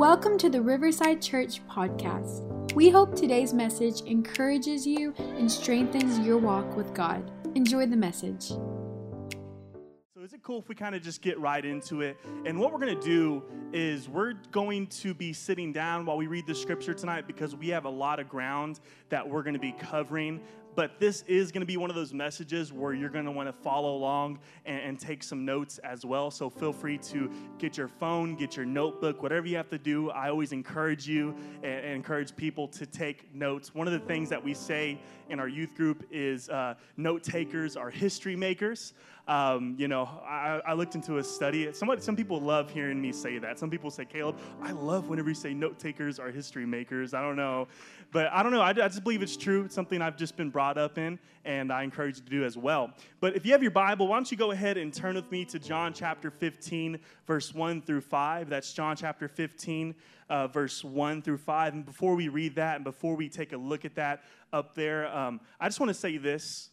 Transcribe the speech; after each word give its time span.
Welcome 0.00 0.38
to 0.38 0.48
the 0.48 0.62
Riverside 0.62 1.20
Church 1.20 1.60
podcast. 1.68 2.72
We 2.72 2.88
hope 2.88 3.14
today's 3.14 3.52
message 3.52 4.00
encourages 4.06 4.86
you 4.86 5.12
and 5.18 5.52
strengthens 5.52 6.18
your 6.20 6.38
walk 6.38 6.74
with 6.74 6.94
God. 6.94 7.30
Enjoy 7.54 7.84
the 7.84 7.98
message. 7.98 8.44
So, 8.44 10.22
is 10.24 10.32
it 10.32 10.42
cool 10.42 10.58
if 10.58 10.70
we 10.70 10.74
kind 10.74 10.94
of 10.94 11.02
just 11.02 11.20
get 11.20 11.38
right 11.38 11.62
into 11.62 12.00
it? 12.00 12.16
And 12.46 12.58
what 12.58 12.72
we're 12.72 12.78
going 12.78 12.98
to 12.98 13.06
do 13.06 13.42
is 13.74 14.08
we're 14.08 14.32
going 14.50 14.86
to 14.86 15.12
be 15.12 15.34
sitting 15.34 15.70
down 15.70 16.06
while 16.06 16.16
we 16.16 16.28
read 16.28 16.46
the 16.46 16.54
scripture 16.54 16.94
tonight 16.94 17.26
because 17.26 17.54
we 17.54 17.68
have 17.68 17.84
a 17.84 17.90
lot 17.90 18.20
of 18.20 18.26
ground 18.26 18.80
that 19.10 19.28
we're 19.28 19.42
going 19.42 19.52
to 19.52 19.60
be 19.60 19.72
covering 19.72 20.40
but 20.74 20.98
this 21.00 21.22
is 21.26 21.52
going 21.52 21.60
to 21.60 21.66
be 21.66 21.76
one 21.76 21.90
of 21.90 21.96
those 21.96 22.12
messages 22.12 22.72
where 22.72 22.94
you're 22.94 23.10
going 23.10 23.24
to 23.24 23.30
want 23.30 23.48
to 23.48 23.52
follow 23.52 23.94
along 23.94 24.38
and, 24.64 24.80
and, 24.80 25.00
take 25.00 25.22
some 25.22 25.44
notes 25.44 25.78
as 25.78 26.04
well. 26.04 26.30
So 26.30 26.50
feel 26.50 26.72
free 26.72 26.98
to 26.98 27.30
get 27.58 27.76
your 27.76 27.88
phone, 27.88 28.36
get 28.36 28.56
your 28.56 28.66
notebook, 28.66 29.22
whatever 29.22 29.46
you 29.46 29.56
have 29.56 29.70
to 29.70 29.78
do. 29.78 30.10
I 30.10 30.28
always 30.28 30.52
encourage 30.52 31.08
you 31.08 31.34
and, 31.62 31.72
and 31.72 31.94
encourage 31.94 32.36
people 32.36 32.68
to 32.68 32.86
take 32.86 33.34
notes. 33.34 33.74
One 33.74 33.86
of 33.86 33.92
the 33.92 34.00
things 34.00 34.28
that 34.28 34.42
we 34.42 34.52
say 34.54 35.00
in 35.30 35.40
our 35.40 35.48
youth 35.48 35.74
group 35.74 36.06
is 36.10 36.48
uh, 36.48 36.74
note 36.96 37.22
takers 37.22 37.76
are 37.76 37.90
history 37.90 38.36
makers. 38.36 38.92
Um, 39.28 39.76
you 39.78 39.86
know, 39.86 40.06
I, 40.26 40.60
I, 40.66 40.72
looked 40.72 40.96
into 40.96 41.18
a 41.18 41.22
study. 41.22 41.72
Somebody, 41.72 42.00
some 42.00 42.16
people 42.16 42.40
love 42.40 42.68
hearing 42.68 43.00
me 43.00 43.12
say 43.12 43.38
that. 43.38 43.60
Some 43.60 43.70
people 43.70 43.88
say, 43.88 44.04
Caleb, 44.04 44.38
I 44.60 44.72
love 44.72 45.08
whenever 45.08 45.28
you 45.28 45.36
say 45.36 45.54
note 45.54 45.78
takers 45.78 46.18
are 46.18 46.32
history 46.32 46.66
makers. 46.66 47.14
I 47.14 47.20
don't 47.20 47.36
know. 47.36 47.68
But 48.12 48.32
I 48.32 48.42
don't 48.42 48.52
know. 48.52 48.60
I, 48.60 48.70
I 48.70 48.72
just 48.72 49.04
believe 49.04 49.22
it's 49.22 49.36
true. 49.36 49.64
It's 49.64 49.74
something 49.74 50.02
I've 50.02 50.16
just 50.16 50.36
been 50.36 50.50
brought 50.50 50.76
up 50.76 50.98
in, 50.98 51.18
and 51.44 51.72
I 51.72 51.82
encourage 51.82 52.16
you 52.16 52.24
to 52.24 52.30
do 52.30 52.44
as 52.44 52.56
well. 52.56 52.90
But 53.20 53.36
if 53.36 53.46
you 53.46 53.52
have 53.52 53.62
your 53.62 53.70
Bible, 53.70 54.08
why 54.08 54.16
don't 54.16 54.30
you 54.30 54.36
go 54.36 54.50
ahead 54.50 54.76
and 54.76 54.92
turn 54.92 55.14
with 55.14 55.30
me 55.30 55.44
to 55.46 55.58
John 55.58 55.92
chapter 55.92 56.30
15, 56.30 56.98
verse 57.26 57.54
1 57.54 57.82
through 57.82 58.00
5. 58.00 58.48
That's 58.48 58.72
John 58.72 58.96
chapter 58.96 59.28
15, 59.28 59.94
uh, 60.28 60.48
verse 60.48 60.82
1 60.82 61.22
through 61.22 61.38
5. 61.38 61.74
And 61.74 61.86
before 61.86 62.16
we 62.16 62.28
read 62.28 62.56
that 62.56 62.76
and 62.76 62.84
before 62.84 63.14
we 63.14 63.28
take 63.28 63.52
a 63.52 63.56
look 63.56 63.84
at 63.84 63.94
that 63.94 64.24
up 64.52 64.74
there, 64.74 65.06
um, 65.16 65.40
I 65.60 65.68
just 65.68 65.78
want 65.78 65.90
to 65.90 65.94
say 65.94 66.16
this. 66.16 66.70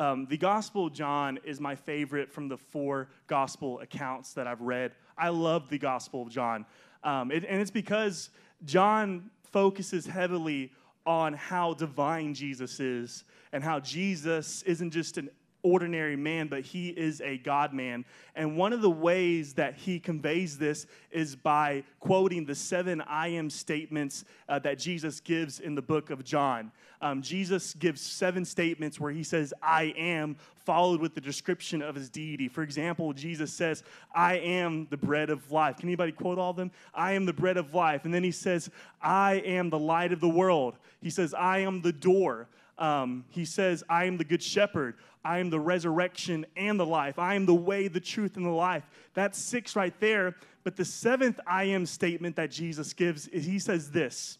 Um, 0.00 0.26
the 0.30 0.38
Gospel 0.38 0.86
of 0.86 0.92
John 0.92 1.40
is 1.44 1.60
my 1.60 1.74
favorite 1.74 2.32
from 2.32 2.48
the 2.48 2.56
four 2.56 3.08
Gospel 3.26 3.80
accounts 3.80 4.32
that 4.34 4.46
I've 4.46 4.60
read. 4.60 4.92
I 5.18 5.30
love 5.30 5.68
the 5.68 5.78
Gospel 5.78 6.22
of 6.22 6.30
John. 6.30 6.64
Um, 7.02 7.32
it, 7.32 7.44
and 7.44 7.60
it's 7.60 7.70
because 7.70 8.30
John 8.64 9.30
focuses 9.42 10.06
heavily 10.06 10.70
on 11.08 11.32
how 11.32 11.72
divine 11.72 12.34
Jesus 12.34 12.80
is 12.80 13.24
and 13.52 13.64
how 13.64 13.80
Jesus 13.80 14.62
isn't 14.64 14.90
just 14.90 15.16
an 15.16 15.30
ordinary 15.72 16.16
man, 16.16 16.48
but 16.48 16.62
he 16.62 16.88
is 16.88 17.20
a 17.20 17.38
God 17.38 17.72
man. 17.72 18.04
And 18.34 18.56
one 18.56 18.72
of 18.72 18.82
the 18.82 18.90
ways 18.90 19.54
that 19.54 19.74
he 19.74 19.98
conveys 19.98 20.58
this 20.58 20.86
is 21.10 21.36
by 21.36 21.84
quoting 22.00 22.46
the 22.46 22.54
seven 22.54 23.00
I 23.02 23.28
am 23.28 23.50
statements 23.50 24.24
uh, 24.48 24.58
that 24.60 24.78
Jesus 24.78 25.20
gives 25.20 25.60
in 25.60 25.74
the 25.74 25.82
book 25.82 26.10
of 26.10 26.24
John. 26.24 26.72
Um, 27.00 27.22
Jesus 27.22 27.74
gives 27.74 28.00
seven 28.00 28.44
statements 28.44 28.98
where 28.98 29.12
he 29.12 29.22
says, 29.22 29.54
I 29.62 29.94
am, 29.96 30.36
followed 30.56 31.00
with 31.00 31.14
the 31.14 31.20
description 31.20 31.80
of 31.80 31.94
his 31.94 32.10
deity. 32.10 32.48
For 32.48 32.62
example, 32.62 33.12
Jesus 33.12 33.52
says, 33.52 33.84
I 34.14 34.34
am 34.38 34.86
the 34.90 34.96
bread 34.96 35.30
of 35.30 35.50
life. 35.52 35.76
Can 35.78 35.88
anybody 35.88 36.12
quote 36.12 36.38
all 36.38 36.50
of 36.50 36.56
them? 36.56 36.70
I 36.94 37.12
am 37.12 37.24
the 37.24 37.32
bread 37.32 37.56
of 37.56 37.72
life. 37.72 38.04
And 38.04 38.12
then 38.12 38.24
he 38.24 38.32
says, 38.32 38.68
I 39.00 39.34
am 39.34 39.70
the 39.70 39.78
light 39.78 40.12
of 40.12 40.20
the 40.20 40.28
world. 40.28 40.76
He 41.00 41.10
says, 41.10 41.34
I 41.34 41.58
am 41.58 41.82
the 41.82 41.92
door. 41.92 42.48
Um, 42.78 43.24
he 43.30 43.44
says, 43.44 43.82
I 43.88 44.04
am 44.04 44.16
the 44.18 44.24
good 44.24 44.42
shepherd. 44.42 44.96
I 45.28 45.40
am 45.40 45.50
the 45.50 45.60
resurrection 45.60 46.46
and 46.56 46.80
the 46.80 46.86
life. 46.86 47.18
I 47.18 47.34
am 47.34 47.44
the 47.44 47.54
way, 47.54 47.86
the 47.86 48.00
truth, 48.00 48.38
and 48.38 48.46
the 48.46 48.50
life. 48.50 48.84
That's 49.12 49.38
six 49.38 49.76
right 49.76 49.92
there. 50.00 50.34
But 50.64 50.74
the 50.74 50.86
seventh 50.86 51.38
I 51.46 51.64
am 51.64 51.84
statement 51.84 52.36
that 52.36 52.50
Jesus 52.50 52.94
gives 52.94 53.28
is 53.28 53.44
He 53.44 53.58
says 53.58 53.90
this 53.90 54.38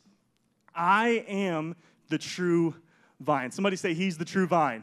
I 0.75 1.27
am 1.29 1.77
the 2.09 2.17
true 2.17 2.75
vine. 3.21 3.51
Somebody 3.51 3.77
say, 3.77 3.93
He's 3.93 4.17
the 4.17 4.25
true 4.25 4.47
vine. 4.47 4.83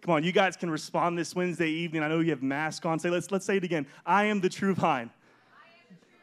Come 0.00 0.14
on, 0.14 0.24
you 0.24 0.32
guys 0.32 0.56
can 0.56 0.68
respond 0.68 1.16
this 1.16 1.32
Wednesday 1.36 1.68
evening. 1.68 2.02
I 2.02 2.08
know 2.08 2.18
you 2.18 2.30
have 2.30 2.42
masks 2.42 2.84
on. 2.84 2.98
Say, 2.98 3.10
let's, 3.10 3.30
let's 3.30 3.46
say 3.46 3.58
it 3.58 3.64
again. 3.64 3.86
I 4.04 4.24
am 4.24 4.40
the 4.40 4.48
true 4.48 4.74
vine. 4.74 5.10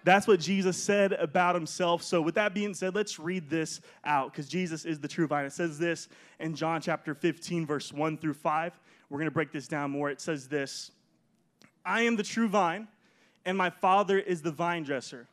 That's 0.04 0.28
what 0.28 0.42
Jesus 0.42 0.76
said 0.76 1.14
about 1.14 1.56
himself. 1.56 2.04
So, 2.04 2.22
with 2.22 2.36
that 2.36 2.54
being 2.54 2.74
said, 2.74 2.94
let's 2.94 3.20
read 3.20 3.50
this 3.50 3.80
out 4.04 4.34
because 4.34 4.50
Jesus 4.50 4.84
is 4.84 5.00
the 5.00 5.08
true 5.08 5.28
vine. 5.28 5.46
It 5.46 5.54
says 5.54 5.80
this 5.80 6.10
in 6.42 6.56
John 6.56 6.82
chapter 6.82 7.14
15, 7.14 7.66
verse 7.66 7.94
1 7.94 8.18
through 8.18 8.34
5. 8.34 8.80
We're 9.10 9.20
going 9.20 9.30
to 9.30 9.34
break 9.34 9.52
this 9.52 9.68
down 9.68 9.92
more. 9.92 10.10
It 10.10 10.22
says 10.22 10.48
this 10.48 10.92
I 11.86 12.02
am 12.02 12.16
the 12.16 12.24
true 12.24 12.48
vine, 12.48 12.88
and 13.46 13.58
my 13.58 13.70
Father 13.70 14.20
is 14.20 14.42
the 14.42 14.52
vine 14.52 14.84
dresser. 14.84 15.28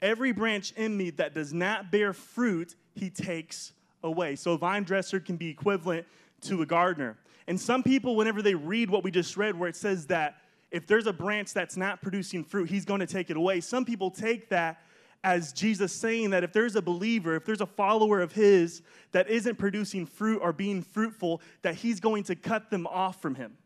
Every 0.00 0.32
branch 0.32 0.72
in 0.76 0.96
me 0.96 1.10
that 1.10 1.34
does 1.34 1.52
not 1.52 1.90
bear 1.90 2.12
fruit, 2.12 2.76
he 2.94 3.10
takes 3.10 3.72
away. 4.02 4.36
So, 4.36 4.52
a 4.52 4.58
vine 4.58 4.84
dresser 4.84 5.18
can 5.18 5.36
be 5.36 5.48
equivalent 5.48 6.06
to 6.42 6.62
a 6.62 6.66
gardener. 6.66 7.16
And 7.46 7.60
some 7.60 7.82
people, 7.82 8.14
whenever 8.14 8.42
they 8.42 8.54
read 8.54 8.90
what 8.90 9.02
we 9.02 9.10
just 9.10 9.36
read, 9.36 9.58
where 9.58 9.68
it 9.68 9.76
says 9.76 10.06
that 10.06 10.36
if 10.70 10.86
there's 10.86 11.06
a 11.06 11.12
branch 11.12 11.54
that's 11.54 11.76
not 11.76 12.02
producing 12.02 12.44
fruit, 12.44 12.68
he's 12.68 12.84
going 12.84 13.00
to 13.00 13.06
take 13.06 13.30
it 13.30 13.36
away. 13.36 13.60
Some 13.60 13.84
people 13.84 14.10
take 14.10 14.50
that 14.50 14.82
as 15.24 15.52
Jesus 15.52 15.92
saying 15.92 16.30
that 16.30 16.44
if 16.44 16.52
there's 16.52 16.76
a 16.76 16.82
believer, 16.82 17.34
if 17.34 17.44
there's 17.44 17.60
a 17.60 17.66
follower 17.66 18.20
of 18.20 18.32
his 18.32 18.82
that 19.12 19.28
isn't 19.28 19.56
producing 19.56 20.06
fruit 20.06 20.40
or 20.40 20.52
being 20.52 20.82
fruitful, 20.82 21.40
that 21.62 21.74
he's 21.74 22.00
going 22.00 22.22
to 22.24 22.36
cut 22.36 22.70
them 22.70 22.86
off 22.86 23.20
from 23.20 23.34
him 23.34 23.56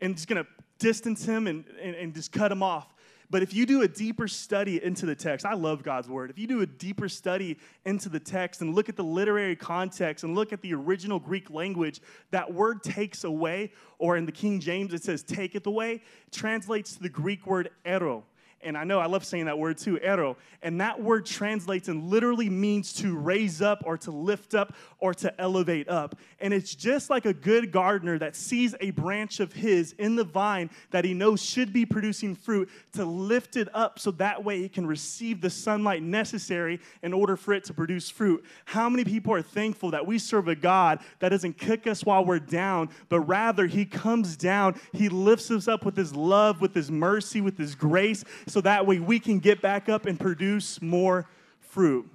and 0.00 0.16
just 0.16 0.28
going 0.28 0.42
to 0.42 0.50
distance 0.78 1.24
him 1.24 1.46
and, 1.46 1.64
and, 1.80 1.94
and 1.94 2.14
just 2.14 2.32
cut 2.32 2.50
him 2.50 2.62
off. 2.62 2.92
But 3.30 3.44
if 3.44 3.54
you 3.54 3.64
do 3.64 3.82
a 3.82 3.88
deeper 3.88 4.26
study 4.26 4.82
into 4.82 5.06
the 5.06 5.14
text, 5.14 5.46
I 5.46 5.54
love 5.54 5.84
God's 5.84 6.08
word. 6.08 6.30
If 6.30 6.38
you 6.38 6.48
do 6.48 6.62
a 6.62 6.66
deeper 6.66 7.08
study 7.08 7.58
into 7.84 8.08
the 8.08 8.18
text 8.18 8.60
and 8.60 8.74
look 8.74 8.88
at 8.88 8.96
the 8.96 9.04
literary 9.04 9.54
context 9.54 10.24
and 10.24 10.34
look 10.34 10.52
at 10.52 10.62
the 10.62 10.74
original 10.74 11.20
Greek 11.20 11.48
language, 11.48 12.00
that 12.32 12.52
word 12.52 12.82
takes 12.82 13.22
away, 13.22 13.70
or 13.98 14.16
in 14.16 14.26
the 14.26 14.32
King 14.32 14.58
James 14.58 14.92
it 14.92 15.04
says 15.04 15.22
taketh 15.22 15.64
away, 15.68 16.02
translates 16.32 16.94
to 16.94 17.02
the 17.02 17.08
Greek 17.08 17.46
word 17.46 17.70
airo. 17.86 18.24
And 18.62 18.76
I 18.76 18.84
know 18.84 18.98
I 19.00 19.06
love 19.06 19.24
saying 19.24 19.46
that 19.46 19.58
word 19.58 19.78
too, 19.78 19.98
airo. 20.04 20.36
And 20.62 20.80
that 20.82 21.02
word 21.02 21.24
translates 21.24 21.88
and 21.88 22.10
literally 22.10 22.50
means 22.50 22.92
to 22.94 23.16
raise 23.16 23.62
up 23.62 23.82
or 23.86 23.96
to 23.98 24.10
lift 24.10 24.54
up 24.54 24.74
or 24.98 25.14
to 25.14 25.40
elevate 25.40 25.88
up. 25.88 26.16
And 26.40 26.52
it's 26.52 26.74
just 26.74 27.08
like 27.08 27.24
a 27.24 27.32
good 27.32 27.72
gardener 27.72 28.18
that 28.18 28.36
sees 28.36 28.74
a 28.80 28.90
branch 28.90 29.40
of 29.40 29.54
his 29.54 29.92
in 29.92 30.14
the 30.14 30.24
vine 30.24 30.68
that 30.90 31.06
he 31.06 31.14
knows 31.14 31.42
should 31.42 31.72
be 31.72 31.86
producing 31.86 32.34
fruit 32.34 32.68
to 32.92 33.04
lift 33.04 33.56
it 33.56 33.68
up 33.74 33.98
so 33.98 34.10
that 34.12 34.44
way 34.44 34.62
it 34.62 34.74
can 34.74 34.86
receive 34.86 35.40
the 35.40 35.48
sunlight 35.48 36.02
necessary 36.02 36.80
in 37.02 37.14
order 37.14 37.36
for 37.36 37.54
it 37.54 37.64
to 37.64 37.72
produce 37.72 38.10
fruit. 38.10 38.44
How 38.66 38.90
many 38.90 39.04
people 39.04 39.32
are 39.32 39.42
thankful 39.42 39.90
that 39.92 40.06
we 40.06 40.18
serve 40.18 40.48
a 40.48 40.54
God 40.54 41.00
that 41.20 41.30
doesn't 41.30 41.56
kick 41.56 41.86
us 41.86 42.04
while 42.04 42.26
we're 42.26 42.38
down, 42.38 42.90
but 43.08 43.20
rather 43.20 43.66
he 43.66 43.86
comes 43.86 44.36
down, 44.36 44.78
he 44.92 45.08
lifts 45.08 45.50
us 45.50 45.66
up 45.66 45.86
with 45.86 45.96
his 45.96 46.14
love, 46.14 46.60
with 46.60 46.74
his 46.74 46.90
mercy, 46.90 47.40
with 47.40 47.56
his 47.56 47.74
grace 47.74 48.22
so 48.50 48.60
that 48.60 48.86
way 48.86 48.98
we 48.98 49.20
can 49.20 49.38
get 49.38 49.62
back 49.62 49.88
up 49.88 50.06
and 50.06 50.18
produce 50.18 50.82
more 50.82 51.28
fruit. 51.60 52.10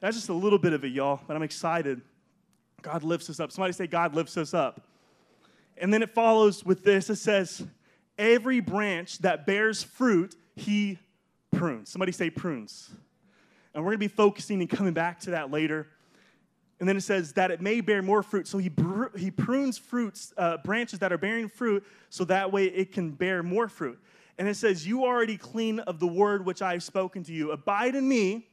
That's 0.00 0.16
just 0.16 0.28
a 0.28 0.34
little 0.34 0.58
bit 0.58 0.72
of 0.72 0.84
it, 0.84 0.92
y'all, 0.92 1.20
but 1.26 1.36
I'm 1.36 1.42
excited. 1.42 2.00
God 2.82 3.02
lifts 3.02 3.28
us 3.28 3.40
up. 3.40 3.52
Somebody 3.52 3.72
say, 3.72 3.86
God 3.86 4.14
lifts 4.14 4.36
us 4.36 4.54
up. 4.54 4.82
And 5.76 5.92
then 5.92 6.02
it 6.02 6.10
follows 6.10 6.64
with 6.64 6.84
this 6.84 7.10
it 7.10 7.16
says, 7.16 7.64
Every 8.18 8.60
branch 8.60 9.18
that 9.18 9.46
bears 9.46 9.82
fruit, 9.82 10.34
he 10.54 10.98
prunes. 11.50 11.88
Somebody 11.88 12.12
say, 12.12 12.28
prunes. 12.28 12.90
And 13.72 13.82
we're 13.82 13.92
going 13.92 14.00
to 14.00 14.08
be 14.08 14.08
focusing 14.08 14.60
and 14.60 14.68
coming 14.68 14.92
back 14.92 15.20
to 15.20 15.30
that 15.30 15.50
later. 15.50 15.86
And 16.80 16.88
then 16.88 16.96
it 16.96 17.02
says 17.02 17.32
that 17.34 17.50
it 17.50 17.60
may 17.60 17.80
bear 17.80 18.02
more 18.02 18.22
fruit. 18.22 18.46
So 18.46 18.58
he, 18.58 18.68
br- 18.68 19.16
he 19.16 19.30
prunes 19.30 19.78
fruits, 19.78 20.34
uh, 20.36 20.58
branches 20.58 20.98
that 20.98 21.12
are 21.12 21.18
bearing 21.18 21.48
fruit, 21.48 21.84
so 22.08 22.24
that 22.24 22.52
way 22.52 22.64
it 22.66 22.92
can 22.92 23.10
bear 23.10 23.42
more 23.42 23.68
fruit. 23.68 23.98
And 24.40 24.48
it 24.48 24.56
says, 24.56 24.86
You 24.86 25.04
already 25.04 25.36
clean 25.36 25.80
of 25.80 26.00
the 26.00 26.06
word 26.06 26.46
which 26.46 26.62
I 26.62 26.72
have 26.72 26.82
spoken 26.82 27.22
to 27.24 27.32
you. 27.32 27.50
Abide 27.50 27.94
in 27.94 28.08
me, 28.08 28.48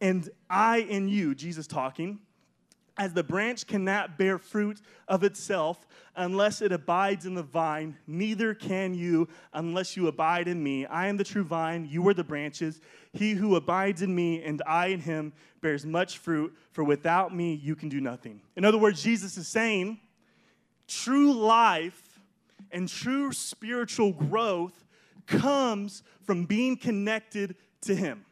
and 0.00 0.28
I 0.50 0.78
in 0.78 1.08
you, 1.08 1.36
Jesus 1.36 1.68
talking. 1.68 2.18
As 2.98 3.14
the 3.14 3.22
branch 3.22 3.68
cannot 3.68 4.18
bear 4.18 4.36
fruit 4.36 4.80
of 5.06 5.22
itself 5.22 5.86
unless 6.16 6.60
it 6.60 6.72
abides 6.72 7.24
in 7.24 7.36
the 7.36 7.42
vine, 7.44 7.96
neither 8.08 8.52
can 8.52 8.94
you 8.94 9.28
unless 9.52 9.96
you 9.96 10.08
abide 10.08 10.48
in 10.48 10.60
me. 10.60 10.86
I 10.86 11.06
am 11.06 11.16
the 11.16 11.24
true 11.24 11.44
vine, 11.44 11.86
you 11.88 12.06
are 12.08 12.14
the 12.14 12.24
branches. 12.24 12.80
He 13.12 13.34
who 13.34 13.54
abides 13.54 14.02
in 14.02 14.12
me 14.12 14.42
and 14.42 14.60
I 14.66 14.88
in 14.88 14.98
him 14.98 15.34
bears 15.60 15.86
much 15.86 16.18
fruit, 16.18 16.52
for 16.72 16.82
without 16.82 17.32
me 17.32 17.54
you 17.54 17.76
can 17.76 17.88
do 17.88 18.00
nothing. 18.00 18.40
In 18.56 18.64
other 18.64 18.76
words, 18.76 19.00
Jesus 19.04 19.36
is 19.36 19.46
saying 19.46 20.00
true 20.88 21.32
life 21.32 22.18
and 22.72 22.88
true 22.88 23.32
spiritual 23.32 24.12
growth 24.12 24.82
comes 25.26 26.02
from 26.24 26.44
being 26.44 26.76
connected 26.76 27.56
to 27.82 27.94
Him. 27.94 28.24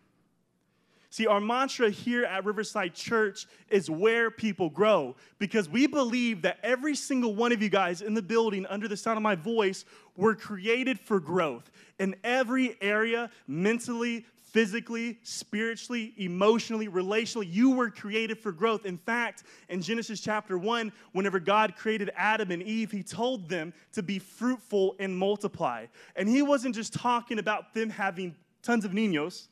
See, 1.12 1.26
our 1.26 1.40
mantra 1.40 1.90
here 1.90 2.25
at 2.25 2.44
Riverside 2.44 2.94
Church 2.94 3.46
is 3.69 3.90
where 3.90 4.31
people 4.31 4.70
grow 4.70 5.16
because 5.40 5.69
we 5.69 5.88
believe 5.88 6.42
that 6.42 6.58
every 6.62 6.94
single 6.94 7.34
one 7.34 7.50
of 7.50 7.60
you 7.60 7.69
guys 7.69 8.00
in 8.00 8.14
the 8.14 8.22
building, 8.22 8.64
under 8.66 8.87
the 8.87 8.96
sound 8.96 9.16
of 9.16 9.22
my 9.25 9.34
voice, 9.34 9.84
were 10.16 10.37
created 10.37 11.00
for 11.00 11.19
growth 11.19 11.69
in 11.98 12.14
every 12.22 12.76
area 12.81 13.28
mentally, 13.48 14.25
physically, 14.52 15.19
spiritually, 15.23 16.12
emotionally, 16.17 16.88
relationally. 16.88 17.52
You 17.52 17.70
were 17.73 17.91
created 17.91 18.38
for 18.38 18.52
growth. 18.52 18.87
In 18.87 18.99
fact, 18.99 19.44
in 19.69 19.82
Genesis 19.82 20.20
chapter 20.20 20.58
1, 20.58 20.93
whenever 21.12 21.41
God 21.41 21.76
created 21.76 22.11
Adam 22.17 22.50
and 22.50 22.62
Eve, 22.62 22.91
he 22.91 23.02
told 23.02 23.49
them 23.49 23.73
to 23.93 24.02
be 24.02 24.19
fruitful 24.19 24.97
and 24.99 25.17
multiply. 25.17 25.87
And 26.17 26.29
he 26.29 26.43
wasn't 26.43 26.75
just 26.75 26.93
talking 26.93 27.38
about 27.38 27.75
them 27.75 27.91
having 27.91 28.35
tons 28.62 28.85
of 28.85 28.93
niños 28.93 29.49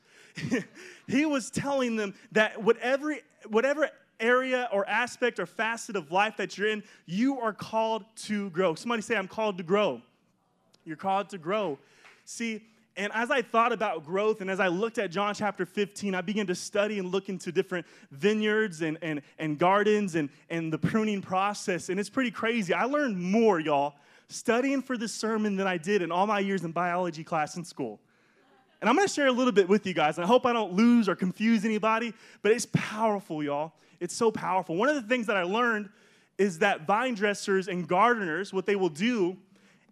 he 1.07 1.27
was 1.27 1.51
telling 1.51 1.97
them 1.97 2.15
that 2.33 2.63
whatever, 2.63 3.17
whatever 3.49 3.91
area 4.21 4.69
or 4.73 4.89
aspect 4.89 5.39
or 5.39 5.47
facet 5.47 5.97
of 5.97 6.11
life 6.11 6.37
that 6.37 6.59
you're 6.59 6.69
in, 6.69 6.83
you 7.07 7.41
are 7.41 7.53
called 7.53 8.05
to 8.17 8.51
grow. 8.51 8.75
Somebody 8.75 9.03
say, 9.03 9.17
I'm 9.17 9.29
called 9.29 9.59
to 9.59 9.65
grow. 9.65 10.03
You're 10.85 10.97
called 10.97 11.31
to 11.31 11.39
grow. 11.39 11.79
See, 12.25 12.63
and 12.99 13.13
as 13.15 13.31
I 13.31 13.43
thought 13.43 13.73
about 13.73 14.05
growth 14.05 14.41
and 14.41 14.51
as 14.51 14.59
I 14.59 14.67
looked 14.67 14.99
at 14.99 15.13
John 15.13 15.33
chapter 15.33 15.65
15, 15.65 16.17
I 16.17 16.21
began 16.21 16.49
to 16.49 16.55
study 16.55 16.99
and 16.99 17.13
look 17.13 17.29
into 17.29 17.53
different 17.53 17.87
vineyards 18.11 18.83
and, 18.83 18.99
and, 19.01 19.23
and 19.39 19.57
gardens 19.57 20.17
and, 20.17 20.29
and 20.51 20.73
the 20.73 20.79
pruning 20.79 21.23
process. 21.23 21.89
And 21.89 22.01
it's 22.01 22.11
pretty 22.11 22.33
crazy. 22.33 22.75
I 22.75 22.85
learned 22.85 23.17
more, 23.17 23.61
y'all, 23.61 23.95
studying 24.29 24.83
for 24.83 24.99
this 24.99 25.15
sermon 25.15 25.57
than 25.57 25.67
I 25.67 25.79
did 25.79 26.03
in 26.03 26.11
all 26.11 26.27
my 26.27 26.41
years 26.41 26.65
in 26.65 26.73
biology 26.73 27.23
class 27.23 27.57
in 27.57 27.65
school. 27.65 28.01
And 28.81 28.91
I'm 28.91 28.97
to 28.99 29.09
share 29.09 29.29
a 29.29 29.33
little 29.33 29.53
bit 29.53 29.69
with 29.69 29.87
you 29.87 29.95
guys, 29.95 30.19
and 30.19 30.25
I 30.25 30.29
hope 30.29 30.45
I 30.45 30.53
don't 30.53 30.73
lose 30.73 31.09
or 31.09 31.17
confuse 31.17 31.65
anybody, 31.65 32.13
but 32.43 32.53
it's 32.53 32.67
powerful, 32.73 33.43
y'all. 33.43 33.73
It's 34.01 34.15
so 34.15 34.31
powerful. 34.31 34.77
One 34.77 34.89
of 34.89 34.97
the 34.97 35.03
things 35.03 35.27
that 35.27 35.37
I 35.37 35.43
learned 35.45 35.89
is 36.37 36.61
that 36.61 36.87
vine 36.87 37.15
dressers 37.15 37.67
and 37.69 37.89
gardeners, 37.89 38.53
what 38.53 38.67
they 38.67 38.77
will 38.77 38.89
do, 38.89 39.37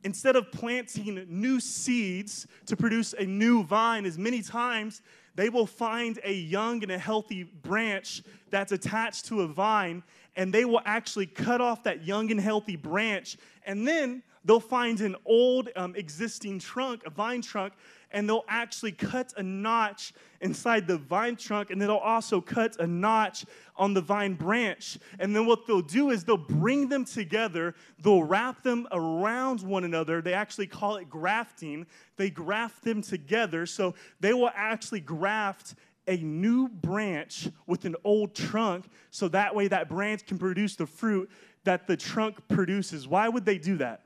instead 0.06 0.37
of 0.37 0.53
planting 0.53 1.26
new 1.29 1.58
seeds 1.58 2.47
to 2.64 2.76
produce 2.76 3.12
a 3.19 3.25
new 3.25 3.64
vine, 3.64 4.06
as 4.06 4.17
many 4.17 4.41
times 4.41 5.03
they 5.35 5.49
will 5.49 5.67
find 5.67 6.20
a 6.23 6.32
young 6.32 6.81
and 6.85 6.93
a 6.93 6.99
healthy 6.99 7.43
branch 7.43 8.23
that's 8.49 8.70
attached 8.70 9.26
to 9.26 9.41
a 9.41 9.49
vine, 9.49 10.05
and 10.37 10.55
they 10.55 10.64
will 10.64 10.81
actually 10.85 11.26
cut 11.26 11.61
off 11.61 11.82
that 11.82 12.06
young 12.06 12.31
and 12.31 12.41
healthy 12.41 12.76
branch, 12.76 13.37
and 13.67 13.87
then 13.87 14.23
they'll 14.44 14.61
find 14.61 15.00
an 15.00 15.17
old 15.25 15.70
um, 15.75 15.97
existing 15.97 16.61
trunk, 16.61 17.02
a 17.05 17.11
vine 17.11 17.43
trunk, 17.43 17.73
and 18.12 18.29
they'll 18.29 18.44
actually 18.47 18.93
cut 18.93 19.35
a 19.37 19.43
notch 19.43 20.12
inside 20.41 20.87
the 20.87 20.99
vine 20.99 21.37
trunk, 21.37 21.71
and 21.71 21.81
they'll 21.81 21.97
also 21.97 22.41
cut 22.41 22.79
a 22.81 22.87
notch 22.87 23.44
on 23.77 23.94
the 23.94 24.00
vine 24.00 24.35
branch. 24.35 24.99
And 25.19 25.35
then 25.35 25.47
what 25.47 25.67
they'll 25.67 25.81
do 25.81 26.11
is 26.11 26.25
they'll 26.25 26.37
bring 26.37 26.88
them 26.88 27.05
together, 27.05 27.75
they'll 27.99 28.25
wrap 28.25 28.62
them 28.62 28.87
around 28.93 29.62
one 29.62 29.85
another. 29.85 30.21
They 30.21 30.33
actually 30.33 30.67
call 30.67 30.97
it 30.97 31.09
grafting. 31.09 31.87
They 32.17 32.31
graft 32.31 32.85
them 32.85 33.03
together, 33.03 33.67
so 33.67 33.94
they 34.21 34.33
will 34.33 34.50
actually 34.55 35.00
graft 35.00 35.75
a 36.09 36.17
new 36.19 36.69
branch 36.69 37.49
with 37.67 37.85
an 37.85 37.97
old 38.05 38.35
trunk 38.35 38.87
so 39.11 39.27
that 39.29 39.55
way 39.55 39.67
that 39.69 39.88
branch 39.88 40.25
can 40.25 40.38
produce 40.38 40.77
the 40.77 40.87
fruit 40.87 41.29
that 41.65 41.87
the 41.87 41.97
trunk 41.97 42.37
produces. 42.49 43.09
Why 43.09 43.29
would 43.29 43.44
they 43.44 43.59
do 43.59 43.77
that? 43.79 44.03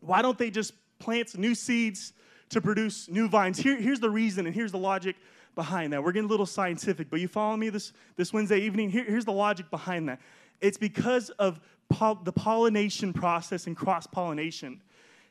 Why 0.00 0.22
don't 0.22 0.36
they 0.36 0.50
just 0.50 0.72
plant 0.98 1.36
new 1.36 1.54
seeds 1.54 2.12
to 2.50 2.60
produce 2.60 3.08
new 3.08 3.28
vines. 3.28 3.58
Here, 3.58 3.76
here's 3.76 4.00
the 4.00 4.10
reason 4.10 4.46
and 4.46 4.54
here's 4.54 4.72
the 4.72 4.78
logic 4.78 5.16
behind 5.54 5.92
that. 5.92 6.02
We're 6.02 6.12
getting 6.12 6.28
a 6.28 6.30
little 6.30 6.46
scientific, 6.46 7.10
but 7.10 7.20
you 7.20 7.28
follow 7.28 7.56
me 7.56 7.68
this, 7.68 7.92
this 8.16 8.32
Wednesday 8.32 8.60
evening? 8.60 8.90
Here, 8.90 9.04
here's 9.04 9.24
the 9.24 9.32
logic 9.32 9.70
behind 9.70 10.08
that. 10.08 10.20
It's 10.60 10.78
because 10.78 11.30
of 11.30 11.60
the 11.88 12.32
pollination 12.32 13.12
process 13.12 13.66
and 13.66 13.76
cross 13.76 14.06
pollination 14.06 14.80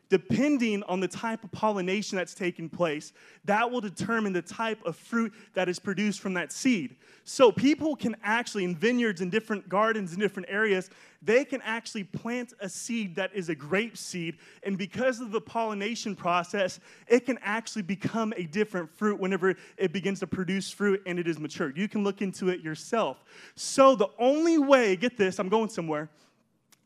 depending 0.09 0.81
on 0.83 0.99
the 0.99 1.07
type 1.07 1.43
of 1.43 1.51
pollination 1.51 2.17
that's 2.17 2.33
taking 2.33 2.67
place, 2.67 3.13
that 3.45 3.69
will 3.69 3.81
determine 3.81 4.33
the 4.33 4.41
type 4.41 4.83
of 4.85 4.95
fruit 4.95 5.31
that 5.53 5.69
is 5.69 5.79
produced 5.79 6.19
from 6.19 6.33
that 6.33 6.51
seed. 6.51 6.95
So, 7.23 7.51
people 7.51 7.95
can 7.95 8.15
actually, 8.23 8.63
in 8.63 8.75
vineyards 8.75 9.21
and 9.21 9.31
different 9.31 9.69
gardens 9.69 10.13
in 10.13 10.19
different 10.19 10.49
areas, 10.49 10.89
they 11.21 11.45
can 11.45 11.61
actually 11.61 12.05
plant 12.05 12.53
a 12.59 12.67
seed 12.67 13.15
that 13.17 13.29
is 13.35 13.49
a 13.49 13.55
grape 13.55 13.95
seed. 13.95 14.37
And 14.63 14.79
because 14.79 15.19
of 15.19 15.31
the 15.31 15.39
pollination 15.39 16.15
process, 16.15 16.79
it 17.07 17.27
can 17.27 17.37
actually 17.43 17.83
become 17.83 18.33
a 18.35 18.43
different 18.43 18.89
fruit 18.89 19.19
whenever 19.19 19.55
it 19.77 19.93
begins 19.93 20.21
to 20.21 20.27
produce 20.27 20.71
fruit 20.71 21.03
and 21.05 21.19
it 21.19 21.27
is 21.27 21.39
matured. 21.39 21.77
You 21.77 21.87
can 21.87 22.03
look 22.03 22.23
into 22.23 22.49
it 22.49 22.61
yourself. 22.61 23.23
So, 23.53 23.95
the 23.95 24.09
only 24.17 24.57
way, 24.57 24.95
get 24.95 25.15
this, 25.15 25.37
I'm 25.37 25.49
going 25.49 25.69
somewhere, 25.69 26.09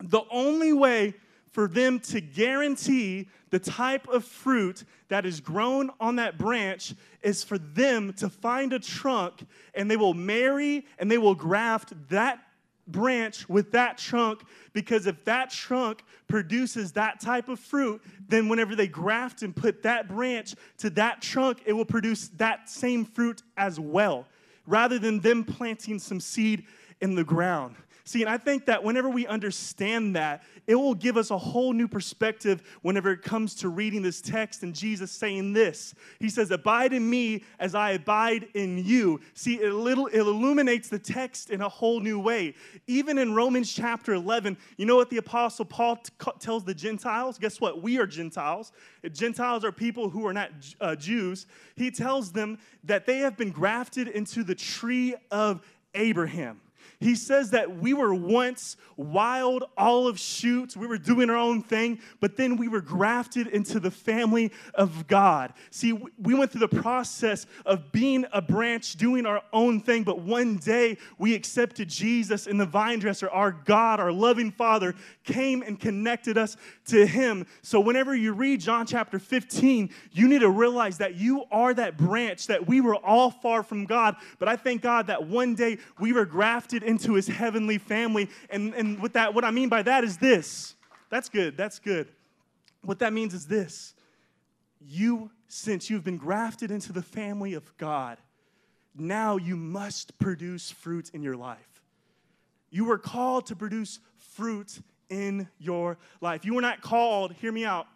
the 0.02 0.24
only 0.30 0.74
way 0.74 1.14
for 1.54 1.68
them 1.68 2.00
to 2.00 2.20
guarantee 2.20 3.30
the 3.52 3.60
type 3.60 4.08
of 4.08 4.26
fruit 4.26 4.84
that 5.08 5.26
is 5.26 5.40
grown 5.40 5.92
on 6.00 6.16
that 6.16 6.38
branch 6.38 6.96
is 7.22 7.44
for 7.44 7.60
them 7.60 8.12
to 8.14 8.28
find 8.28 8.74
a 8.74 8.80
trunk 8.80 9.46
and 9.76 9.90
they 9.90 9.96
will 9.96 10.16
marry 10.16 10.86
and 10.98 11.10
they 11.10 11.20
will 11.20 11.36
graft 11.36 11.94
that 12.10 12.40
branch 12.88 13.48
with 13.48 13.72
that 13.72 14.00
trunk 14.00 14.42
because 14.74 15.06
if 15.06 15.24
that 15.26 15.52
trunk 15.52 16.04
produces 16.28 16.92
that 16.94 17.20
type 17.20 17.48
of 17.48 17.60
fruit, 17.60 18.02
then 18.28 18.50
whenever 18.50 18.76
they 18.76 18.88
graft 18.88 19.44
and 19.44 19.56
put 19.56 19.84
that 19.84 20.08
branch 20.08 20.56
to 20.80 20.90
that 20.90 21.22
trunk, 21.22 21.62
it 21.68 21.74
will 21.74 21.86
produce 21.86 22.30
that 22.30 22.68
same 22.68 23.06
fruit 23.06 23.44
as 23.56 23.80
well, 23.80 24.26
rather 24.66 24.98
than 24.98 25.20
them 25.20 25.44
planting 25.46 26.00
some 26.00 26.20
seed 26.20 26.66
in 27.00 27.14
the 27.14 27.24
ground. 27.24 27.76
See, 28.06 28.22
and 28.22 28.30
I 28.30 28.38
think 28.38 28.66
that 28.66 28.84
whenever 28.84 29.10
we 29.10 29.26
understand 29.28 30.18
that, 30.18 30.44
it 30.68 30.76
will 30.76 30.94
give 30.94 31.16
us 31.16 31.32
a 31.32 31.38
whole 31.38 31.72
new 31.72 31.88
perspective 31.88 32.62
whenever 32.82 33.12
it 33.12 33.22
comes 33.22 33.56
to 33.56 33.70
reading 33.70 34.02
this 34.02 34.20
text 34.20 34.62
and 34.62 34.76
Jesus 34.76 35.10
saying 35.10 35.54
this. 35.54 35.96
He 36.20 36.30
says, 36.30 36.52
Abide 36.52 36.92
in 36.92 37.10
me 37.10 37.46
as 37.60 37.76
I 37.76 37.92
abide 37.92 38.50
in 38.56 38.78
you. 38.78 39.22
See, 39.36 39.62
it, 39.62 39.72
little, 39.72 40.08
it 40.08 40.20
illuminates 40.20 40.90
the 40.90 41.00
text 41.00 41.50
in 41.50 41.62
a 41.62 41.70
whole 41.70 42.02
new 42.02 42.20
way. 42.20 42.56
Even 42.88 43.18
in 43.18 43.36
Romans 43.36 43.72
chapter 43.72 44.14
11, 44.14 44.58
you 44.76 44.86
know 44.86 44.98
what 44.98 45.10
the 45.10 45.18
Apostle 45.18 45.64
Paul 45.64 45.96
t- 45.96 46.12
tells 46.40 46.66
the 46.66 46.74
Gentiles? 46.74 47.38
Guess 47.38 47.62
what? 47.62 47.82
We 47.82 48.00
are 48.00 48.06
Gentiles. 48.06 48.74
Gentiles 49.14 49.64
are 49.64 49.72
people 49.72 50.10
who 50.10 50.28
are 50.28 50.34
not 50.34 50.52
uh, 50.82 50.98
Jews. 50.98 51.46
He 51.78 51.90
tells 51.90 52.34
them 52.34 52.60
that 52.84 53.06
they 53.06 53.20
have 53.20 53.38
been 53.38 53.52
grafted 53.52 54.10
into 54.10 54.44
the 54.44 54.56
tree 54.56 55.16
of 55.32 55.62
Abraham. 55.94 56.60
He 57.04 57.16
says 57.16 57.52
that 57.52 57.78
we 57.78 57.94
were 57.94 58.14
once 58.14 58.78
wild 58.96 59.66
olive 59.78 60.20
shoots. 60.20 60.78
We 60.78 60.88
were 60.88 60.98
doing 60.98 61.30
our 61.30 61.36
own 61.36 61.62
thing, 61.62 62.00
but 62.20 62.38
then 62.38 62.58
we 62.58 62.68
were 62.68 62.82
grafted 62.82 63.48
into 63.48 63.80
the 63.80 63.92
family 63.92 64.52
of 64.74 65.08
God. 65.08 65.54
See, 65.72 65.92
we 65.92 66.34
went 66.34 66.52
through 66.52 66.68
the 66.68 66.82
process 66.82 67.46
of 67.66 67.92
being 67.92 68.26
a 68.32 68.42
branch, 68.42 68.96
doing 68.96 69.26
our 69.26 69.42
own 69.52 69.82
thing, 69.82 70.04
but 70.04 70.20
one 70.20 70.58
day 70.58 70.98
we 71.18 71.34
accepted 71.34 71.90
Jesus 71.90 72.48
and 72.48 72.60
the 72.60 72.66
vine 72.66 73.00
dresser, 73.00 73.30
our 73.30 73.52
God, 73.52 74.00
our 74.00 74.12
loving 74.12 74.52
Father, 74.52 74.96
came 75.24 75.62
and 75.62 75.80
connected 75.80 76.38
us 76.38 76.56
to 76.86 77.06
Him. 77.06 77.46
So 77.62 77.80
whenever 77.80 78.16
you 78.16 78.34
read 78.34 78.62
John 78.62 78.86
chapter 78.86 79.20
15, 79.20 79.90
you 80.12 80.28
need 80.28 80.40
to 80.40 80.50
realize 80.50 81.00
that 81.00 81.16
you 81.16 81.44
are 81.52 81.74
that 81.74 81.98
branch, 81.98 82.48
that 82.48 82.66
we 82.66 82.80
were 82.80 82.96
all 82.96 83.32
far 83.32 83.64
from 83.64 83.86
God, 83.86 84.16
but 84.40 84.48
I 84.48 84.56
thank 84.56 84.82
God 84.82 85.08
that 85.08 85.28
one 85.28 85.56
day 85.56 85.80
we 86.00 86.14
were 86.14 86.26
grafted 86.26 86.84
into 86.94 87.14
his 87.16 87.28
heavenly 87.28 87.78
family. 87.78 88.30
And, 88.50 88.74
and 88.74 89.02
with 89.02 89.14
that, 89.14 89.34
what 89.34 89.44
I 89.44 89.52
mean 89.52 89.68
by 89.68 89.82
that 89.82 90.04
is 90.04 90.18
this. 90.18 90.76
That's 91.10 91.28
good. 91.28 91.58
That's 91.58 91.80
good. 91.80 92.08
What 92.84 93.00
that 93.00 93.14
means 93.14 93.34
is 93.34 93.48
this. 93.48 93.94
You, 94.80 95.32
since 95.48 95.90
you've 95.90 96.04
been 96.04 96.18
grafted 96.18 96.72
into 96.72 96.94
the 96.94 97.02
family 97.02 97.54
of 97.54 97.76
God, 97.78 98.18
now 98.96 99.38
you 99.38 99.56
must 99.56 100.18
produce 100.20 100.70
fruit 100.70 101.10
in 101.14 101.24
your 101.24 101.36
life. 101.36 101.82
You 102.70 102.86
were 102.86 102.98
called 102.98 103.48
to 103.48 103.56
produce 103.56 104.00
fruit 104.18 104.80
in 105.10 105.48
your 105.58 105.98
life. 106.22 106.46
You 106.46 106.54
were 106.54 106.62
not 106.62 106.82
called, 106.82 107.34
hear 107.34 107.52
me 107.52 107.66
out, 107.66 107.88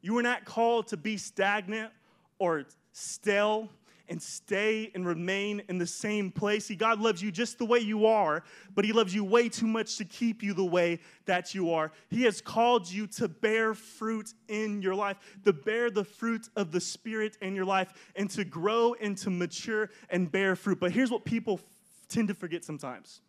you 0.00 0.14
were 0.14 0.22
not 0.22 0.44
called 0.44 0.88
to 0.88 0.96
be 0.96 1.16
stagnant 1.16 1.90
or 2.38 2.64
stale 2.92 3.68
and 4.08 4.20
stay 4.20 4.90
and 4.94 5.06
remain 5.06 5.62
in 5.68 5.78
the 5.78 5.86
same 5.86 6.30
place. 6.30 6.66
See, 6.66 6.76
God 6.76 7.00
loves 7.00 7.22
you 7.22 7.30
just 7.30 7.58
the 7.58 7.64
way 7.64 7.78
you 7.78 8.06
are, 8.06 8.44
but 8.74 8.84
He 8.84 8.92
loves 8.92 9.14
you 9.14 9.24
way 9.24 9.48
too 9.48 9.66
much 9.66 9.96
to 9.98 10.04
keep 10.04 10.42
you 10.42 10.54
the 10.54 10.64
way 10.64 11.00
that 11.26 11.54
you 11.54 11.72
are. 11.72 11.92
He 12.08 12.22
has 12.22 12.40
called 12.40 12.90
you 12.90 13.06
to 13.08 13.28
bear 13.28 13.74
fruit 13.74 14.32
in 14.48 14.82
your 14.82 14.94
life, 14.94 15.16
to 15.44 15.52
bear 15.52 15.90
the 15.90 16.04
fruit 16.04 16.48
of 16.56 16.72
the 16.72 16.80
Spirit 16.80 17.36
in 17.40 17.54
your 17.54 17.64
life, 17.64 17.92
and 18.14 18.30
to 18.30 18.44
grow 18.44 18.94
and 19.00 19.16
to 19.18 19.30
mature 19.30 19.90
and 20.10 20.30
bear 20.30 20.56
fruit. 20.56 20.80
But 20.80 20.92
here's 20.92 21.10
what 21.10 21.24
people 21.24 21.60
tend 22.08 22.28
to 22.28 22.34
forget 22.34 22.64
sometimes 22.64 23.20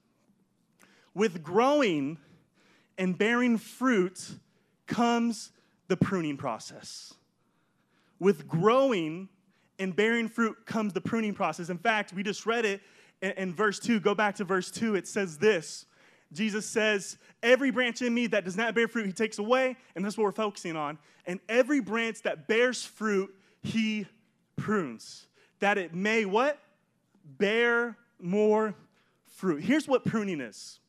with 1.18 1.42
growing 1.42 2.20
and 2.98 3.18
bearing 3.18 3.58
fruit 3.58 4.38
comes 4.86 5.52
the 5.88 5.98
pruning 5.98 6.38
process. 6.38 7.14
With 8.20 8.48
growing 8.48 9.30
in 9.80 9.92
bearing 9.92 10.28
fruit 10.28 10.66
comes 10.66 10.94
the 10.94 11.02
pruning 11.02 11.34
process. 11.34 11.70
In 11.70 11.78
fact, 11.78 12.14
we 12.14 12.24
just 12.24 12.46
read 12.46 12.66
it 12.66 12.82
in, 13.22 13.32
in 13.32 13.54
verse 13.54 13.80
2. 13.80 14.00
Go 14.00 14.16
back 14.16 14.36
to 14.36 14.44
verse 14.44 14.72
2. 14.72 14.96
It 14.96 15.08
says 15.08 15.38
this 15.38 15.86
Jesus 16.34 16.66
says, 16.66 17.18
Every 17.44 17.72
branch 17.72 18.02
in 18.02 18.14
me 18.14 18.28
that 18.28 18.44
does 18.44 18.58
not 18.58 18.76
bear 18.76 18.88
fruit, 18.88 19.06
he 19.06 19.12
takes 19.12 19.40
away. 19.40 19.78
And 19.96 20.04
that's 20.04 20.18
what 20.18 20.24
we're 20.24 20.32
focusing 20.32 20.76
on. 20.76 20.98
And 21.26 21.40
every 21.48 21.80
branch 21.80 22.24
that 22.24 22.48
bears 22.48 22.86
fruit, 22.86 23.34
he 23.62 24.06
prunes. 24.56 25.28
That 25.60 25.78
it 25.78 25.94
may 25.94 26.26
what? 26.26 26.60
Bear 27.38 27.98
more 28.20 28.76
fruit. 29.26 29.64
Here's 29.64 29.88
what 29.88 30.06
pruning 30.06 30.42
is 30.42 30.80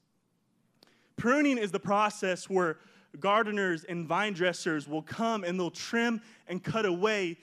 pruning 1.17 1.59
is 1.59 1.73
the 1.73 1.81
process 1.81 2.49
where 2.49 2.79
gardeners 3.19 3.85
and 3.85 4.07
vine 4.07 4.33
dressers 4.33 4.87
will 4.87 5.03
come 5.03 5.43
and 5.43 5.59
they'll 5.59 5.71
trim 5.71 6.21
and 6.47 6.63
cut 6.63 6.87
away 6.87 7.37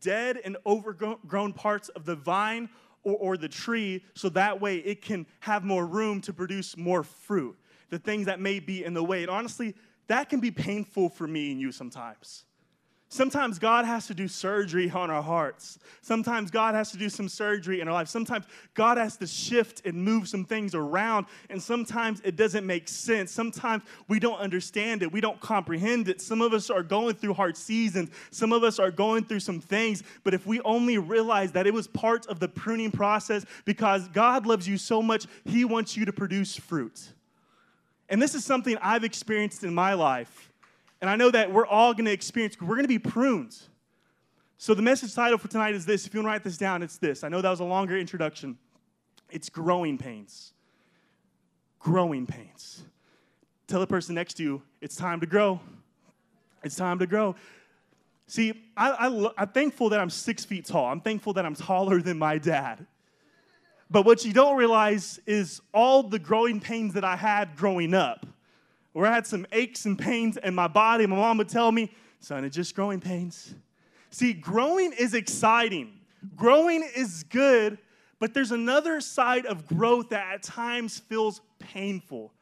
dead 0.00 0.40
and 0.44 0.56
overgrown 0.66 1.52
parts 1.52 1.88
of 1.90 2.04
the 2.04 2.16
vine 2.16 2.68
or, 3.04 3.16
or 3.16 3.36
the 3.36 3.48
tree 3.48 4.04
so 4.14 4.28
that 4.30 4.60
way 4.60 4.76
it 4.78 5.02
can 5.02 5.26
have 5.40 5.64
more 5.64 5.86
room 5.86 6.20
to 6.22 6.32
produce 6.32 6.76
more 6.76 7.02
fruit. 7.02 7.56
The 7.90 7.98
things 7.98 8.26
that 8.26 8.40
may 8.40 8.60
be 8.60 8.84
in 8.84 8.94
the 8.94 9.04
way. 9.04 9.22
And 9.22 9.30
honestly, 9.30 9.74
that 10.06 10.28
can 10.28 10.40
be 10.40 10.50
painful 10.50 11.08
for 11.08 11.26
me 11.26 11.52
and 11.52 11.60
you 11.60 11.72
sometimes. 11.72 12.44
Sometimes 13.12 13.58
God 13.58 13.84
has 13.84 14.06
to 14.06 14.14
do 14.14 14.26
surgery 14.26 14.90
on 14.90 15.10
our 15.10 15.22
hearts. 15.22 15.78
Sometimes 16.00 16.50
God 16.50 16.74
has 16.74 16.92
to 16.92 16.96
do 16.96 17.10
some 17.10 17.28
surgery 17.28 17.82
in 17.82 17.86
our 17.86 17.92
life. 17.92 18.08
Sometimes 18.08 18.46
God 18.72 18.96
has 18.96 19.18
to 19.18 19.26
shift 19.26 19.84
and 19.84 20.02
move 20.02 20.28
some 20.28 20.46
things 20.46 20.74
around. 20.74 21.26
And 21.50 21.62
sometimes 21.62 22.22
it 22.24 22.36
doesn't 22.36 22.66
make 22.66 22.88
sense. 22.88 23.30
Sometimes 23.30 23.82
we 24.08 24.18
don't 24.18 24.38
understand 24.38 25.02
it. 25.02 25.12
We 25.12 25.20
don't 25.20 25.38
comprehend 25.42 26.08
it. 26.08 26.22
Some 26.22 26.40
of 26.40 26.54
us 26.54 26.70
are 26.70 26.82
going 26.82 27.16
through 27.16 27.34
hard 27.34 27.58
seasons. 27.58 28.08
Some 28.30 28.50
of 28.50 28.64
us 28.64 28.78
are 28.78 28.90
going 28.90 29.24
through 29.24 29.40
some 29.40 29.60
things. 29.60 30.02
But 30.24 30.32
if 30.32 30.46
we 30.46 30.62
only 30.62 30.96
realize 30.96 31.52
that 31.52 31.66
it 31.66 31.74
was 31.74 31.86
part 31.86 32.26
of 32.28 32.40
the 32.40 32.48
pruning 32.48 32.90
process 32.90 33.44
because 33.66 34.08
God 34.08 34.46
loves 34.46 34.66
you 34.66 34.78
so 34.78 35.02
much, 35.02 35.26
He 35.44 35.66
wants 35.66 35.98
you 35.98 36.06
to 36.06 36.14
produce 36.14 36.56
fruit. 36.56 37.12
And 38.08 38.22
this 38.22 38.34
is 38.34 38.42
something 38.42 38.78
I've 38.80 39.04
experienced 39.04 39.64
in 39.64 39.74
my 39.74 39.92
life. 39.92 40.51
And 41.02 41.10
I 41.10 41.16
know 41.16 41.32
that 41.32 41.52
we're 41.52 41.66
all 41.66 41.92
going 41.92 42.04
to 42.04 42.12
experience, 42.12 42.56
we're 42.60 42.76
going 42.76 42.82
to 42.82 42.88
be 42.88 43.00
pruned. 43.00 43.58
So 44.56 44.72
the 44.72 44.82
message 44.82 45.12
title 45.12 45.36
for 45.36 45.48
tonight 45.48 45.74
is 45.74 45.84
this. 45.84 46.06
If 46.06 46.14
you 46.14 46.20
want 46.20 46.26
to 46.26 46.30
write 46.30 46.44
this 46.44 46.56
down, 46.56 46.80
it's 46.80 46.96
this. 46.96 47.24
I 47.24 47.28
know 47.28 47.40
that 47.40 47.50
was 47.50 47.58
a 47.58 47.64
longer 47.64 47.98
introduction. 47.98 48.56
It's 49.28 49.48
growing 49.48 49.98
pains. 49.98 50.52
Growing 51.80 52.24
pains. 52.24 52.84
Tell 53.66 53.80
the 53.80 53.86
person 53.86 54.14
next 54.14 54.34
to 54.34 54.44
you, 54.44 54.62
it's 54.80 54.94
time 54.94 55.18
to 55.18 55.26
grow. 55.26 55.58
It's 56.62 56.76
time 56.76 57.00
to 57.00 57.06
grow. 57.08 57.34
See, 58.28 58.52
I, 58.76 58.92
I, 58.92 59.32
I'm 59.38 59.48
thankful 59.48 59.88
that 59.88 59.98
I'm 59.98 60.10
six 60.10 60.44
feet 60.44 60.66
tall. 60.66 60.86
I'm 60.86 61.00
thankful 61.00 61.32
that 61.32 61.44
I'm 61.44 61.56
taller 61.56 62.00
than 62.00 62.16
my 62.16 62.38
dad. 62.38 62.86
But 63.90 64.06
what 64.06 64.24
you 64.24 64.32
don't 64.32 64.56
realize 64.56 65.18
is 65.26 65.60
all 65.74 66.04
the 66.04 66.20
growing 66.20 66.60
pains 66.60 66.94
that 66.94 67.04
I 67.04 67.16
had 67.16 67.56
growing 67.56 67.92
up 67.92 68.24
where 68.92 69.06
I 69.06 69.14
had 69.14 69.26
some 69.26 69.46
aches 69.52 69.84
and 69.86 69.98
pains 69.98 70.36
in 70.36 70.54
my 70.54 70.68
body. 70.68 71.06
My 71.06 71.16
mom 71.16 71.38
would 71.38 71.48
tell 71.48 71.72
me, 71.72 71.90
son, 72.20 72.44
it's 72.44 72.56
just 72.56 72.74
growing 72.74 73.00
pains. 73.00 73.54
See, 74.10 74.32
growing 74.32 74.92
is 74.92 75.14
exciting, 75.14 75.92
growing 76.36 76.88
is 76.94 77.24
good, 77.24 77.78
but 78.20 78.34
there's 78.34 78.52
another 78.52 79.00
side 79.00 79.46
of 79.46 79.66
growth 79.66 80.10
that 80.10 80.34
at 80.34 80.42
times 80.42 80.98
feels 80.98 81.40
painful. 81.58 82.32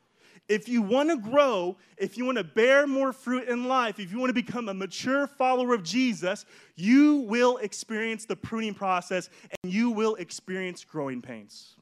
If 0.49 0.69
you 0.69 0.83
want 0.83 1.11
to 1.11 1.17
grow, 1.17 1.77
if 1.97 2.19
you 2.19 2.25
want 2.25 2.39
to 2.39 2.45
bear 2.45 2.85
more 2.89 3.13
fruit 3.13 3.49
in 3.49 3.69
life, 3.69 4.01
if 4.01 4.11
you 4.11 4.19
want 4.19 4.31
to 4.31 4.35
become 4.35 4.69
a 4.69 4.75
mature 4.75 5.29
follower 5.29 5.75
of 5.75 5.85
Jesus, 5.85 6.45
you 6.75 7.19
will 7.19 7.59
experience 7.59 8.25
the 8.25 8.35
pruning 8.35 8.75
process 8.75 9.31
and 9.63 9.73
you 9.73 9.91
will 9.91 10.17
experience 10.17 10.83
growing 10.83 11.23
pains. 11.23 11.77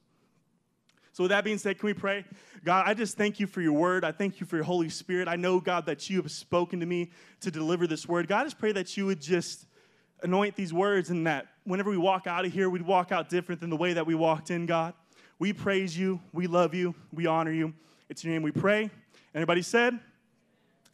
So, 1.18 1.24
with 1.24 1.30
that 1.30 1.42
being 1.42 1.58
said, 1.58 1.80
can 1.80 1.88
we 1.88 1.94
pray? 1.94 2.24
God, 2.64 2.84
I 2.86 2.94
just 2.94 3.16
thank 3.16 3.40
you 3.40 3.48
for 3.48 3.60
your 3.60 3.72
word. 3.72 4.04
I 4.04 4.12
thank 4.12 4.38
you 4.38 4.46
for 4.46 4.54
your 4.54 4.64
Holy 4.64 4.88
Spirit. 4.88 5.26
I 5.26 5.34
know, 5.34 5.58
God, 5.58 5.84
that 5.86 6.08
you 6.08 6.22
have 6.22 6.30
spoken 6.30 6.78
to 6.78 6.86
me 6.86 7.10
to 7.40 7.50
deliver 7.50 7.88
this 7.88 8.06
word. 8.06 8.28
God, 8.28 8.42
I 8.42 8.44
just 8.44 8.56
pray 8.56 8.70
that 8.70 8.96
you 8.96 9.06
would 9.06 9.20
just 9.20 9.66
anoint 10.22 10.54
these 10.54 10.72
words 10.72 11.10
and 11.10 11.26
that 11.26 11.48
whenever 11.64 11.90
we 11.90 11.96
walk 11.96 12.28
out 12.28 12.44
of 12.44 12.52
here, 12.52 12.70
we'd 12.70 12.82
walk 12.82 13.10
out 13.10 13.28
different 13.28 13.60
than 13.60 13.68
the 13.68 13.76
way 13.76 13.94
that 13.94 14.06
we 14.06 14.14
walked 14.14 14.52
in, 14.52 14.64
God. 14.64 14.94
We 15.40 15.52
praise 15.52 15.98
you. 15.98 16.20
We 16.32 16.46
love 16.46 16.72
you. 16.72 16.94
We 17.12 17.26
honor 17.26 17.50
you. 17.50 17.74
It's 18.08 18.22
your 18.22 18.32
name 18.32 18.42
we 18.42 18.52
pray. 18.52 18.88
Everybody 19.34 19.62
said, 19.62 19.98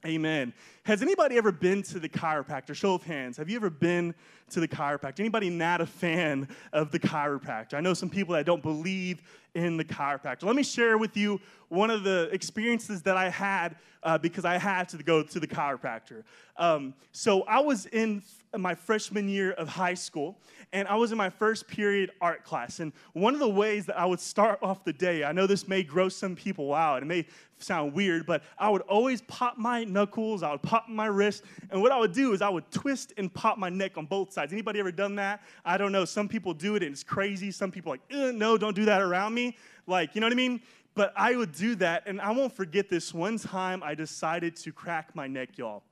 Amen. 0.06 0.52
Has 0.82 1.00
anybody 1.00 1.38
ever 1.38 1.50
been 1.50 1.82
to 1.84 1.98
the 1.98 2.10
chiropractor? 2.10 2.74
Show 2.74 2.92
of 2.92 3.02
hands. 3.04 3.38
Have 3.38 3.48
you 3.48 3.56
ever 3.56 3.70
been 3.70 4.14
to 4.50 4.60
the 4.60 4.68
chiropractor? 4.68 5.20
Anybody 5.20 5.48
not 5.48 5.80
a 5.80 5.86
fan 5.86 6.46
of 6.74 6.90
the 6.90 6.98
chiropractor? 6.98 7.72
I 7.72 7.80
know 7.80 7.94
some 7.94 8.10
people 8.10 8.34
that 8.34 8.44
don't 8.44 8.62
believe 8.62 9.22
in 9.54 9.78
the 9.78 9.84
chiropractor. 9.84 10.42
Let 10.42 10.56
me 10.56 10.62
share 10.62 10.98
with 10.98 11.16
you 11.16 11.40
one 11.70 11.88
of 11.88 12.04
the 12.04 12.28
experiences 12.32 13.00
that 13.02 13.16
I 13.16 13.30
had 13.30 13.76
uh, 14.02 14.18
because 14.18 14.44
I 14.44 14.58
had 14.58 14.90
to 14.90 14.98
go 14.98 15.22
to 15.22 15.40
the 15.40 15.46
chiropractor. 15.46 16.24
Um, 16.58 16.92
so 17.12 17.44
I 17.44 17.60
was 17.60 17.86
in 17.86 18.22
my 18.60 18.74
freshman 18.74 19.28
year 19.28 19.52
of 19.52 19.68
high 19.68 19.94
school, 19.94 20.38
and 20.72 20.88
I 20.88 20.96
was 20.96 21.12
in 21.12 21.18
my 21.18 21.30
first 21.30 21.68
period 21.68 22.10
art 22.20 22.44
class. 22.44 22.80
And 22.80 22.92
one 23.12 23.34
of 23.34 23.40
the 23.40 23.48
ways 23.48 23.86
that 23.86 23.98
I 23.98 24.06
would 24.06 24.20
start 24.20 24.58
off 24.62 24.84
the 24.84 24.92
day, 24.92 25.24
I 25.24 25.32
know 25.32 25.46
this 25.46 25.68
may 25.68 25.82
gross 25.82 26.16
some 26.16 26.34
people 26.34 26.74
out, 26.74 27.02
it 27.02 27.06
may 27.06 27.26
sound 27.58 27.94
weird, 27.94 28.26
but 28.26 28.42
I 28.58 28.68
would 28.68 28.82
always 28.82 29.22
pop 29.22 29.56
my 29.56 29.84
knuckles, 29.84 30.42
I 30.42 30.52
would 30.52 30.62
pop 30.62 30.88
my 30.88 31.06
wrist, 31.06 31.44
and 31.70 31.80
what 31.80 31.92
I 31.92 31.98
would 31.98 32.12
do 32.12 32.32
is 32.32 32.42
I 32.42 32.48
would 32.48 32.70
twist 32.70 33.12
and 33.16 33.32
pop 33.32 33.58
my 33.58 33.68
neck 33.68 33.96
on 33.96 34.06
both 34.06 34.32
sides. 34.32 34.52
Anybody 34.52 34.80
ever 34.80 34.92
done 34.92 35.14
that? 35.16 35.42
I 35.64 35.78
don't 35.78 35.92
know. 35.92 36.04
Some 36.04 36.28
people 36.28 36.54
do 36.54 36.76
it 36.76 36.82
and 36.82 36.92
it's 36.92 37.04
crazy. 37.04 37.50
Some 37.50 37.70
people 37.70 37.90
like, 37.90 38.02
uh, 38.12 38.32
no, 38.32 38.58
don't 38.58 38.74
do 38.74 38.84
that 38.86 39.00
around 39.00 39.34
me. 39.34 39.56
Like, 39.86 40.14
you 40.14 40.20
know 40.20 40.26
what 40.26 40.32
I 40.32 40.36
mean? 40.36 40.60
But 40.94 41.12
I 41.16 41.34
would 41.34 41.52
do 41.52 41.74
that, 41.76 42.04
and 42.06 42.20
I 42.20 42.30
won't 42.30 42.52
forget 42.52 42.88
this. 42.88 43.12
One 43.12 43.36
time 43.36 43.82
I 43.82 43.94
decided 43.94 44.54
to 44.56 44.72
crack 44.72 45.14
my 45.14 45.26
neck, 45.26 45.58
y'all. 45.58 45.82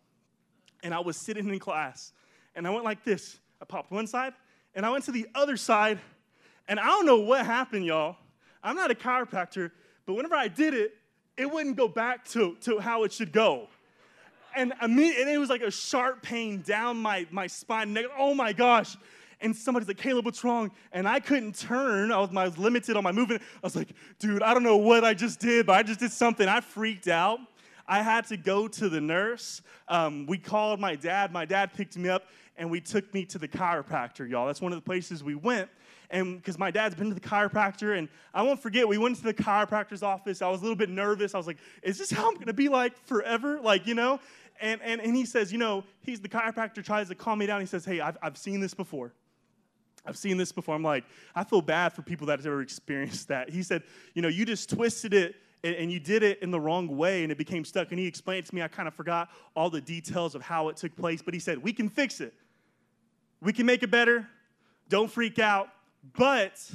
And 0.84 0.94
I 0.94 1.00
was 1.00 1.16
sitting 1.16 1.48
in 1.48 1.58
class, 1.58 2.12
and 2.54 2.66
I 2.66 2.70
went 2.70 2.84
like 2.84 3.04
this. 3.04 3.38
I 3.60 3.64
popped 3.64 3.90
one 3.90 4.06
side, 4.06 4.32
and 4.74 4.84
I 4.84 4.90
went 4.90 5.04
to 5.04 5.12
the 5.12 5.26
other 5.34 5.56
side, 5.56 5.98
and 6.68 6.80
I 6.80 6.86
don't 6.86 7.06
know 7.06 7.18
what 7.18 7.44
happened, 7.46 7.84
y'all. 7.84 8.16
I'm 8.62 8.76
not 8.76 8.90
a 8.90 8.94
chiropractor, 8.94 9.70
but 10.06 10.14
whenever 10.14 10.34
I 10.34 10.48
did 10.48 10.74
it, 10.74 10.94
it 11.36 11.50
wouldn't 11.50 11.76
go 11.76 11.88
back 11.88 12.24
to, 12.30 12.56
to 12.62 12.78
how 12.78 13.04
it 13.04 13.12
should 13.12 13.32
go. 13.32 13.68
And, 14.54 14.72
immediately, 14.82 15.32
it 15.32 15.38
was 15.38 15.48
like 15.48 15.62
a 15.62 15.70
sharp 15.70 16.22
pain 16.22 16.60
down 16.60 16.98
my, 16.98 17.26
my 17.30 17.46
spine. 17.46 17.96
Oh 18.18 18.34
my 18.34 18.52
gosh. 18.52 18.96
And 19.40 19.56
somebody's 19.56 19.88
like, 19.88 19.96
Caleb, 19.96 20.24
what's 20.24 20.44
wrong? 20.44 20.70
And 20.92 21.08
I 21.08 21.18
couldn't 21.18 21.58
turn. 21.58 22.12
I 22.12 22.18
was, 22.18 22.30
I 22.36 22.44
was 22.44 22.58
limited 22.58 22.96
on 22.96 23.02
my 23.02 23.12
movement. 23.12 23.42
I 23.42 23.66
was 23.66 23.74
like, 23.74 23.88
dude, 24.18 24.42
I 24.42 24.54
don't 24.54 24.62
know 24.62 24.76
what 24.76 25.04
I 25.04 25.14
just 25.14 25.40
did, 25.40 25.66
but 25.66 25.72
I 25.72 25.82
just 25.82 26.00
did 26.00 26.12
something. 26.12 26.46
I 26.46 26.60
freaked 26.60 27.08
out. 27.08 27.40
I 27.88 28.02
had 28.02 28.26
to 28.28 28.36
go 28.36 28.68
to 28.68 28.88
the 28.88 29.00
nurse. 29.00 29.62
Um, 29.88 30.26
we 30.26 30.38
called 30.38 30.78
my 30.78 30.94
dad. 30.94 31.32
My 31.32 31.44
dad 31.44 31.72
picked 31.72 31.96
me 31.96 32.08
up 32.08 32.24
and 32.56 32.70
we 32.70 32.80
took 32.80 33.12
me 33.14 33.24
to 33.26 33.38
the 33.38 33.48
chiropractor, 33.48 34.28
y'all. 34.28 34.46
That's 34.46 34.60
one 34.60 34.72
of 34.72 34.78
the 34.78 34.84
places 34.84 35.24
we 35.24 35.34
went. 35.34 35.68
And 36.10 36.36
because 36.36 36.58
my 36.58 36.70
dad's 36.70 36.94
been 36.94 37.08
to 37.08 37.14
the 37.14 37.20
chiropractor, 37.20 37.96
and 37.96 38.08
I 38.34 38.42
won't 38.42 38.60
forget, 38.60 38.86
we 38.86 38.98
went 38.98 39.16
to 39.16 39.22
the 39.22 39.32
chiropractor's 39.32 40.02
office. 40.02 40.42
I 40.42 40.48
was 40.48 40.60
a 40.60 40.62
little 40.62 40.76
bit 40.76 40.90
nervous. 40.90 41.34
I 41.34 41.38
was 41.38 41.46
like, 41.46 41.56
is 41.82 41.96
this 41.96 42.10
how 42.10 42.28
I'm 42.28 42.36
gonna 42.36 42.52
be 42.52 42.68
like 42.68 42.96
forever? 43.06 43.60
Like, 43.60 43.86
you 43.86 43.94
know? 43.94 44.20
And, 44.60 44.80
and, 44.82 45.00
and 45.00 45.16
he 45.16 45.24
says, 45.24 45.50
you 45.50 45.58
know, 45.58 45.84
he's 46.00 46.20
the 46.20 46.28
chiropractor 46.28 46.84
tries 46.84 47.08
to 47.08 47.14
calm 47.14 47.38
me 47.38 47.46
down. 47.46 47.60
He 47.60 47.66
says, 47.66 47.84
hey, 47.84 48.00
I've, 48.00 48.18
I've 48.22 48.36
seen 48.36 48.60
this 48.60 48.74
before. 48.74 49.12
I've 50.04 50.16
seen 50.16 50.36
this 50.36 50.52
before. 50.52 50.74
I'm 50.74 50.82
like, 50.82 51.04
I 51.34 51.44
feel 51.44 51.62
bad 51.62 51.92
for 51.92 52.02
people 52.02 52.26
that 52.26 52.38
have 52.38 52.46
ever 52.46 52.60
experienced 52.60 53.28
that. 53.28 53.50
He 53.50 53.62
said, 53.62 53.82
you 54.14 54.22
know, 54.22 54.28
you 54.28 54.44
just 54.44 54.68
twisted 54.68 55.14
it 55.14 55.36
and, 55.64 55.74
and, 55.76 55.92
you 55.92 56.00
did 56.00 56.22
it 56.24 56.42
in 56.42 56.50
the 56.50 56.58
wrong 56.58 56.96
way 56.96 57.22
and 57.22 57.30
it 57.30 57.38
became 57.38 57.64
stuck. 57.64 57.90
And 57.90 57.98
he 57.98 58.06
explained 58.06 58.46
to 58.46 58.54
me, 58.54 58.62
I 58.62 58.68
kind 58.68 58.88
of 58.88 58.94
forgot 58.94 59.30
all 59.54 59.70
the 59.70 59.80
details 59.80 60.34
of 60.34 60.42
how 60.42 60.68
it 60.68 60.76
took 60.76 60.94
place, 60.96 61.22
but 61.22 61.34
he 61.34 61.40
said, 61.40 61.58
we 61.58 61.72
can 61.72 61.88
fix 61.88 62.20
it. 62.20 62.34
We 63.42 63.52
can 63.52 63.66
make 63.66 63.82
it 63.82 63.90
better. 63.90 64.28
Don't 64.88 65.10
freak 65.10 65.40
out, 65.40 65.68
but 66.16 66.70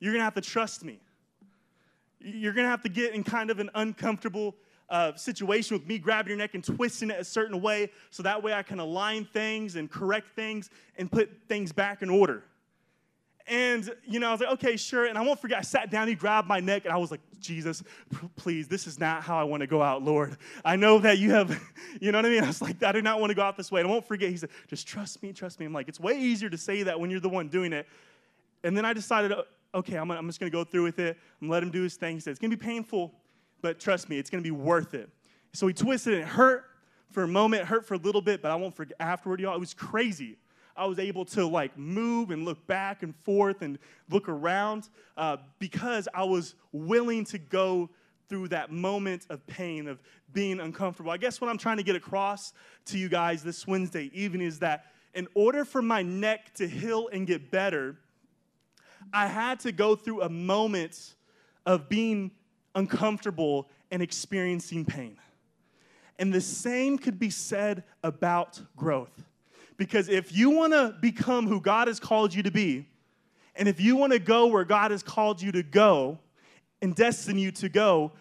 you're 0.00 0.12
gonna 0.12 0.24
have 0.24 0.34
to 0.34 0.42
trust 0.42 0.84
me. 0.84 1.00
You're 2.20 2.52
gonna 2.52 2.68
have 2.68 2.82
to 2.82 2.90
get 2.90 3.14
in 3.14 3.24
kind 3.24 3.50
of 3.50 3.58
an 3.58 3.70
uncomfortable 3.74 4.54
uh, 4.90 5.14
situation 5.14 5.78
with 5.78 5.86
me 5.86 5.98
grabbing 5.98 6.28
your 6.28 6.36
neck 6.36 6.54
and 6.54 6.62
twisting 6.62 7.08
it 7.08 7.18
a 7.18 7.24
certain 7.24 7.62
way 7.62 7.90
so 8.10 8.22
that 8.22 8.42
way 8.42 8.52
I 8.52 8.62
can 8.62 8.80
align 8.80 9.24
things 9.24 9.76
and 9.76 9.90
correct 9.90 10.36
things 10.36 10.68
and 10.98 11.10
put 11.10 11.30
things 11.48 11.72
back 11.72 12.02
in 12.02 12.10
order. 12.10 12.44
And, 13.46 13.94
you 14.06 14.20
know, 14.20 14.28
I 14.28 14.32
was 14.32 14.40
like, 14.40 14.50
okay, 14.52 14.76
sure. 14.76 15.04
And 15.04 15.18
I 15.18 15.20
won't 15.20 15.38
forget, 15.38 15.58
I 15.58 15.62
sat 15.62 15.90
down, 15.90 16.08
he 16.08 16.14
grabbed 16.14 16.48
my 16.48 16.60
neck, 16.60 16.86
and 16.86 16.94
I 16.94 16.96
was 16.96 17.10
like, 17.10 17.20
Jesus, 17.40 17.82
please, 18.36 18.68
this 18.68 18.86
is 18.86 18.98
not 18.98 19.22
how 19.22 19.38
I 19.38 19.44
want 19.44 19.60
to 19.60 19.66
go 19.66 19.82
out, 19.82 20.02
Lord. 20.02 20.38
I 20.64 20.76
know 20.76 20.98
that 21.00 21.18
you 21.18 21.32
have, 21.32 21.50
you 22.00 22.10
know 22.10 22.18
what 22.18 22.26
I 22.26 22.30
mean? 22.30 22.42
I 22.42 22.46
was 22.46 22.62
like, 22.62 22.82
I 22.82 22.92
do 22.92 23.02
not 23.02 23.20
want 23.20 23.30
to 23.30 23.34
go 23.34 23.42
out 23.42 23.58
this 23.58 23.70
way. 23.70 23.82
And 23.82 23.88
I 23.88 23.92
won't 23.92 24.06
forget, 24.06 24.30
he 24.30 24.38
said, 24.38 24.48
just 24.66 24.86
trust 24.86 25.22
me, 25.22 25.32
trust 25.34 25.60
me. 25.60 25.66
I'm 25.66 25.74
like, 25.74 25.88
it's 25.88 26.00
way 26.00 26.18
easier 26.18 26.48
to 26.48 26.56
say 26.56 26.84
that 26.84 26.98
when 26.98 27.10
you're 27.10 27.20
the 27.20 27.28
one 27.28 27.48
doing 27.48 27.74
it. 27.74 27.86
And 28.62 28.74
then 28.74 28.86
I 28.86 28.94
decided, 28.94 29.30
uh, 29.32 29.42
okay, 29.74 29.96
I'm, 29.96 30.10
I'm 30.10 30.26
just 30.26 30.40
going 30.40 30.50
to 30.50 30.56
go 30.56 30.64
through 30.64 30.84
with 30.84 30.98
it. 30.98 31.18
I'm 31.42 31.50
let 31.50 31.62
him 31.62 31.70
do 31.70 31.82
his 31.82 31.96
thing. 31.96 32.16
He 32.16 32.20
said, 32.20 32.30
it's 32.30 32.40
going 32.40 32.50
to 32.50 32.56
be 32.56 32.64
painful, 32.64 33.12
but 33.60 33.78
trust 33.78 34.08
me, 34.08 34.18
it's 34.18 34.30
going 34.30 34.42
to 34.42 34.46
be 34.46 34.56
worth 34.56 34.94
it. 34.94 35.10
So 35.52 35.66
he 35.66 35.74
twisted 35.74 36.14
and 36.14 36.22
it 36.22 36.28
hurt 36.28 36.64
for 37.10 37.24
a 37.24 37.28
moment, 37.28 37.64
hurt 37.64 37.86
for 37.86 37.94
a 37.94 37.98
little 37.98 38.22
bit, 38.22 38.40
but 38.40 38.50
I 38.50 38.56
won't 38.56 38.74
forget 38.74 38.96
afterward, 38.98 39.38
y'all. 39.38 39.54
It 39.54 39.60
was 39.60 39.74
crazy. 39.74 40.38
I 40.76 40.86
was 40.86 40.98
able 40.98 41.24
to 41.26 41.46
like 41.46 41.76
move 41.78 42.30
and 42.30 42.44
look 42.44 42.66
back 42.66 43.02
and 43.02 43.14
forth 43.24 43.62
and 43.62 43.78
look 44.10 44.28
around 44.28 44.88
uh, 45.16 45.36
because 45.58 46.08
I 46.12 46.24
was 46.24 46.54
willing 46.72 47.24
to 47.26 47.38
go 47.38 47.90
through 48.28 48.48
that 48.48 48.72
moment 48.72 49.26
of 49.30 49.46
pain, 49.46 49.86
of 49.86 50.02
being 50.32 50.60
uncomfortable. 50.60 51.10
I 51.10 51.16
guess 51.16 51.40
what 51.40 51.50
I'm 51.50 51.58
trying 51.58 51.76
to 51.76 51.82
get 51.82 51.96
across 51.96 52.52
to 52.86 52.98
you 52.98 53.08
guys 53.08 53.42
this 53.42 53.66
Wednesday 53.66 54.10
evening 54.12 54.46
is 54.46 54.58
that 54.60 54.86
in 55.14 55.28
order 55.34 55.64
for 55.64 55.82
my 55.82 56.02
neck 56.02 56.52
to 56.54 56.66
heal 56.66 57.08
and 57.12 57.26
get 57.26 57.50
better, 57.50 57.96
I 59.12 59.26
had 59.26 59.60
to 59.60 59.72
go 59.72 59.94
through 59.94 60.22
a 60.22 60.28
moment 60.28 61.14
of 61.66 61.88
being 61.88 62.32
uncomfortable 62.74 63.68
and 63.90 64.02
experiencing 64.02 64.84
pain. 64.84 65.18
And 66.18 66.32
the 66.32 66.40
same 66.40 66.98
could 66.98 67.18
be 67.18 67.30
said 67.30 67.84
about 68.02 68.60
growth. 68.76 69.24
Because 69.76 70.08
if 70.08 70.34
you 70.34 70.50
want 70.50 70.72
to 70.72 70.94
become 71.00 71.46
who 71.46 71.60
God 71.60 71.88
has 71.88 71.98
called 71.98 72.34
you 72.34 72.42
to 72.42 72.50
be, 72.50 72.86
and 73.56 73.68
if 73.68 73.80
you 73.80 73.96
want 73.96 74.12
to 74.12 74.18
go 74.18 74.46
where 74.46 74.64
God 74.64 74.90
has 74.90 75.02
called 75.02 75.40
you 75.40 75.52
to 75.52 75.62
go 75.62 76.18
and 76.82 76.94
destined 76.94 77.40
you 77.40 77.50
to 77.52 77.68
go, 77.68 78.12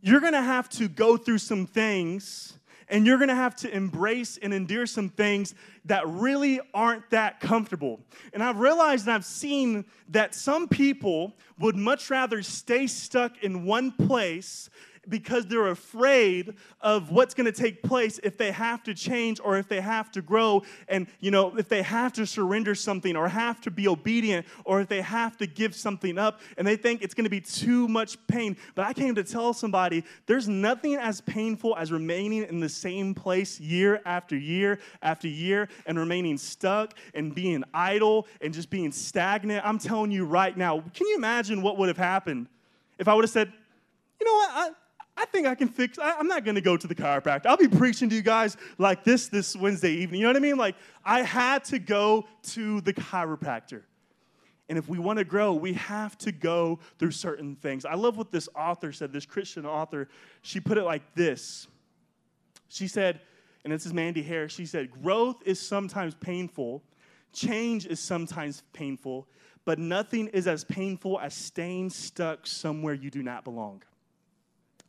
you're 0.00 0.20
going 0.20 0.32
to 0.32 0.42
have 0.42 0.68
to 0.70 0.88
go 0.88 1.16
through 1.16 1.38
some 1.38 1.66
things 1.66 2.58
and 2.90 3.06
you're 3.06 3.18
gonna 3.18 3.34
have 3.34 3.54
to 3.56 3.74
embrace 3.74 4.36
and 4.42 4.52
endure 4.52 4.84
some 4.84 5.08
things 5.08 5.54
that 5.84 6.06
really 6.06 6.60
aren't 6.74 7.08
that 7.10 7.40
comfortable. 7.40 8.00
And 8.34 8.42
I've 8.42 8.58
realized 8.58 9.06
and 9.06 9.14
I've 9.14 9.24
seen 9.24 9.84
that 10.08 10.34
some 10.34 10.68
people 10.68 11.36
would 11.58 11.76
much 11.76 12.10
rather 12.10 12.42
stay 12.42 12.86
stuck 12.86 13.42
in 13.42 13.64
one 13.64 13.92
place 13.92 14.68
because 15.10 15.46
they're 15.46 15.68
afraid 15.68 16.54
of 16.80 17.10
what's 17.10 17.34
going 17.34 17.46
to 17.46 17.52
take 17.52 17.82
place 17.82 18.18
if 18.22 18.38
they 18.38 18.50
have 18.50 18.82
to 18.84 18.94
change 18.94 19.40
or 19.40 19.58
if 19.58 19.68
they 19.68 19.80
have 19.80 20.10
to 20.12 20.22
grow 20.22 20.62
and 20.88 21.06
you 21.20 21.30
know 21.30 21.56
if 21.56 21.68
they 21.68 21.82
have 21.82 22.12
to 22.12 22.26
surrender 22.26 22.74
something 22.74 23.16
or 23.16 23.28
have 23.28 23.60
to 23.60 23.70
be 23.70 23.88
obedient 23.88 24.46
or 24.64 24.80
if 24.80 24.88
they 24.88 25.00
have 25.00 25.36
to 25.36 25.46
give 25.46 25.74
something 25.74 26.18
up 26.18 26.40
and 26.56 26.66
they 26.66 26.76
think 26.76 27.02
it's 27.02 27.14
going 27.14 27.24
to 27.24 27.30
be 27.30 27.40
too 27.40 27.88
much 27.88 28.16
pain. 28.26 28.56
But 28.74 28.86
i 28.86 28.92
came 28.92 29.14
to 29.16 29.24
tell 29.24 29.52
somebody 29.52 30.04
there's 30.26 30.48
nothing 30.48 30.94
as 30.94 31.20
painful 31.20 31.76
as 31.76 31.92
remaining 31.92 32.44
in 32.44 32.60
the 32.60 32.68
same 32.68 33.14
place 33.14 33.58
year 33.60 34.00
after 34.04 34.36
year 34.36 34.78
after 35.02 35.28
year 35.28 35.68
and 35.86 35.98
remaining 35.98 36.38
stuck 36.38 36.94
and 37.14 37.34
being 37.34 37.64
idle 37.74 38.26
and 38.40 38.54
just 38.54 38.70
being 38.70 38.92
stagnant. 38.92 39.64
I'm 39.66 39.78
telling 39.78 40.10
you 40.10 40.24
right 40.24 40.56
now 40.56 40.80
can 40.94 41.06
you 41.06 41.16
imagine 41.16 41.62
what 41.62 41.78
would 41.78 41.88
have 41.88 41.96
happened 41.96 42.46
if 42.98 43.08
i 43.08 43.14
would 43.14 43.24
have 43.24 43.30
said 43.30 43.52
you 44.20 44.26
know 44.26 44.34
what 44.34 44.76
I, 45.20 45.26
think 45.26 45.46
I 45.46 45.54
can 45.54 45.68
fix. 45.68 45.98
I, 45.98 46.18
am 46.18 46.26
not 46.26 46.44
going 46.44 46.54
to 46.54 46.60
go 46.60 46.76
to 46.76 46.86
the 46.86 46.94
chiropractor. 46.94 47.46
I'll 47.46 47.56
be 47.56 47.68
preaching 47.68 48.08
to 48.08 48.14
you 48.14 48.22
guys 48.22 48.56
like 48.78 49.04
this 49.04 49.28
this 49.28 49.54
Wednesday 49.54 49.92
evening. 49.92 50.20
You 50.20 50.26
know 50.26 50.30
what 50.30 50.36
I 50.36 50.40
mean? 50.40 50.56
Like 50.56 50.76
I 51.04 51.22
had 51.22 51.64
to 51.66 51.78
go 51.78 52.26
to 52.42 52.80
the 52.80 52.92
chiropractor. 52.92 53.82
And 54.70 54.78
if 54.78 54.88
we 54.88 54.98
want 55.00 55.18
to 55.18 55.24
grow, 55.24 55.52
we 55.52 55.72
have 55.74 56.16
to 56.18 56.30
go 56.30 56.78
through 56.98 57.10
certain 57.10 57.56
things. 57.56 57.84
I 57.84 57.94
love 57.94 58.16
what 58.16 58.30
this 58.30 58.48
author 58.54 58.92
said, 58.92 59.12
this 59.12 59.26
Christian 59.26 59.66
author. 59.66 60.08
She 60.42 60.60
put 60.60 60.78
it 60.78 60.84
like 60.84 61.02
this. 61.16 61.66
She 62.68 62.86
said, 62.86 63.20
and 63.64 63.72
this 63.72 63.84
is 63.84 63.92
Mandy 63.92 64.22
Harris, 64.22 64.52
she 64.52 64.64
said, 64.64 64.90
growth 65.02 65.42
is 65.44 65.60
sometimes 65.60 66.14
painful, 66.14 66.84
change 67.32 67.84
is 67.84 67.98
sometimes 67.98 68.62
painful, 68.72 69.26
but 69.64 69.80
nothing 69.80 70.28
is 70.28 70.46
as 70.46 70.62
painful 70.62 71.18
as 71.18 71.34
staying 71.34 71.90
stuck 71.90 72.46
somewhere 72.46 72.94
you 72.94 73.10
do 73.10 73.24
not 73.24 73.42
belong. 73.42 73.82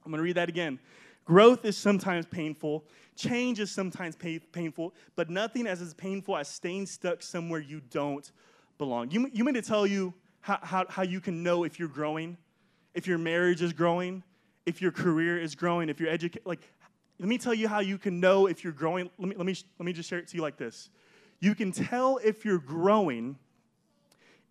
I'm 0.06 0.12
going 0.12 0.20
to 0.20 0.24
read 0.24 0.36
that 0.36 0.50
again. 0.50 0.80
Growth 1.26 1.66
is 1.66 1.78
sometimes 1.78 2.26
painful, 2.26 2.84
change 3.16 3.60
is 3.60 3.72
sometimes 3.72 4.16
painful, 4.16 4.94
but 5.16 5.30
nothing 5.30 5.68
as 5.68 5.82
as 5.82 5.94
painful 5.94 6.36
as 6.36 6.48
staying 6.48 6.88
stuck 6.88 7.22
somewhere 7.22 7.60
you 7.60 7.82
don't 7.92 8.32
belong. 8.78 9.12
You, 9.12 9.30
you 9.32 9.44
mean 9.44 9.54
to 9.54 9.62
tell 9.62 9.86
you 9.86 10.14
how, 10.40 10.60
how, 10.62 10.86
how 10.90 11.04
you 11.04 11.22
can 11.22 11.44
know 11.44 11.64
if 11.64 11.80
you're 11.80 11.88
growing, 11.88 12.38
if 12.96 13.06
your 13.06 13.20
marriage 13.20 13.62
is 13.62 13.74
growing, 13.74 14.24
if 14.66 14.82
your 14.82 14.92
career 14.92 15.40
is 15.40 15.54
growing, 15.54 15.90
if 15.90 16.00
you're 16.00 16.10
educated? 16.10 16.46
Like, 16.46 16.68
let 17.20 17.30
me 17.30 17.38
tell 17.38 17.54
you 17.54 17.68
how 17.68 17.80
you 17.80 18.00
can 18.00 18.20
know 18.20 18.48
if 18.48 18.64
you're 18.64 18.74
growing. 18.74 19.10
Let 19.20 19.30
me, 19.30 19.36
let, 19.36 19.46
me, 19.46 19.56
let 19.78 19.86
me 19.86 19.94
just 19.94 20.10
share 20.10 20.18
it 20.18 20.28
to 20.30 20.36
you 20.36 20.42
like 20.42 20.58
this. 20.58 20.90
You 21.40 21.54
can 21.54 21.72
tell 21.72 22.18
if 22.24 22.44
you're 22.44 22.58
growing 22.58 23.38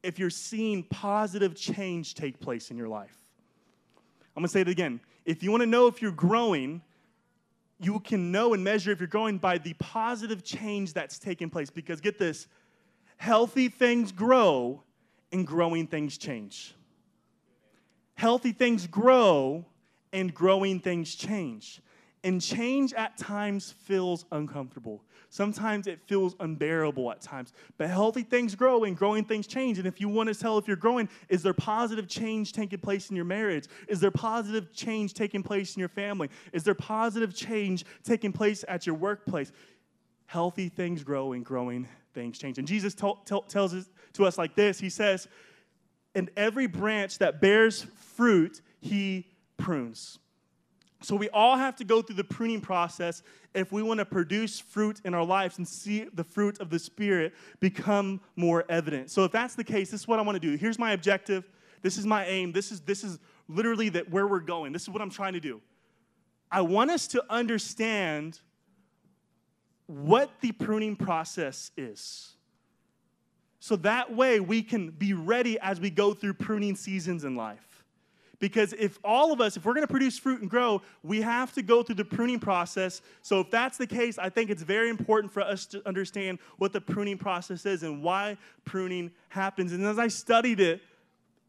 if 0.02 0.18
you're 0.18 0.30
seeing 0.30 0.82
positive 0.84 1.54
change 1.54 2.14
take 2.14 2.40
place 2.40 2.70
in 2.70 2.76
your 2.76 2.88
life. 2.88 3.16
I'm 4.36 4.42
gonna 4.42 4.48
say 4.48 4.60
it 4.60 4.68
again. 4.68 5.00
If 5.30 5.44
you 5.44 5.52
wanna 5.52 5.66
know 5.66 5.86
if 5.86 6.02
you're 6.02 6.10
growing, 6.10 6.82
you 7.78 8.00
can 8.00 8.32
know 8.32 8.52
and 8.52 8.64
measure 8.64 8.90
if 8.90 8.98
you're 8.98 9.06
growing 9.06 9.38
by 9.38 9.58
the 9.58 9.74
positive 9.74 10.42
change 10.42 10.92
that's 10.92 11.20
taking 11.20 11.48
place. 11.48 11.70
Because 11.70 12.00
get 12.00 12.18
this 12.18 12.48
healthy 13.16 13.68
things 13.68 14.10
grow 14.10 14.82
and 15.30 15.46
growing 15.46 15.86
things 15.86 16.18
change. 16.18 16.74
Healthy 18.14 18.50
things 18.50 18.88
grow 18.88 19.64
and 20.12 20.34
growing 20.34 20.80
things 20.80 21.14
change. 21.14 21.80
And 22.22 22.40
change 22.40 22.92
at 22.92 23.16
times 23.16 23.72
feels 23.84 24.26
uncomfortable. 24.30 25.02
Sometimes 25.30 25.86
it 25.86 26.00
feels 26.06 26.34
unbearable 26.40 27.10
at 27.10 27.22
times. 27.22 27.54
But 27.78 27.88
healthy 27.88 28.22
things 28.22 28.54
grow 28.54 28.84
and 28.84 28.96
growing 28.96 29.24
things 29.24 29.46
change. 29.46 29.78
And 29.78 29.86
if 29.86 30.00
you 30.00 30.08
want 30.08 30.28
to 30.28 30.34
tell 30.34 30.58
if 30.58 30.68
you're 30.68 30.76
growing, 30.76 31.08
is 31.28 31.42
there 31.42 31.54
positive 31.54 32.08
change 32.08 32.52
taking 32.52 32.78
place 32.78 33.08
in 33.08 33.16
your 33.16 33.24
marriage? 33.24 33.66
Is 33.88 34.00
there 34.00 34.10
positive 34.10 34.72
change 34.72 35.14
taking 35.14 35.42
place 35.42 35.76
in 35.76 35.80
your 35.80 35.88
family? 35.88 36.28
Is 36.52 36.62
there 36.62 36.74
positive 36.74 37.34
change 37.34 37.84
taking 38.02 38.32
place 38.32 38.64
at 38.68 38.86
your 38.86 38.96
workplace? 38.96 39.50
Healthy 40.26 40.68
things 40.68 41.02
grow 41.02 41.32
and 41.32 41.44
growing 41.44 41.88
things 42.12 42.38
change. 42.38 42.58
And 42.58 42.68
Jesus 42.68 42.94
t- 42.94 43.14
t- 43.24 43.40
tells 43.48 43.74
us 43.74 43.88
to 44.12 44.26
us 44.26 44.36
like 44.36 44.54
this 44.56 44.78
He 44.78 44.90
says, 44.90 45.26
And 46.14 46.30
every 46.36 46.66
branch 46.66 47.18
that 47.18 47.40
bears 47.40 47.86
fruit, 48.14 48.60
He 48.80 49.26
prunes. 49.56 50.19
So 51.02 51.16
we 51.16 51.30
all 51.30 51.56
have 51.56 51.76
to 51.76 51.84
go 51.84 52.02
through 52.02 52.16
the 52.16 52.24
pruning 52.24 52.60
process 52.60 53.22
if 53.54 53.72
we 53.72 53.82
want 53.82 53.98
to 53.98 54.04
produce 54.04 54.60
fruit 54.60 55.00
in 55.04 55.14
our 55.14 55.24
lives 55.24 55.56
and 55.56 55.66
see 55.66 56.04
the 56.12 56.24
fruit 56.24 56.60
of 56.60 56.68
the 56.68 56.78
Spirit 56.78 57.32
become 57.58 58.20
more 58.36 58.64
evident. 58.68 59.10
So 59.10 59.24
if 59.24 59.32
that's 59.32 59.54
the 59.54 59.64
case, 59.64 59.90
this 59.90 60.02
is 60.02 60.08
what 60.08 60.18
I 60.18 60.22
want 60.22 60.36
to 60.36 60.40
do. 60.40 60.56
Here's 60.56 60.78
my 60.78 60.92
objective. 60.92 61.48
This 61.80 61.96
is 61.96 62.04
my 62.04 62.26
aim. 62.26 62.52
This 62.52 62.70
is 62.70 62.82
this 62.82 63.02
is 63.02 63.18
literally 63.48 63.88
that 63.90 64.10
where 64.10 64.26
we're 64.26 64.40
going. 64.40 64.72
This 64.72 64.82
is 64.82 64.90
what 64.90 65.00
I'm 65.00 65.10
trying 65.10 65.32
to 65.32 65.40
do. 65.40 65.62
I 66.50 66.60
want 66.60 66.90
us 66.90 67.06
to 67.08 67.24
understand 67.30 68.38
what 69.86 70.30
the 70.40 70.52
pruning 70.52 70.96
process 70.96 71.70
is. 71.76 72.34
So 73.58 73.76
that 73.76 74.14
way 74.14 74.40
we 74.40 74.62
can 74.62 74.90
be 74.90 75.12
ready 75.14 75.58
as 75.60 75.80
we 75.80 75.90
go 75.90 76.14
through 76.14 76.34
pruning 76.34 76.76
seasons 76.76 77.24
in 77.24 77.36
life. 77.36 77.69
Because 78.40 78.72
if 78.72 78.98
all 79.04 79.32
of 79.32 79.40
us, 79.40 79.56
if 79.56 79.64
we're 79.64 79.74
going 79.74 79.86
to 79.86 79.92
produce 79.92 80.18
fruit 80.18 80.40
and 80.40 80.50
grow, 80.50 80.82
we 81.02 81.20
have 81.20 81.52
to 81.52 81.62
go 81.62 81.82
through 81.82 81.96
the 81.96 82.04
pruning 82.04 82.40
process. 82.40 83.02
So 83.22 83.40
if 83.40 83.50
that's 83.50 83.76
the 83.76 83.86
case, 83.86 84.18
I 84.18 84.30
think 84.30 84.50
it's 84.50 84.62
very 84.62 84.88
important 84.88 85.32
for 85.32 85.42
us 85.42 85.66
to 85.66 85.86
understand 85.86 86.38
what 86.56 86.72
the 86.72 86.80
pruning 86.80 87.18
process 87.18 87.66
is 87.66 87.82
and 87.82 88.02
why 88.02 88.38
pruning 88.64 89.12
happens. 89.28 89.72
And 89.72 89.84
as 89.84 89.98
I 89.98 90.08
studied 90.08 90.58
it, 90.58 90.80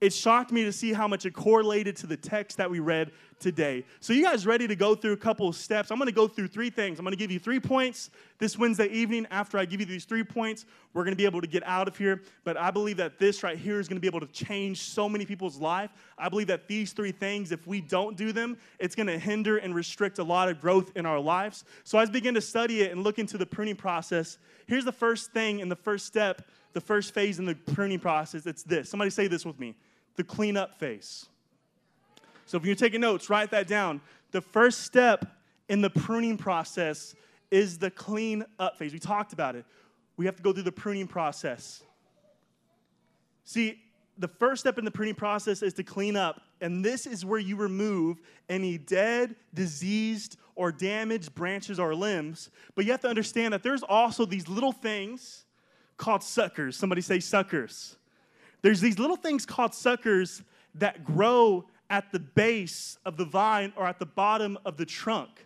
it 0.02 0.12
shocked 0.12 0.52
me 0.52 0.64
to 0.64 0.72
see 0.72 0.94
how 0.94 1.08
much 1.08 1.28
it 1.28 1.34
correlated 1.34 1.96
to 1.96 2.08
the 2.08 2.18
text 2.18 2.58
that 2.58 2.70
we 2.70 2.80
read 2.80 3.12
today. 3.40 3.86
So, 4.00 4.14
you 4.14 4.24
guys 4.24 4.48
ready 4.48 4.68
to 4.68 4.76
go 4.76 4.96
through 4.96 5.14
a 5.14 5.18
couple 5.18 5.48
of 5.48 5.56
steps? 5.56 5.92
I'm 5.92 6.00
gonna 6.00 6.12
go 6.12 6.28
through 6.28 6.48
three 6.48 6.72
things. 6.72 6.98
I'm 6.98 7.06
gonna 7.06 7.16
give 7.16 7.30
you 7.30 7.38
three 7.38 7.60
points 7.60 8.10
this 8.40 8.58
Wednesday 8.58 8.88
evening. 8.88 9.28
After 9.30 9.60
I 9.60 9.66
give 9.66 9.80
you 9.80 9.86
these 9.86 10.06
three 10.06 10.24
points, 10.24 10.66
we're 10.94 11.04
gonna 11.04 11.16
be 11.16 11.26
able 11.26 11.40
to 11.40 11.48
get 11.48 11.62
out 11.68 11.88
of 11.88 11.96
here. 11.96 12.24
But 12.44 12.58
I 12.58 12.72
believe 12.72 12.98
that 12.98 13.20
this 13.20 13.44
right 13.44 13.58
here 13.58 13.80
is 13.80 13.88
gonna 13.88 14.00
be 14.00 14.08
able 14.08 14.20
to 14.22 14.28
change 14.28 14.82
so 14.82 15.08
many 15.08 15.24
people's 15.24 15.58
life. 15.58 15.92
I 16.18 16.30
believe 16.30 16.48
that 16.48 16.68
these 16.68 16.94
three 16.94 17.12
things, 17.12 17.52
if 17.52 17.68
we 17.68 17.80
don't 17.80 18.18
do 18.18 18.32
them, 18.32 18.58
it's 18.80 18.96
gonna 18.96 19.20
hinder 19.20 19.58
and 19.58 19.76
restrict 19.76 20.18
a 20.18 20.24
lot 20.24 20.50
of 20.50 20.60
growth 20.60 20.92
in 20.96 21.06
our 21.06 21.20
lives. 21.20 21.64
So, 21.84 22.00
as 22.00 22.10
I 22.10 22.12
begin 22.12 22.34
to 22.34 22.42
study 22.42 22.82
it 22.82 22.92
and 22.92 23.04
look 23.04 23.20
into 23.20 23.38
the 23.38 23.46
pruning 23.46 23.76
process, 23.76 24.40
here's 24.66 24.86
the 24.86 24.92
first 24.92 25.32
thing 25.32 25.62
and 25.62 25.70
the 25.70 25.76
first 25.76 26.08
step, 26.08 26.42
the 26.74 26.82
first 26.82 27.14
phase 27.14 27.38
in 27.38 27.46
the 27.46 27.54
pruning 27.54 28.00
process. 28.00 28.48
It's 28.48 28.64
this. 28.64 28.90
Somebody 28.90 29.12
say 29.12 29.28
this 29.28 29.46
with 29.46 29.60
me 29.60 29.76
the 30.16 30.24
cleanup 30.24 30.78
phase. 30.80 31.28
So 32.46 32.58
if 32.58 32.66
you're 32.66 32.76
taking 32.76 33.02
notes, 33.02 33.30
write 33.30 33.52
that 33.52 33.68
down. 33.68 34.02
The 34.32 34.42
first 34.42 34.82
step 34.82 35.26
in 35.70 35.82
the 35.82 35.90
pruning 35.90 36.38
process 36.38 37.16
is 37.50 37.78
the 37.78 37.90
clean 37.92 38.46
up 38.60 38.78
phase. 38.78 38.94
We 38.94 39.00
talked 39.00 39.34
about 39.34 39.56
it. 39.56 39.66
We 40.18 40.26
have 40.26 40.36
to 40.36 40.44
go 40.44 40.54
through 40.54 40.64
the 40.64 40.72
pruning 40.72 41.08
process. 41.08 41.84
See, 43.46 43.82
the 44.18 44.28
first 44.28 44.62
step 44.62 44.78
in 44.78 44.86
the 44.86 44.92
pruning 44.92 45.16
process 45.16 45.62
is 45.62 45.74
to 45.76 45.84
clean 45.84 46.16
up, 46.16 46.42
and 46.60 46.84
this 46.84 47.06
is 47.08 47.26
where 47.26 47.40
you 47.40 47.56
remove 47.56 48.20
any 48.50 48.78
dead, 48.78 49.36
diseased, 49.54 50.38
or 50.56 50.72
damaged 50.72 51.34
branches 51.34 51.80
or 51.80 51.96
limbs. 51.96 52.50
But 52.76 52.86
you 52.86 52.92
have 52.92 53.02
to 53.02 53.10
understand 53.10 53.54
that 53.54 53.64
there's 53.64 53.84
also 53.84 54.26
these 54.26 54.48
little 54.48 54.72
things 54.72 55.46
called 55.98 56.24
suckers. 56.24 56.78
Somebody 56.78 57.02
say 57.02 57.20
suckers. 57.20 57.96
There's 58.62 58.82
these 58.82 59.00
little 59.00 59.16
things 59.16 59.46
called 59.46 59.74
suckers 59.74 60.44
that 60.76 61.04
grow 61.04 61.66
at 61.90 62.12
the 62.12 62.20
base 62.20 62.98
of 63.06 63.18
the 63.18 63.26
vine 63.26 63.74
or 63.76 63.86
at 63.88 64.00
the 64.00 64.06
bottom 64.06 64.58
of 64.66 64.78
the 64.78 64.86
trunk. 64.86 65.46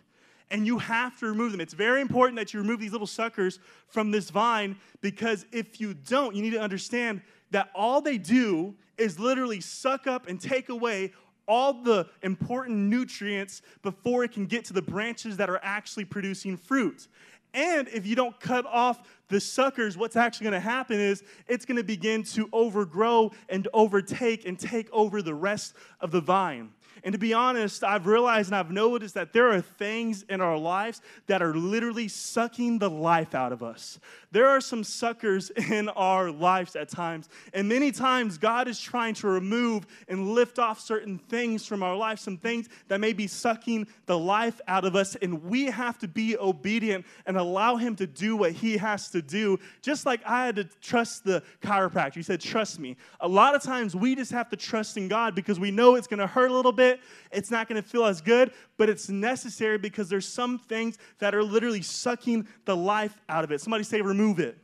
and 0.50 0.66
you 0.66 0.78
have 0.78 1.18
to 1.18 1.26
remove 1.26 1.52
them. 1.52 1.60
It's 1.60 1.74
very 1.74 2.00
important 2.00 2.36
that 2.36 2.54
you 2.54 2.60
remove 2.60 2.78
these 2.78 2.92
little 2.92 3.06
suckers 3.06 3.58
from 3.88 4.10
this 4.10 4.30
vine 4.30 4.76
because 5.00 5.44
if 5.52 5.80
you 5.80 5.94
don't, 5.94 6.34
you 6.36 6.42
need 6.42 6.52
to 6.52 6.60
understand 6.60 7.20
that 7.50 7.70
all 7.74 8.00
they 8.00 8.18
do 8.18 8.74
is 8.96 9.18
literally 9.18 9.60
suck 9.60 10.06
up 10.06 10.28
and 10.28 10.40
take 10.40 10.68
away 10.68 11.12
all 11.48 11.82
the 11.82 12.08
important 12.22 12.76
nutrients 12.76 13.62
before 13.82 14.24
it 14.24 14.32
can 14.32 14.46
get 14.46 14.64
to 14.66 14.72
the 14.72 14.82
branches 14.82 15.36
that 15.36 15.48
are 15.48 15.60
actually 15.62 16.04
producing 16.04 16.56
fruit. 16.56 17.08
And 17.54 17.88
if 17.88 18.06
you 18.06 18.16
don't 18.16 18.38
cut 18.40 18.66
off 18.66 19.00
the 19.28 19.40
suckers, 19.40 19.96
what's 19.96 20.16
actually 20.16 20.44
going 20.44 20.54
to 20.54 20.60
happen 20.60 21.00
is 21.00 21.24
it's 21.48 21.64
going 21.64 21.76
to 21.76 21.84
begin 21.84 22.22
to 22.24 22.48
overgrow 22.52 23.32
and 23.48 23.66
overtake 23.72 24.46
and 24.46 24.58
take 24.58 24.88
over 24.92 25.22
the 25.22 25.34
rest 25.34 25.74
of 26.00 26.10
the 26.10 26.20
vine. 26.20 26.70
And 27.04 27.12
to 27.12 27.18
be 27.18 27.34
honest, 27.34 27.84
I've 27.84 28.06
realized 28.06 28.48
and 28.48 28.56
I've 28.56 28.70
noticed 28.70 29.14
that 29.14 29.32
there 29.32 29.50
are 29.52 29.60
things 29.60 30.24
in 30.28 30.40
our 30.40 30.58
lives 30.58 31.00
that 31.26 31.42
are 31.42 31.54
literally 31.54 32.08
sucking 32.08 32.78
the 32.78 32.90
life 32.90 33.34
out 33.34 33.52
of 33.52 33.62
us. 33.62 33.98
There 34.32 34.48
are 34.48 34.60
some 34.60 34.84
suckers 34.84 35.50
in 35.70 35.88
our 35.90 36.30
lives 36.30 36.76
at 36.76 36.88
times. 36.88 37.28
And 37.52 37.68
many 37.68 37.92
times, 37.92 38.38
God 38.38 38.68
is 38.68 38.80
trying 38.80 39.14
to 39.14 39.28
remove 39.28 39.86
and 40.08 40.28
lift 40.28 40.58
off 40.58 40.80
certain 40.80 41.18
things 41.18 41.66
from 41.66 41.82
our 41.82 41.96
life, 41.96 42.18
some 42.18 42.36
things 42.36 42.68
that 42.88 43.00
may 43.00 43.12
be 43.12 43.26
sucking 43.26 43.86
the 44.06 44.18
life 44.18 44.60
out 44.68 44.84
of 44.84 44.96
us. 44.96 45.16
And 45.16 45.44
we 45.44 45.66
have 45.66 45.98
to 45.98 46.08
be 46.08 46.36
obedient 46.36 47.06
and 47.26 47.36
allow 47.36 47.76
Him 47.76 47.96
to 47.96 48.06
do 48.06 48.36
what 48.36 48.52
He 48.52 48.76
has 48.76 49.08
to 49.10 49.22
do. 49.22 49.58
Just 49.82 50.06
like 50.06 50.20
I 50.26 50.46
had 50.46 50.56
to 50.56 50.64
trust 50.80 51.24
the 51.24 51.42
chiropractor. 51.62 52.14
He 52.14 52.22
said, 52.22 52.40
Trust 52.40 52.78
me. 52.78 52.96
A 53.20 53.28
lot 53.28 53.54
of 53.54 53.62
times, 53.62 53.96
we 53.96 54.14
just 54.14 54.32
have 54.32 54.48
to 54.50 54.56
trust 54.56 54.96
in 54.96 55.08
God 55.08 55.34
because 55.34 55.58
we 55.58 55.70
know 55.70 55.94
it's 55.94 56.06
going 56.06 56.20
to 56.20 56.26
hurt 56.26 56.50
a 56.50 56.54
little 56.54 56.72
bit 56.72 56.85
it's 57.30 57.50
not 57.50 57.68
going 57.68 57.80
to 57.82 57.88
feel 57.88 58.04
as 58.04 58.20
good, 58.20 58.52
but 58.76 58.88
it's 58.88 59.08
necessary 59.08 59.78
because 59.78 60.08
there's 60.08 60.26
some 60.26 60.58
things 60.58 60.98
that 61.18 61.34
are 61.34 61.42
literally 61.42 61.82
sucking 61.82 62.46
the 62.64 62.76
life 62.76 63.16
out 63.28 63.44
of 63.44 63.52
it. 63.52 63.60
Somebody 63.60 63.84
say, 63.84 64.00
remove 64.00 64.38
it. 64.38 64.58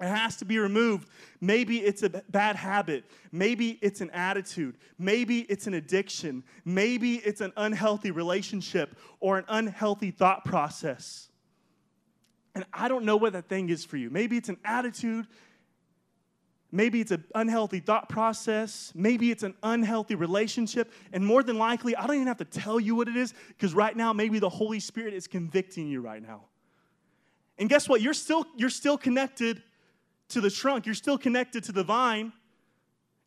It 0.00 0.08
has 0.08 0.36
to 0.38 0.44
be 0.44 0.58
removed. 0.58 1.08
Maybe 1.40 1.78
it's 1.78 2.02
a 2.02 2.10
bad 2.10 2.56
habit. 2.56 3.04
Maybe 3.30 3.78
it's 3.80 4.00
an 4.00 4.10
attitude. 4.10 4.76
Maybe 4.98 5.40
it's 5.40 5.66
an 5.66 5.74
addiction. 5.74 6.42
Maybe 6.64 7.16
it's 7.16 7.40
an 7.40 7.52
unhealthy 7.56 8.10
relationship 8.10 8.96
or 9.20 9.38
an 9.38 9.44
unhealthy 9.48 10.10
thought 10.10 10.44
process. 10.44 11.28
And 12.54 12.64
I 12.72 12.88
don't 12.88 13.04
know 13.04 13.16
what 13.16 13.32
that 13.34 13.48
thing 13.48 13.68
is 13.68 13.84
for 13.84 13.96
you. 13.96 14.10
Maybe 14.10 14.36
it's 14.36 14.48
an 14.48 14.58
attitude. 14.64 15.26
Maybe 16.74 17.00
it's 17.00 17.12
an 17.12 17.22
unhealthy 17.36 17.78
thought 17.78 18.08
process. 18.08 18.90
Maybe 18.96 19.30
it's 19.30 19.44
an 19.44 19.54
unhealthy 19.62 20.16
relationship. 20.16 20.92
And 21.12 21.24
more 21.24 21.44
than 21.44 21.56
likely, 21.56 21.94
I 21.94 22.04
don't 22.04 22.16
even 22.16 22.26
have 22.26 22.38
to 22.38 22.44
tell 22.44 22.80
you 22.80 22.96
what 22.96 23.06
it 23.06 23.16
is 23.16 23.32
because 23.46 23.74
right 23.74 23.96
now, 23.96 24.12
maybe 24.12 24.40
the 24.40 24.48
Holy 24.48 24.80
Spirit 24.80 25.14
is 25.14 25.28
convicting 25.28 25.86
you 25.86 26.00
right 26.00 26.20
now. 26.20 26.46
And 27.58 27.68
guess 27.68 27.88
what? 27.88 28.02
You're 28.02 28.12
still, 28.12 28.44
you're 28.56 28.70
still 28.70 28.98
connected 28.98 29.62
to 30.30 30.40
the 30.40 30.50
trunk, 30.50 30.84
you're 30.84 30.96
still 30.96 31.16
connected 31.16 31.62
to 31.64 31.72
the 31.72 31.84
vine. 31.84 32.32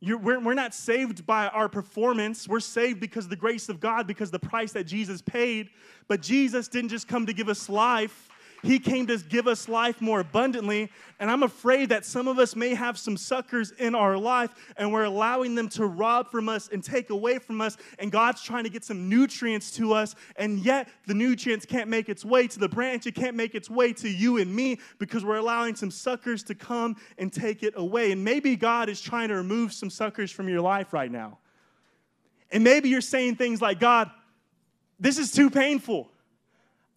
You're, 0.02 0.18
we're, 0.18 0.40
we're 0.42 0.54
not 0.54 0.74
saved 0.74 1.26
by 1.26 1.48
our 1.48 1.70
performance. 1.70 2.50
We're 2.50 2.60
saved 2.60 3.00
because 3.00 3.24
of 3.24 3.30
the 3.30 3.38
grace 3.38 3.70
of 3.70 3.80
God, 3.80 4.08
because 4.08 4.30
the 4.30 4.40
price 4.40 4.74
that 4.74 4.84
Jesus 4.84 5.22
paid. 5.22 5.70
But 6.10 6.22
Jesus 6.22 6.68
didn't 6.68 6.90
just 6.90 7.08
come 7.08 7.26
to 7.26 7.34
give 7.34 7.48
us 7.48 7.70
life, 7.70 8.28
he 8.63 8.80
came 8.80 9.08
to 9.08 9.17
give 9.17 9.48
us 9.48 9.70
life 9.70 10.02
more 10.02 10.20
abundantly. 10.20 10.91
And 11.20 11.30
I'm 11.30 11.43
afraid 11.43 11.89
that 11.89 12.06
some 12.06 12.28
of 12.28 12.39
us 12.39 12.56
may 12.56 12.74
have 12.74 12.98
some 12.98 13.17
suckers 13.17 13.72
in 13.72 13.96
our 13.96 14.17
life 14.17 14.54
and 14.78 14.91
we're 14.91 15.04
allowing 15.04 15.56
them 15.56 15.70
to 15.70 15.86
rob 15.86 16.32
from 16.32 16.50
us 16.50 16.70
and 16.72 16.84
take 16.84 17.10
away 17.10 17.39
from 17.39 17.62
us. 17.62 17.78
And 18.00 18.12
God's 18.12 18.41
trying 18.41 18.63
to 18.63 18.70
get 18.70 18.84
some 18.84 19.10
nutrients 19.10 19.72
to 19.72 19.93
us. 19.93 20.15
And 20.36 20.60
yet 20.60 20.89
the 21.06 21.13
nutrients 21.13 21.65
can't 21.65 21.89
make 21.89 22.10
its 22.10 22.26
way 22.26 22.48
to 22.48 22.60
the 22.60 22.70
branch. 22.70 23.06
It 23.06 23.15
can't 23.15 23.36
make 23.36 23.56
its 23.56 23.70
way 23.70 23.93
to 23.93 24.10
you 24.10 24.38
and 24.38 24.54
me 24.54 24.80
because 25.00 25.24
we're 25.24 25.38
allowing 25.38 25.76
some 25.76 25.91
suckers 25.91 26.43
to 26.43 26.56
come 26.56 26.96
and 27.17 27.32
take 27.32 27.63
it 27.63 27.74
away. 27.78 28.12
And 28.12 28.24
maybe 28.24 28.56
God 28.56 28.89
is 28.89 29.02
trying 29.02 29.30
to 29.30 29.36
remove 29.36 29.74
some 29.74 29.89
suckers 29.89 30.32
from 30.32 30.50
your 30.50 30.62
life 30.62 30.93
right 30.93 31.12
now. 31.12 31.39
And 32.52 32.63
maybe 32.63 32.89
you're 32.89 33.02
saying 33.02 33.36
things 33.36 33.62
like, 33.62 33.80
God, 33.80 34.10
this 35.00 35.17
is 35.17 35.32
too 35.32 35.50
painful. 35.50 36.10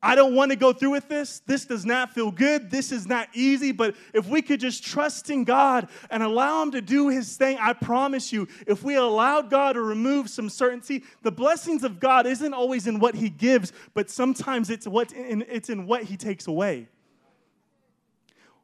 I 0.03 0.15
don't 0.15 0.35
want 0.35 0.51
to 0.51 0.57
go 0.57 0.73
through 0.73 0.91
with 0.91 1.09
this. 1.09 1.41
This 1.41 1.67
does 1.67 1.85
not 1.85 2.15
feel 2.15 2.31
good. 2.31 2.71
This 2.71 2.91
is 2.91 3.07
not 3.07 3.29
easy. 3.35 3.71
But 3.71 3.97
if 4.15 4.27
we 4.27 4.41
could 4.41 4.59
just 4.59 4.83
trust 4.83 5.29
in 5.29 5.45
God 5.45 5.89
and 6.11 6.23
allow 6.23 6.63
Him 6.63 6.71
to 6.71 6.81
do 6.81 7.09
His 7.09 7.37
thing, 7.37 7.59
I 7.61 7.75
promise 7.75 8.33
you, 8.33 8.49
if 8.67 8.83
we 8.83 8.95
allowed 8.95 9.51
God 9.51 9.75
to 9.75 9.83
remove 9.83 10.31
some 10.31 10.49
certainty, 10.49 11.05
the 11.23 11.33
blessings 11.33 11.85
of 11.85 12.01
God 12.01 12.27
isn't 12.27 12.55
always 12.55 12.87
in 12.87 12.99
what 12.99 13.15
He 13.15 13.29
gives, 13.29 13.73
but 13.93 14.09
sometimes 14.09 14.71
it's, 14.71 14.87
what 14.87 15.13
it's 15.15 15.69
in 15.69 15.87
what 15.87 16.05
He 16.05 16.17
takes 16.17 16.47
away. 16.47 16.89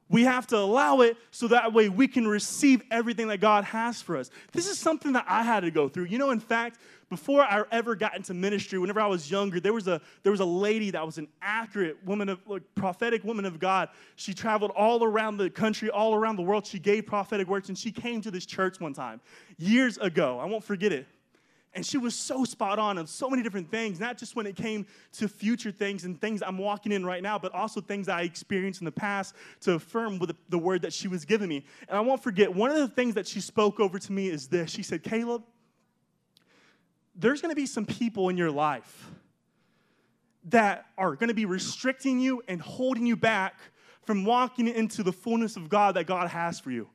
We 0.09 0.23
have 0.23 0.47
to 0.49 0.57
allow 0.59 1.01
it 1.01 1.17
so 1.33 1.49
that 1.49 1.73
way 1.73 1.89
we 1.89 2.07
can 2.07 2.29
receive 2.29 2.83
everything 2.91 3.27
that 3.29 3.41
God 3.41 3.65
has 3.65 4.01
for 4.01 4.17
us. 4.17 4.31
This 4.53 4.69
is 4.69 4.79
something 4.79 5.15
that 5.15 5.25
I 5.27 5.43
had 5.43 5.61
to 5.61 5.71
go 5.71 5.89
through. 5.89 6.05
You 6.05 6.19
know, 6.19 6.31
in 6.31 6.39
fact, 6.39 6.79
before 7.09 7.43
I 7.43 7.65
ever 7.73 7.97
got 7.97 8.17
into 8.17 8.33
ministry, 8.33 8.79
whenever 8.79 9.01
I 9.01 9.07
was 9.07 9.31
younger, 9.31 9.59
there 9.59 9.73
was 9.73 9.89
a 9.89 10.01
there 10.23 10.31
was 10.33 10.41
a 10.41 10.47
lady 10.47 10.91
that 10.91 11.05
was 11.05 11.19
an 11.19 11.29
accurate 11.43 12.05
woman 12.05 12.29
of 12.29 12.41
like, 12.47 12.63
prophetic 12.75 13.25
woman 13.25 13.45
of 13.45 13.59
God. 13.59 13.89
She 14.15 14.33
traveled 14.33 14.73
all 14.73 15.03
around 15.03 15.39
the 15.39 15.51
country, 15.51 15.91
all 15.91 16.15
around 16.15 16.37
the 16.37 16.43
world. 16.43 16.67
She 16.67 16.79
gave 16.79 17.07
prophetic 17.07 17.49
words, 17.49 17.69
and 17.69 17.77
she 17.77 17.91
came 17.91 18.21
to 18.23 18.31
this 18.31 18.47
church 18.47 18.81
one 18.81 18.93
time 18.93 19.21
years 19.59 19.99
ago. 19.99 20.39
I 20.39 20.47
won't 20.47 20.65
forget 20.65 20.93
it. 20.93 21.07
And 21.77 21.85
she 21.85 21.99
was 21.99 22.15
so 22.15 22.47
spot 22.47 22.79
on 22.79 22.97
on 22.97 23.07
so 23.07 23.29
many 23.29 23.43
different 23.43 23.71
things, 23.71 24.01
not 24.01 24.17
just 24.17 24.35
when 24.35 24.47
it 24.47 24.57
came 24.57 24.87
to 25.13 25.29
future 25.29 25.71
things 25.71 26.05
and 26.07 26.19
things 26.19 26.43
I'm 26.43 26.57
walking 26.57 26.91
in 26.91 27.05
right 27.05 27.23
now, 27.23 27.39
but 27.39 27.53
also 27.53 27.83
things 27.83 28.09
I 28.09 28.23
experienced 28.23 28.81
in 28.81 28.87
the 28.87 28.93
past 28.93 29.35
to 29.61 29.75
affirm 29.75 30.19
with 30.19 30.35
the, 30.49 30.57
word 30.57 30.81
that 30.83 30.95
she 30.95 31.07
was 31.07 31.27
giving 31.27 31.51
me. 31.51 31.67
And 31.87 31.99
I 31.99 32.01
won't 32.01 32.23
forget, 32.23 32.53
one 32.53 32.71
of 32.71 32.79
the 32.79 32.89
things 32.89 33.15
that 33.17 33.27
she 33.27 33.43
spoke 33.43 33.79
over 33.79 33.99
to 33.99 34.13
me 34.13 34.29
is 34.29 34.49
this. 34.49 34.71
She 34.71 34.83
said, 34.83 35.03
Caleb, 35.03 35.43
there's 37.15 37.43
to 37.51 37.61
be 37.61 37.67
some 37.67 37.85
people 37.85 38.31
in 38.31 38.39
your 38.39 38.51
life 38.51 39.11
that 40.45 40.87
are 40.97 41.15
to 41.29 41.35
be 41.35 41.45
restricting 41.45 42.19
you 42.19 42.43
and 42.49 42.59
holding 42.59 43.05
you 43.05 43.17
back 43.17 43.55
from 44.03 44.25
walking 44.25 44.67
into 44.67 45.03
the 45.03 45.13
fullness 45.13 45.57
of 45.57 45.69
God 45.69 45.97
that 45.97 46.07
God 46.07 46.29
has 46.29 46.59
for 46.59 46.71
you. 46.71 46.89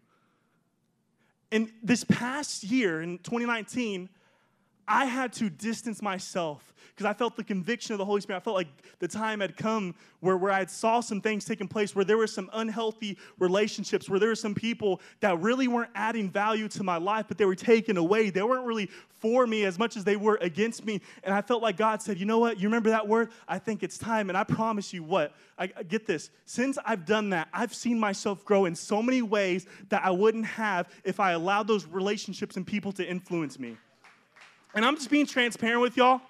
And 1.52 1.72
this 1.84 2.04
past 2.04 2.64
year, 2.64 3.04
in 3.04 3.20
2019, 3.20 4.10
I 4.88 5.06
had 5.06 5.34
to 5.34 5.50
distance 5.50 6.02
myself 6.02 6.72
because 6.90 7.06
I 7.06 7.14
felt 7.14 7.36
the 7.36 7.44
conviction 7.44 7.94
of 7.94 7.98
the 7.98 8.06
Holy 8.06 8.22
Spirit. 8.22 8.38
I 8.38 8.44
felt 8.44 8.56
like 8.56 8.68
the 9.00 9.08
time 9.08 9.40
had 9.40 9.58
come 9.58 9.96
where, 10.20 10.38
where 10.38 10.52
I 10.52 10.66
saw 10.66 11.00
some 11.00 11.22
things 11.22 11.46
taking 11.46 11.68
place, 11.68 11.96
where 11.96 12.06
there 12.06 12.18
were 12.18 12.28
some 12.28 12.50
unhealthy 12.54 13.18
relationships, 13.40 14.10
where 14.10 14.20
there 14.20 14.30
were 14.30 14.36
some 14.36 14.54
people 14.54 15.02
that 15.22 15.40
really 15.40 15.68
weren't 15.68 15.92
adding 15.96 16.30
value 16.30 16.68
to 16.70 16.84
my 16.84 16.98
life, 16.98 17.26
but 17.28 17.38
they 17.38 17.46
were 17.46 17.56
taken 17.56 17.98
away. 17.98 18.30
They 18.30 18.44
weren't 18.44 18.66
really 18.66 18.90
for 19.20 19.48
me 19.48 19.66
as 19.66 19.80
much 19.80 19.98
as 19.98 20.04
they 20.04 20.16
were 20.16 20.38
against 20.42 20.86
me. 20.86 21.02
And 21.24 21.34
I 21.34 21.42
felt 21.42 21.62
like 21.62 21.78
God 21.78 22.02
said, 22.02 22.20
You 22.20 22.26
know 22.26 22.40
what? 22.40 22.60
You 22.60 22.68
remember 22.68 22.90
that 22.90 23.08
word? 23.08 23.30
I 23.48 23.60
think 23.60 23.84
it's 23.84 23.98
time. 23.98 24.30
And 24.30 24.38
I 24.38 24.44
promise 24.44 24.94
you 24.94 25.04
what? 25.04 25.34
I, 25.58 25.72
I 25.78 25.84
get 25.84 26.06
this. 26.06 26.30
Since 26.46 26.78
I've 26.86 27.06
done 27.06 27.30
that, 27.30 27.48
I've 27.54 27.74
seen 27.74 28.00
myself 28.00 28.44
grow 28.46 28.66
in 28.66 28.76
so 28.76 29.02
many 29.02 29.22
ways 29.22 29.66
that 29.90 30.04
I 30.04 30.12
wouldn't 30.12 30.46
have 30.46 30.90
if 31.04 31.20
I 31.20 31.32
allowed 31.32 31.68
those 31.68 31.86
relationships 31.86 32.58
and 32.58 32.68
people 32.68 32.92
to 32.94 33.08
influence 33.08 33.58
me. 33.58 33.78
And 34.74 34.86
I'm 34.86 34.96
just 34.96 35.10
being 35.10 35.26
transparent 35.26 35.82
with 35.82 35.98
y'all. 35.98 36.22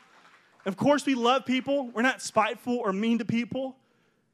Of 0.65 0.77
course, 0.77 1.05
we 1.05 1.15
love 1.15 1.45
people. 1.45 1.89
We're 1.89 2.01
not 2.01 2.21
spiteful 2.21 2.77
or 2.77 2.93
mean 2.93 3.19
to 3.19 3.25
people. 3.25 3.75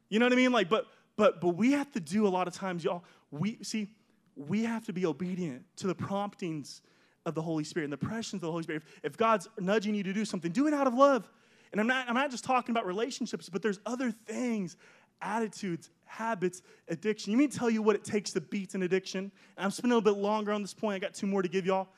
You 0.08 0.18
know 0.18 0.26
what 0.26 0.32
I 0.32 0.36
mean? 0.36 0.52
Like, 0.52 0.68
but 0.68 0.86
but 1.16 1.40
but 1.40 1.50
we 1.50 1.72
have 1.72 1.90
to 1.92 2.00
do 2.00 2.26
a 2.26 2.28
lot 2.28 2.48
of 2.48 2.54
times, 2.54 2.84
y'all. 2.84 3.04
We 3.30 3.58
see, 3.62 3.88
we 4.36 4.64
have 4.64 4.84
to 4.86 4.92
be 4.92 5.04
obedient 5.06 5.64
to 5.76 5.86
the 5.86 5.94
promptings 5.94 6.82
of 7.26 7.34
the 7.34 7.42
Holy 7.42 7.64
Spirit 7.64 7.84
and 7.84 7.92
the 7.92 7.98
presence 7.98 8.34
of 8.34 8.40
the 8.42 8.50
Holy 8.50 8.62
Spirit. 8.62 8.82
If, 9.02 9.12
if 9.12 9.16
God's 9.16 9.48
nudging 9.58 9.94
you 9.94 10.02
to 10.02 10.12
do 10.12 10.24
something, 10.24 10.50
do 10.50 10.66
it 10.66 10.74
out 10.74 10.86
of 10.86 10.94
love. 10.94 11.28
And 11.72 11.80
I'm 11.80 11.86
not, 11.86 12.08
I'm 12.08 12.14
not 12.14 12.30
just 12.30 12.44
talking 12.44 12.72
about 12.72 12.86
relationships, 12.86 13.48
but 13.50 13.60
there's 13.60 13.80
other 13.84 14.10
things, 14.10 14.76
attitudes, 15.20 15.90
habits, 16.04 16.62
addiction. 16.88 17.32
You 17.32 17.36
mean 17.36 17.50
tell 17.50 17.68
you 17.68 17.82
what 17.82 17.94
it 17.96 18.04
takes 18.04 18.32
to 18.32 18.40
beat 18.40 18.74
an 18.74 18.82
addiction? 18.82 19.30
And 19.56 19.64
I'm 19.64 19.70
spending 19.70 19.92
a 19.92 19.98
little 19.98 20.14
bit 20.14 20.20
longer 20.20 20.52
on 20.52 20.62
this 20.62 20.72
point. 20.72 20.96
I 20.96 20.98
got 21.06 21.14
two 21.14 21.26
more 21.26 21.42
to 21.42 21.48
give 21.48 21.66
y'all. 21.66 21.88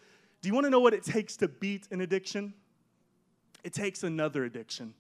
Do 0.43 0.49
you 0.49 0.55
want 0.55 0.65
to 0.65 0.71
know 0.71 0.81
what 0.81 0.95
it 0.95 1.05
takes 1.05 1.37
to 1.39 1.49
beat 1.49 1.89
an 1.91 2.01
addiction? 2.01 2.55
It 3.63 3.75
takes 3.75 4.03
another 4.03 4.45
addiction. 4.45 4.95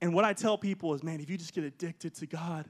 And 0.00 0.14
what 0.14 0.24
I 0.24 0.32
tell 0.32 0.56
people 0.56 0.94
is, 0.94 1.02
man, 1.02 1.20
if 1.20 1.28
you 1.28 1.36
just 1.36 1.52
get 1.52 1.64
addicted 1.64 2.14
to 2.16 2.26
God, 2.26 2.66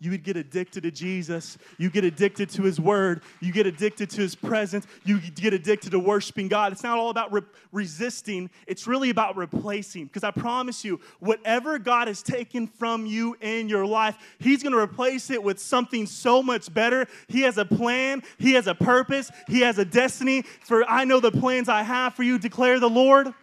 you 0.00 0.12
would 0.12 0.22
get 0.22 0.36
addicted 0.36 0.84
to 0.84 0.92
Jesus. 0.92 1.58
You 1.76 1.90
get 1.90 2.04
addicted 2.04 2.50
to 2.50 2.62
His 2.62 2.80
Word. 2.80 3.22
You 3.40 3.52
get 3.52 3.66
addicted 3.66 4.08
to 4.10 4.20
His 4.20 4.36
presence. 4.36 4.86
You 5.04 5.20
get 5.20 5.52
addicted 5.52 5.90
to 5.90 5.98
worshiping 5.98 6.46
God. 6.46 6.72
It's 6.72 6.84
not 6.84 6.98
all 6.98 7.10
about 7.10 7.32
re- 7.32 7.42
resisting, 7.72 8.48
it's 8.66 8.86
really 8.86 9.10
about 9.10 9.36
replacing. 9.36 10.04
Because 10.04 10.22
I 10.22 10.30
promise 10.30 10.84
you, 10.84 11.00
whatever 11.18 11.78
God 11.80 12.06
has 12.06 12.22
taken 12.22 12.68
from 12.68 13.06
you 13.06 13.36
in 13.40 13.68
your 13.68 13.86
life, 13.86 14.16
He's 14.38 14.62
going 14.62 14.72
to 14.72 14.78
replace 14.78 15.30
it 15.30 15.42
with 15.42 15.58
something 15.58 16.06
so 16.06 16.42
much 16.42 16.72
better. 16.72 17.06
He 17.26 17.42
has 17.42 17.58
a 17.58 17.64
plan, 17.64 18.22
He 18.38 18.52
has 18.52 18.68
a 18.68 18.74
purpose, 18.76 19.32
He 19.48 19.60
has 19.60 19.78
a 19.78 19.84
destiny. 19.84 20.42
For 20.42 20.88
I 20.88 21.04
know 21.04 21.18
the 21.18 21.32
plans 21.32 21.68
I 21.68 21.82
have 21.82 22.14
for 22.14 22.22
you, 22.22 22.38
declare 22.38 22.78
the 22.78 22.88
Lord. 22.88 23.34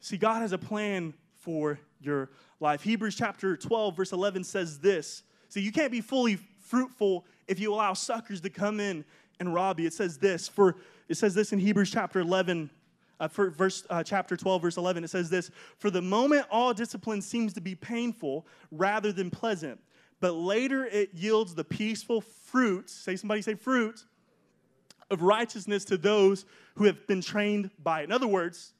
See, 0.00 0.18
God 0.18 0.42
has 0.42 0.52
a 0.52 0.58
plan 0.58 1.14
for 1.36 1.78
your 2.04 2.30
life. 2.60 2.82
Hebrews 2.82 3.16
chapter 3.16 3.56
12, 3.56 3.96
verse 3.96 4.12
11 4.12 4.44
says 4.44 4.78
this. 4.78 5.22
See, 5.48 5.60
you 5.60 5.72
can't 5.72 5.92
be 5.92 6.00
fully 6.00 6.36
fruitful 6.60 7.24
if 7.46 7.60
you 7.60 7.72
allow 7.72 7.92
suckers 7.92 8.40
to 8.42 8.50
come 8.50 8.80
in 8.80 9.04
and 9.40 9.52
rob 9.52 9.80
you. 9.80 9.86
It 9.86 9.92
says 9.92 10.18
this, 10.18 10.48
for 10.48 10.76
it 11.08 11.16
says 11.16 11.34
this 11.34 11.52
in 11.52 11.58
Hebrews 11.58 11.90
chapter 11.90 12.20
11, 12.20 12.70
uh, 13.20 13.28
for 13.28 13.50
verse 13.50 13.86
uh, 13.90 14.02
chapter 14.02 14.36
12 14.36 14.62
verse 14.62 14.76
11 14.76 15.04
it 15.04 15.08
says 15.08 15.30
this 15.30 15.50
for 15.78 15.90
the 15.90 16.02
moment 16.02 16.46
all 16.50 16.74
discipline 16.74 17.22
seems 17.22 17.52
to 17.52 17.60
be 17.60 17.74
painful 17.74 18.46
rather 18.70 19.12
than 19.12 19.30
pleasant 19.30 19.80
but 20.20 20.32
later 20.32 20.84
it 20.86 21.10
yields 21.14 21.54
the 21.54 21.64
peaceful 21.64 22.20
fruit 22.20 22.90
say 22.90 23.16
somebody 23.16 23.40
say 23.40 23.54
fruit 23.54 24.04
of 25.10 25.22
righteousness 25.22 25.84
to 25.84 25.96
those 25.96 26.44
who 26.74 26.84
have 26.84 27.06
been 27.06 27.20
trained 27.20 27.70
by 27.82 28.00
it 28.00 28.04
in 28.04 28.12
other 28.12 28.26
words 28.26 28.73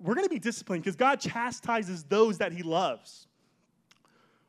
we're 0.00 0.14
going 0.14 0.26
to 0.26 0.32
be 0.32 0.38
disciplined 0.38 0.82
because 0.82 0.96
god 0.96 1.20
chastises 1.20 2.04
those 2.04 2.38
that 2.38 2.52
he 2.52 2.62
loves 2.62 3.26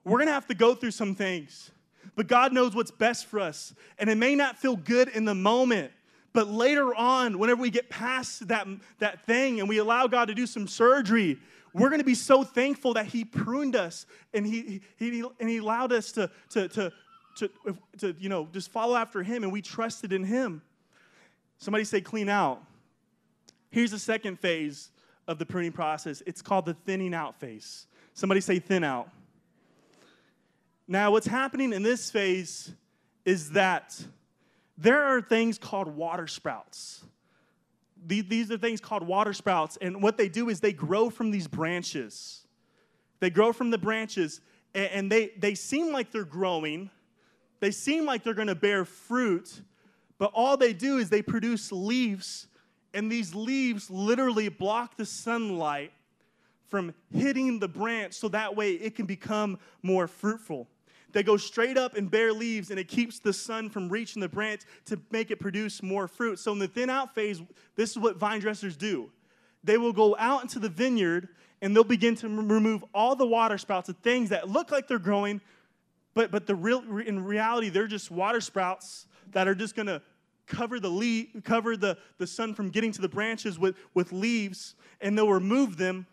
we're 0.03 0.17
going 0.17 0.27
to 0.27 0.33
have 0.33 0.47
to 0.47 0.55
go 0.55 0.73
through 0.75 0.91
some 0.91 1.15
things 1.15 1.71
but 2.15 2.27
god 2.27 2.53
knows 2.53 2.75
what's 2.75 2.91
best 2.91 3.25
for 3.25 3.39
us 3.39 3.73
and 3.99 4.09
it 4.09 4.15
may 4.15 4.35
not 4.35 4.57
feel 4.57 4.75
good 4.75 5.09
in 5.09 5.25
the 5.25 5.35
moment 5.35 5.91
but 6.37 6.49
later 6.49 6.93
on, 6.93 7.39
whenever 7.39 7.63
we 7.63 7.71
get 7.71 7.89
past 7.89 8.47
that, 8.49 8.67
that 8.99 9.25
thing 9.25 9.59
and 9.59 9.67
we 9.67 9.79
allow 9.79 10.05
God 10.05 10.25
to 10.25 10.35
do 10.35 10.45
some 10.45 10.67
surgery, 10.67 11.39
we're 11.73 11.89
going 11.89 11.99
to 11.99 12.05
be 12.05 12.13
so 12.13 12.43
thankful 12.43 12.93
that 12.93 13.07
He 13.07 13.25
pruned 13.25 13.75
us 13.75 14.05
and 14.35 14.45
He, 14.45 14.81
he, 14.97 15.23
and 15.39 15.49
he 15.49 15.57
allowed 15.57 15.91
us 15.91 16.11
to, 16.11 16.29
to, 16.49 16.67
to, 16.67 16.91
to, 17.37 17.49
to, 17.97 18.15
you 18.19 18.29
know, 18.29 18.47
just 18.53 18.71
follow 18.71 18.95
after 18.95 19.23
Him 19.23 19.41
and 19.41 19.51
we 19.51 19.63
trusted 19.63 20.13
in 20.13 20.23
Him. 20.23 20.61
Somebody 21.57 21.85
say, 21.85 22.01
clean 22.01 22.29
out. 22.29 22.61
Here's 23.71 23.89
the 23.89 23.97
second 23.97 24.39
phase 24.39 24.91
of 25.27 25.39
the 25.39 25.45
pruning 25.45 25.71
process 25.71 26.23
it's 26.25 26.41
called 26.41 26.65
the 26.65 26.73
thinning 26.73 27.13
out 27.13 27.39
phase. 27.39 27.87
Somebody 28.13 28.41
say, 28.41 28.59
thin 28.59 28.83
out. 28.83 29.09
Now, 30.87 31.11
what's 31.11 31.27
happening 31.27 31.73
in 31.73 31.83
this 31.83 32.09
phase 32.09 32.71
is 33.25 33.51
that 33.51 34.01
there 34.77 35.03
are 35.03 35.21
things 35.21 35.57
called 35.57 35.87
water 35.87 36.27
sprouts. 36.27 37.03
These 38.05 38.51
are 38.51 38.57
things 38.57 38.79
called 38.79 39.05
water 39.05 39.33
sprouts, 39.33 39.77
and 39.81 40.01
what 40.01 40.17
they 40.17 40.29
do 40.29 40.49
is 40.49 40.61
they 40.61 40.71
grow 40.71 41.09
from 41.09 41.29
these 41.29 41.47
branches. 41.47 42.47
They 43.19 43.29
grow 43.29 43.51
from 43.51 43.69
the 43.69 43.77
branches, 43.77 44.39
and 44.73 45.11
they, 45.11 45.31
they 45.37 45.55
seem 45.55 45.91
like 45.91 46.11
they're 46.11 46.23
growing. 46.23 46.89
They 47.59 47.71
seem 47.71 48.05
like 48.05 48.23
they're 48.23 48.33
gonna 48.33 48.55
bear 48.55 48.85
fruit, 48.85 49.61
but 50.17 50.31
all 50.33 50.55
they 50.55 50.73
do 50.73 50.99
is 50.99 51.09
they 51.09 51.21
produce 51.21 51.71
leaves, 51.71 52.47
and 52.97 53.11
these 53.11 53.35
leaves 53.35 53.91
literally 53.91 54.49
block 54.49 54.97
the 54.97 55.05
sunlight 55.05 55.91
from 56.65 56.95
hitting 57.13 57.59
the 57.59 57.67
branch 57.67 58.15
so 58.15 58.27
that 58.29 58.55
way 58.55 58.71
it 58.71 58.95
can 58.95 59.05
become 59.05 59.59
more 59.83 60.07
fruitful. 60.07 60.67
They 61.11 61.21
go 61.21 61.37
straight 61.37 61.77
up 61.77 61.95
and 61.95 62.09
bear 62.09 62.33
leaves, 62.33 62.71
and 62.71 62.79
it 62.79 62.87
keeps 62.87 63.19
the 63.19 63.33
sun 63.33 63.69
from 63.69 63.87
reaching 63.87 64.19
the 64.19 64.27
branch 64.27 64.61
to 64.85 64.99
make 65.11 65.29
it 65.29 65.39
produce 65.39 65.83
more 65.83 66.07
fruit. 66.07 66.39
So, 66.39 66.53
in 66.53 66.57
the 66.57 66.67
thin 66.67 66.89
out 66.89 67.13
phase, 67.13 67.39
this 67.75 67.91
is 67.91 67.99
what 67.99 68.17
vine 68.17 68.39
dressers 68.39 68.75
do 68.75 69.11
they 69.63 69.77
will 69.77 69.93
go 69.93 70.15
out 70.17 70.41
into 70.41 70.57
the 70.57 70.69
vineyard 70.69 71.29
and 71.61 71.75
they'll 71.75 71.83
begin 71.83 72.15
to 72.15 72.27
remove 72.27 72.83
all 72.95 73.15
the 73.15 73.27
water 73.27 73.59
sprouts, 73.59 73.87
the 73.87 73.93
things 73.93 74.29
that 74.29 74.49
look 74.49 74.71
like 74.71 74.87
they're 74.87 74.97
growing, 74.97 75.39
but, 76.15 76.31
but 76.31 76.47
the 76.47 76.55
real, 76.55 76.79
in 76.99 77.23
reality, 77.23 77.69
they're 77.69 77.85
just 77.85 78.09
water 78.09 78.41
sprouts 78.41 79.05
that 79.33 79.47
are 79.47 79.53
just 79.53 79.75
to 79.85 80.01
cover 80.47 80.79
the 80.79 80.89
leaf, 80.89 81.27
cover 81.43 81.77
the, 81.77 81.97
the 82.17 82.27
sun 82.27 82.53
from 82.53 82.69
getting 82.69 82.91
to 82.93 83.01
the 83.01 83.09
branches 83.09 83.59
with, 83.59 83.75
with 83.93 84.11
leaves, 84.11 84.75
and 85.01 85.17
they'll 85.17 85.29
remove 85.29 85.77
them 85.77 86.07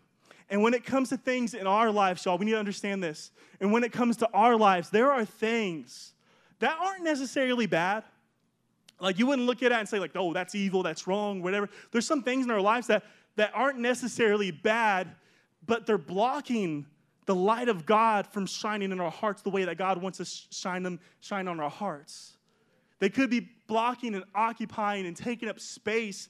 and 0.49 0.61
when 0.61 0.73
it 0.73 0.85
comes 0.85 1.09
to 1.09 1.17
things 1.17 1.53
in 1.53 1.65
our 1.65 1.91
lives, 1.91 2.23
y'all, 2.25 2.37
we 2.37 2.45
need 2.45 2.51
to 2.51 2.59
understand 2.59 3.03
this. 3.03 3.31
And 3.59 3.71
when 3.71 3.83
it 3.83 3.91
comes 3.91 4.17
to 4.17 4.29
our 4.33 4.55
lives, 4.55 4.89
there 4.89 5.11
are 5.11 5.25
things 5.25 6.13
that 6.59 6.77
aren't 6.79 7.03
necessarily 7.03 7.65
bad. 7.65 8.03
Like 8.99 9.17
you 9.17 9.25
wouldn't 9.25 9.47
look 9.47 9.63
at 9.63 9.71
it 9.71 9.75
and 9.75 9.89
say, 9.89 9.99
like, 9.99 10.11
oh, 10.15 10.33
that's 10.33 10.53
evil, 10.53 10.83
that's 10.83 11.07
wrong, 11.07 11.41
whatever. 11.41 11.69
There's 11.91 12.05
some 12.05 12.21
things 12.21 12.45
in 12.45 12.51
our 12.51 12.61
lives 12.61 12.87
that, 12.87 13.03
that 13.37 13.51
aren't 13.53 13.79
necessarily 13.79 14.51
bad, 14.51 15.15
but 15.65 15.85
they're 15.85 15.97
blocking 15.97 16.85
the 17.25 17.35
light 17.35 17.67
of 17.67 17.87
God 17.87 18.27
from 18.27 18.45
shining 18.45 18.91
in 18.91 19.01
our 19.01 19.11
hearts 19.11 19.41
the 19.41 19.49
way 19.49 19.65
that 19.65 19.77
God 19.77 19.99
wants 19.99 20.19
to 20.19 20.25
shine 20.55 20.83
them, 20.83 20.99
shine 21.21 21.47
on 21.47 21.59
our 21.59 21.71
hearts. 21.71 22.34
They 22.99 23.09
could 23.09 23.29
be 23.29 23.49
blocking 23.67 24.15
and 24.15 24.23
occupying 24.33 25.05
and 25.05 25.15
taking 25.15 25.49
up 25.49 25.59
space 25.59 26.29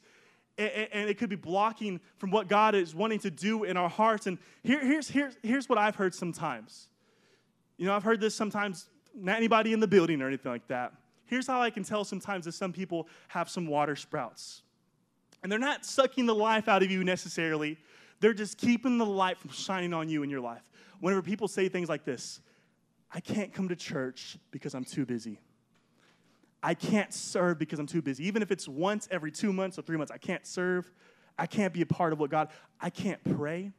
and 0.57 1.09
it 1.09 1.17
could 1.17 1.29
be 1.29 1.35
blocking 1.35 1.99
from 2.17 2.31
what 2.31 2.47
God 2.47 2.75
is 2.75 2.95
wanting 2.95 3.19
to 3.19 3.31
do 3.31 3.65
in 3.65 3.75
our 3.75 3.89
hearts. 3.89 4.25
And 4.25 4.37
here, 4.63 4.79
here's, 4.79 5.09
here's, 5.09 5.35
here's 5.43 5.67
what 5.67 5.77
I've 5.77 5.95
heard 5.95 6.15
sometimes. 6.15 6.87
You 7.77 7.85
know, 7.85 7.93
I've 7.93 8.03
heard 8.03 8.21
this 8.21 8.33
sometimes, 8.33 8.87
not 9.13 9.35
anybody 9.35 9.73
in 9.73 9.81
the 9.81 9.87
building 9.87 10.21
or 10.21 10.27
anything 10.27 10.51
like 10.51 10.67
that. 10.69 10.93
Here's 11.25 11.47
how 11.47 11.61
I 11.61 11.71
can 11.71 11.83
tell 11.83 12.05
sometimes 12.05 12.45
that 12.45 12.53
some 12.53 12.71
people 12.71 13.09
have 13.27 13.49
some 13.49 13.67
water 13.67 13.95
sprouts. 13.95 14.61
And 15.43 15.51
they're 15.51 15.59
not 15.59 15.85
sucking 15.85 16.25
the 16.25 16.35
life 16.35 16.69
out 16.69 16.83
of 16.83 16.89
you 16.89 17.03
necessarily, 17.03 17.77
they're 18.21 18.33
just 18.33 18.57
keeping 18.57 18.97
the 18.97 19.05
light 19.05 19.37
from 19.37 19.51
shining 19.51 19.93
on 19.93 20.07
you 20.07 20.23
in 20.23 20.29
your 20.29 20.39
life. 20.39 20.63
Whenever 21.01 21.21
people 21.21 21.49
say 21.49 21.67
things 21.67 21.89
like 21.89 22.05
this, 22.05 22.39
I 23.13 23.19
can't 23.19 23.53
come 23.53 23.67
to 23.67 23.75
church 23.75 24.37
because 24.51 24.73
I'm 24.73 24.85
too 24.85 25.05
busy. 25.05 25.39
I 26.65 26.73
can't 26.73 27.13
serve 27.13 27.59
because 27.59 27.77
I'm 27.77 27.85
too 27.85 28.01
busy. 28.01 28.25
Even 28.25 28.41
if 28.41 28.49
it's 28.49 28.67
once 28.67 29.07
every 29.11 29.31
two 29.31 29.53
months 29.53 29.77
or 29.77 29.83
three 29.83 29.97
months, 29.97 30.11
I 30.11 30.17
can't 30.17 30.47
serve. 30.47 30.91
I 31.37 31.45
can't 31.45 31.71
be 31.71 31.83
a 31.83 31.85
part 31.85 32.11
of 32.11 32.19
what 32.19 32.31
God, 32.31 32.47
I 32.81 32.89
can't 32.89 33.23
pray. 33.23 33.71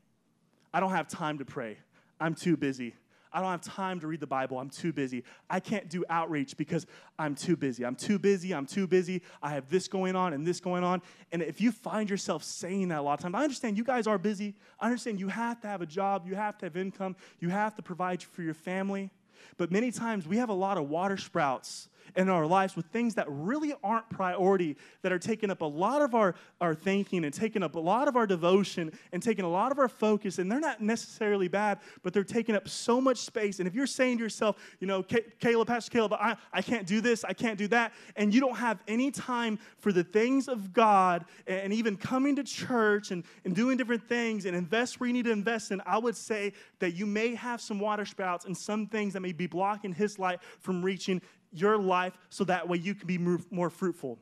I 0.73 0.79
don't 0.79 0.93
have 0.93 1.09
time 1.09 1.39
to 1.39 1.45
pray. 1.45 1.79
I'm 2.21 2.37
too 2.37 2.57
busy. 2.57 2.95
I 3.33 3.41
don't 3.41 3.51
have 3.51 3.63
time 3.63 3.99
to 4.01 4.07
read 4.07 4.21
the 4.21 4.29
Bible. 4.29 4.61
I'm 4.61 4.71
too 4.71 4.93
busy. 4.93 5.25
I 5.51 5.59
can't 5.59 5.91
do 5.91 6.05
outreach 6.09 6.57
because 6.57 6.87
I'm 7.19 7.35
too 7.35 7.57
busy. 7.57 7.85
I'm 7.85 7.97
too 7.97 8.21
busy. 8.21 8.55
I'm 8.55 8.67
too 8.67 8.87
busy. 8.87 9.21
I 9.43 9.51
have 9.51 9.69
this 9.69 9.89
going 9.89 10.15
on 10.15 10.33
and 10.33 10.47
this 10.47 10.61
going 10.61 10.85
on. 10.85 11.03
And 11.33 11.43
if 11.43 11.61
you 11.61 11.73
find 11.73 12.09
yourself 12.09 12.45
saying 12.45 12.87
that 12.89 13.01
a 13.01 13.03
lot 13.03 13.15
of 13.15 13.21
times, 13.21 13.35
I 13.35 13.43
understand 13.43 13.77
you 13.77 13.85
guys 13.85 14.07
are 14.07 14.17
busy. 14.17 14.55
I 14.79 14.87
understand 14.87 15.19
you 15.19 15.27
have 15.27 15.61
to 15.63 15.67
have 15.67 15.83
a 15.83 15.87
job. 15.87 16.25
You 16.25 16.37
have 16.37 16.57
to 16.59 16.67
have 16.67 16.77
income. 16.77 17.17
You 17.41 17.49
have 17.49 17.75
to 17.75 17.83
provide 17.83 18.23
for 18.23 18.43
your 18.43 18.55
family. 18.55 19.11
But 19.57 19.73
many 19.73 19.91
times 19.91 20.29
we 20.29 20.37
have 20.37 20.51
a 20.51 20.55
lot 20.55 20.79
of 20.79 20.89
water 20.89 21.17
sprouts 21.17 21.89
in 22.15 22.29
our 22.29 22.47
lives 22.47 22.77
with 22.77 22.87
things 22.87 23.15
that 23.15 23.27
really 23.29 23.75
aren't 23.83 24.09
priority, 24.11 24.77
that 25.03 25.13
are 25.13 25.19
taking 25.19 25.51
up 25.51 25.61
a 25.61 25.67
lot 25.67 26.03
of 26.03 26.15
our, 26.15 26.35
our 26.61 26.75
thinking 26.75 27.25
and 27.25 27.35
taking 27.35 27.63
up 27.63 27.75
a 27.75 27.81
lot 27.81 28.09
of 28.09 28.17
our 28.17 28.27
devotion 28.27 28.93
and 29.13 29.23
taking 29.23 29.45
a 29.45 29.49
lot 29.49 29.73
of 29.73 29.79
our 29.79 29.89
focus. 29.89 30.39
And 30.39 30.51
they're 30.51 30.61
not 30.61 30.81
necessarily 30.81 31.49
bad, 31.49 31.79
but 32.03 32.13
they're 32.13 32.25
taking 32.25 32.55
up 32.55 32.69
so 32.69 33.01
much 33.01 33.19
space. 33.19 33.59
And 33.59 33.69
if 33.69 33.75
you're 33.75 33.87
saying 33.87 34.19
to 34.19 34.25
yourself, 34.25 34.57
you 34.81 34.87
know, 34.87 35.03
Caleb, 35.03 35.69
Pastor 35.69 35.91
Caleb, 35.91 36.13
I, 36.15 36.37
I 36.53 36.63
can't 36.63 36.87
do 36.87 37.01
this, 37.01 37.25
I 37.25 37.33
can't 37.33 37.59
do 37.59 37.69
that, 37.69 37.93
and 38.17 38.35
you 38.35 38.41
don't 38.41 38.57
have 38.57 38.83
any 38.89 39.11
time 39.11 39.59
for 39.79 39.93
the 39.93 40.05
things 40.05 40.49
of 40.49 40.73
God 40.73 41.25
and 41.47 41.73
even 41.73 41.97
coming 41.97 42.37
to 42.37 42.45
church 42.45 43.11
and, 43.11 43.25
and 43.45 43.55
doing 43.55 43.77
different 43.77 44.09
things 44.09 44.47
and 44.47 44.57
invest 44.57 45.01
where 45.01 45.07
you 45.07 45.13
need 45.13 45.25
to 45.25 45.33
invest 45.33 45.71
in, 45.71 45.81
I 45.87 45.99
would 45.99 46.17
say 46.17 46.53
that 46.79 46.93
you 46.95 47.07
may 47.07 47.35
have 47.35 47.61
some 47.61 47.79
water 47.81 48.05
sprouts 48.05 48.45
and 48.45 48.57
some 48.57 48.87
things 48.87 49.13
that 49.15 49.21
may 49.21 49.33
be 49.33 49.47
blocking 49.47 49.93
His 49.93 50.19
light 50.19 50.41
from 50.61 50.85
reaching 50.85 51.21
your 51.61 51.79
life 51.79 52.17
so 52.29 52.45
that 52.45 52.69
way 52.69 52.79
you 52.79 52.95
can 52.95 53.07
be 53.07 53.19
more 53.19 53.71
fruitful. 53.71 54.19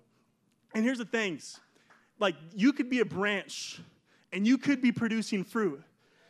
And 0.75 0.85
here's 0.85 0.99
the 0.99 1.05
things 1.05 1.61
like 2.19 2.37
you 2.55 2.73
could 2.73 2.91
be 2.91 3.01
a 3.01 3.05
branch 3.05 3.81
and 4.33 4.47
you 4.47 4.59
could 4.59 4.81
be 4.81 4.93
producing 4.93 5.45
fruit, 5.45 5.83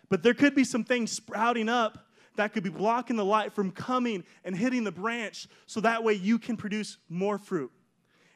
but 0.08 0.22
there 0.22 0.34
could 0.34 0.54
be 0.54 0.64
some 0.64 0.84
things 0.84 1.10
sprouting 1.10 1.68
up 1.68 2.06
that 2.36 2.52
could 2.52 2.64
be 2.64 2.70
blocking 2.70 3.16
the 3.16 3.24
light 3.24 3.52
from 3.52 3.70
coming 3.70 4.24
and 4.44 4.56
hitting 4.56 4.84
the 4.84 4.92
branch 4.92 5.46
so 5.66 5.80
that 5.80 6.02
way 6.02 6.14
you 6.14 6.38
can 6.38 6.56
produce 6.56 6.98
more 7.08 7.38
fruit. 7.38 7.70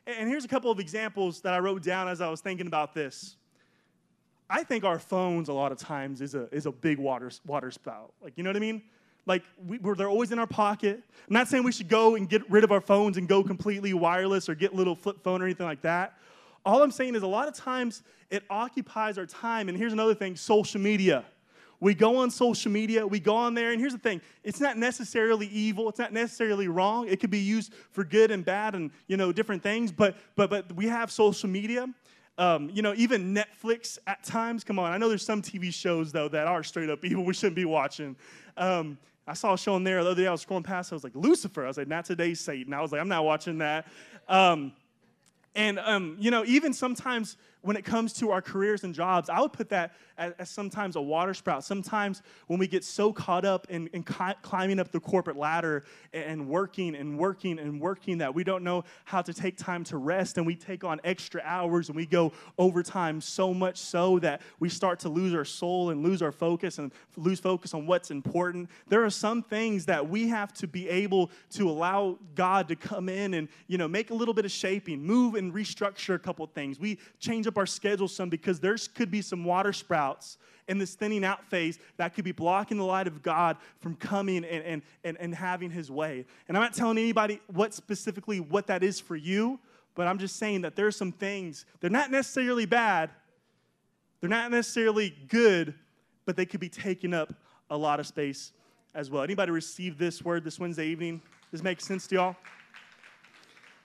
And 0.07 0.29
here's 0.29 0.45
a 0.45 0.49
couple 0.49 0.71
of 0.71 0.79
examples 0.79 1.43
that 1.43 1.53
I 1.53 1.59
wrote 1.59 1.83
down 1.83 2.09
as 2.09 2.21
I 2.21 2.31
was 2.31 2.41
thinking 2.41 2.67
about 2.67 2.95
this. 2.95 3.37
I 4.49 4.63
think 4.63 4.85
our 4.85 4.99
phones 4.99 5.49
a 5.49 5.53
lot 5.53 5.73
of 5.73 5.79
times 5.79 6.23
is 6.23 6.35
a, 6.35 6.49
is 6.55 6.65
a 6.65 6.73
big 6.73 6.99
water, 6.99 7.31
water 7.45 7.71
sprout. 7.71 8.15
Like, 8.23 8.33
you 8.37 8.43
know 8.43 8.49
what 8.49 8.57
I 8.57 8.61
mean? 8.61 8.83
Like 9.29 9.45
we, 9.65 9.79
are 9.85 9.95
they're 9.95 10.09
always 10.09 10.33
in 10.33 10.39
our 10.39 10.47
pocket. 10.47 11.01
I'm 11.29 11.35
not 11.35 11.49
saying 11.49 11.63
we 11.63 11.73
should 11.73 11.89
go 11.89 12.17
and 12.17 12.29
get 12.29 12.51
rid 12.51 12.65
of 12.65 12.73
our 12.73 12.81
phones 12.81 13.19
and 13.19 13.29
go 13.29 13.45
completely 13.45 13.93
wireless 13.93 14.49
or 14.49 14.55
get 14.55 14.75
little 14.75 14.97
flip 14.97 15.23
phone 15.23 15.43
or 15.43 15.45
anything 15.45 15.67
like 15.67 15.83
that. 15.83 16.15
All 16.65 16.83
I'm 16.83 16.91
saying 16.91 17.15
is 17.15 17.23
a 17.23 17.27
lot 17.27 17.47
of 17.47 17.55
times 17.55 18.03
it 18.31 18.43
occupies 18.51 19.19
our 19.19 19.27
time. 19.27 19.69
And 19.69 19.77
here's 19.79 19.93
another 19.93 20.15
thing 20.15 20.35
social 20.35 20.81
media. 20.81 21.25
We 21.81 21.95
go 21.95 22.17
on 22.17 22.31
social 22.33 22.73
media, 22.73 23.07
we 23.07 23.21
go 23.21 23.37
on 23.37 23.55
there, 23.55 23.71
and 23.71 23.81
here's 23.81 23.93
the 23.93 24.01
thing 24.01 24.21
it's 24.43 24.61
not 24.61 24.77
necessarily 24.77 25.47
evil, 25.47 25.89
it's 25.89 25.99
not 25.99 26.13
necessarily 26.13 26.67
wrong. 26.67 27.07
It 27.07 27.21
could 27.21 27.31
be 27.31 27.39
used 27.39 27.73
for 27.93 28.03
good 28.03 28.31
and 28.31 28.45
bad 28.45 28.75
and 28.75 28.91
you 29.07 29.17
know 29.17 29.31
different 29.31 29.63
things, 29.63 29.93
but 29.93 30.17
but 30.35 30.51
but 30.51 30.73
we 30.75 30.87
have 30.87 31.13
social 31.13 31.49
media. 31.49 31.87
Um, 32.37 32.71
you 32.73 32.83
know, 32.83 32.95
even 32.97 33.35
Netflix 33.35 33.99
at 34.07 34.23
times. 34.23 34.63
Come 34.63 34.79
on, 34.79 34.93
I 34.93 34.99
know 34.99 35.09
there's 35.09 35.25
some 35.25 35.43
TV 35.43 35.73
shows 35.73 36.13
though 36.13 36.29
that 36.29 36.47
are 36.47 36.63
straight 36.63 36.91
up 36.91 37.05
evil 37.05 37.25
we 37.25 37.35
shouldn't 37.35 37.57
be 37.57 37.65
watching. 37.65 38.17
Um, 38.57 38.99
I 39.29 39.35
saw 39.35 39.53
a 39.53 39.59
show 39.59 39.75
on 39.75 39.85
there 39.85 40.03
the 40.03 40.11
other 40.11 40.23
day. 40.23 40.27
I 40.27 40.33
was 40.33 40.45
scrolling 40.45 40.65
past. 40.65 40.91
I 40.93 40.97
was 40.97 41.05
like, 41.05 41.15
Lucifer. 41.15 41.65
I 41.65 41.69
was 41.69 41.77
like, 41.77 41.87
not 41.87 42.07
today, 42.07 42.33
Satan. 42.33 42.73
I 42.73 42.81
was 42.81 42.93
like, 42.93 43.01
I'm 43.01 43.09
not 43.09 43.25
watching 43.25 43.59
that. 43.59 43.87
Um, 44.27 44.73
and 45.55 45.79
um, 45.81 46.17
you 46.19 46.31
know, 46.31 46.45
even 46.47 46.73
sometimes 46.73 47.37
when 47.63 47.77
it 47.77 47.85
comes 47.85 48.13
to 48.15 48.31
our 48.31 48.41
careers 48.41 48.85
and 48.85 48.95
jobs, 48.95 49.29
I 49.29 49.41
would 49.41 49.53
put 49.53 49.69
that 49.71 49.93
as, 50.17 50.33
as 50.39 50.51
sometimes 50.51 50.97
a 50.97 51.01
water 51.01 51.35
sprout. 51.35 51.65
Sometimes 51.65 52.23
when 52.47 52.59
we 52.59 52.69
get 52.69 52.85
so 52.85 53.13
caught 53.13 53.45
up 53.45 53.67
in, 53.69 53.89
in 53.89 54.03
climbing 54.03 54.79
up 54.79 54.93
the 54.93 55.01
corporate 55.01 55.37
ladder 55.37 55.85
and, 56.13 56.49
working 56.49 56.95
and 56.95 57.19
working 57.19 57.59
and 57.59 57.81
working 57.81 58.19
that 58.19 58.35
we 58.35 58.45
don't 58.45 58.63
know 58.63 58.85
how 59.05 59.21
to 59.21 59.35
take 59.35 59.57
time 59.57 59.85
to 59.85 59.97
rest 59.97 60.39
and 60.39 60.47
we 60.47 60.55
take 60.55 60.85
on 60.85 61.01
extra 61.05 61.43
hours 61.45 61.89
and 61.89 61.97
we 61.97 62.07
go 62.07 62.33
overtime 62.59 63.21
so 63.21 63.53
much 63.53 63.77
so 63.77 64.19
that 64.21 64.41
we 64.61 64.69
start 64.69 65.01
to 65.01 65.09
lose 65.09 65.35
our 65.35 65.45
soul 65.45 65.91
and 65.91 66.03
lose 66.03 66.23
our 66.23 66.33
focus 66.33 66.79
and 66.79 66.93
lose 67.17 67.41
focus 67.41 67.75
on 67.75 67.87
what's 67.87 68.11
important. 68.11 68.71
There 68.89 69.05
are 69.05 69.11
some 69.11 69.43
things 69.43 69.85
that 69.87 70.09
we 70.09 70.29
have 70.29 70.53
to 70.55 70.67
be 70.67 70.89
able 70.89 71.31
to 71.51 71.69
allow 71.69 72.19
God 72.35 72.69
to 72.69 72.77
come 72.77 73.09
in 73.09 73.35
and, 73.35 73.49
you 73.67 73.79
know, 73.79 73.89
make 73.89 74.11
a 74.11 74.15
little 74.15 74.35
bit 74.35 74.45
of 74.45 74.51
shaping, 74.53 75.03
move 75.03 75.35
and 75.35 75.53
restructure 75.53 76.15
a 76.15 76.19
couple 76.19 76.47
things. 76.47 76.79
We 76.79 76.99
change 77.19 77.48
up 77.49 77.59
our 77.59 77.67
schedule 77.67 78.09
some 78.09 78.29
because 78.29 78.61
there 78.61 78.77
could 78.95 79.11
be 79.11 79.23
some 79.23 79.45
water 79.45 79.73
sprouts 79.73 80.39
in 80.69 80.79
this 80.79 80.95
thinning 80.95 81.25
out 81.25 81.45
phase 81.47 81.79
that 81.97 82.15
could 82.15 82.25
be 82.25 82.33
blocking 82.33 82.77
the 82.77 82.85
light 82.85 83.07
of 83.07 83.23
God 83.23 83.57
from 83.81 83.97
coming 83.97 84.45
and, 84.45 84.65
and, 84.65 84.83
and, 85.03 85.17
and 85.19 85.35
having 85.35 85.71
his 85.71 85.91
way. 85.91 86.27
And 86.47 86.57
I'm 86.57 86.63
not 86.63 86.75
telling 86.75 86.99
anybody 86.99 87.41
what 87.47 87.75
specifically 87.75 88.39
what 88.39 88.67
that 88.67 88.83
is 88.83 89.01
for 89.01 89.17
you, 89.17 89.59
but 89.95 90.07
I'm 90.07 90.19
just 90.19 90.37
saying 90.37 90.61
that 90.63 90.77
there's 90.77 90.95
some 90.95 91.11
things, 91.11 91.65
they're 91.81 91.91
not 91.91 92.11
necessarily 92.11 92.67
bad, 92.67 93.11
they're 94.21 94.31
not 94.31 94.51
necessarily 94.51 95.17
good, 95.29 95.75
but 96.27 96.37
they 96.37 96.45
could 96.47 96.61
be 96.61 96.69
taking 96.69 97.15
up 97.15 97.33
a 97.71 97.77
lot 97.77 97.99
of 97.99 98.07
space 98.07 98.53
as 98.95 99.11
well. 99.11 99.23
Anybody 99.23 99.51
receive 99.51 99.99
this 99.99 100.23
word 100.23 100.45
this 100.45 100.59
Wednesday 100.59 100.87
evening? 100.87 101.23
Does 101.51 101.61
this 101.61 101.63
make 101.63 101.81
sense 101.81 102.07
to 102.09 102.15
y'all? 102.17 102.37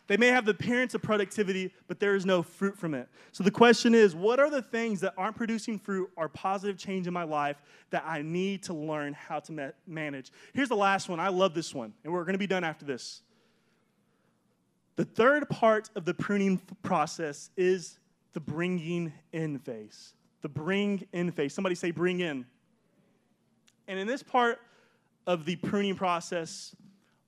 They 0.07 0.17
may 0.17 0.27
have 0.27 0.43
the 0.45 0.51
appearance 0.51 0.93
of 0.93 1.01
productivity, 1.01 1.73
but 1.87 1.99
there 1.99 2.15
is 2.15 2.25
no 2.25 2.43
fruit 2.43 2.77
from 2.77 2.93
it. 2.93 3.07
So 3.31 3.43
the 3.43 3.51
question 3.51 3.95
is 3.95 4.13
what 4.13 4.39
are 4.39 4.49
the 4.49 4.61
things 4.61 4.99
that 5.01 5.13
aren't 5.17 5.37
producing 5.37 5.79
fruit 5.79 6.09
or 6.17 6.27
positive 6.27 6.77
change 6.77 7.07
in 7.07 7.13
my 7.13 7.23
life 7.23 7.61
that 7.89 8.03
I 8.05 8.21
need 8.21 8.63
to 8.63 8.73
learn 8.73 9.13
how 9.13 9.39
to 9.39 9.51
ma- 9.51 9.69
manage? 9.87 10.31
Here's 10.53 10.69
the 10.69 10.75
last 10.75 11.07
one. 11.07 11.19
I 11.19 11.29
love 11.29 11.53
this 11.53 11.73
one, 11.73 11.93
and 12.03 12.11
we're 12.11 12.25
going 12.25 12.33
to 12.33 12.39
be 12.39 12.47
done 12.47 12.65
after 12.65 12.85
this. 12.85 13.21
The 14.95 15.05
third 15.05 15.49
part 15.49 15.89
of 15.95 16.05
the 16.05 16.13
pruning 16.13 16.61
process 16.83 17.49
is 17.55 17.97
the 18.33 18.39
bringing 18.39 19.13
in 19.31 19.57
phase. 19.59 20.13
The 20.41 20.49
bring 20.49 21.07
in 21.13 21.31
phase. 21.31 21.53
Somebody 21.53 21.75
say, 21.75 21.91
bring 21.91 22.19
in. 22.19 22.45
And 23.87 23.99
in 23.99 24.05
this 24.05 24.21
part 24.21 24.59
of 25.25 25.45
the 25.45 25.55
pruning 25.55 25.95
process, 25.95 26.75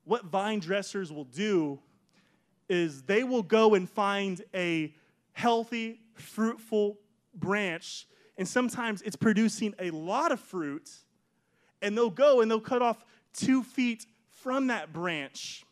what 0.04 0.26
vine 0.26 0.60
dressers 0.60 1.12
will 1.12 1.24
do 1.24 1.80
is 2.70 3.04
they 3.04 3.24
will 3.24 3.44
go 3.44 3.76
and 3.76 3.90
find 3.90 4.42
a 4.54 4.94
healthy, 5.34 6.00
fruitful 6.14 6.98
branch, 7.34 8.08
and 8.38 8.48
sometimes 8.48 9.02
it's 9.02 9.16
producing 9.16 9.74
a 9.80 9.92
lot 9.92 10.32
of 10.32 10.40
fruit, 10.40 10.90
and 11.82 11.98
they'll 11.98 12.10
go 12.10 12.42
and 12.42 12.50
they'll 12.50 12.60
cut 12.60 12.82
off 12.82 13.04
two 13.34 13.64
feet 13.64 14.06
from 14.30 14.68
that 14.68 14.94
branch. 14.94 15.64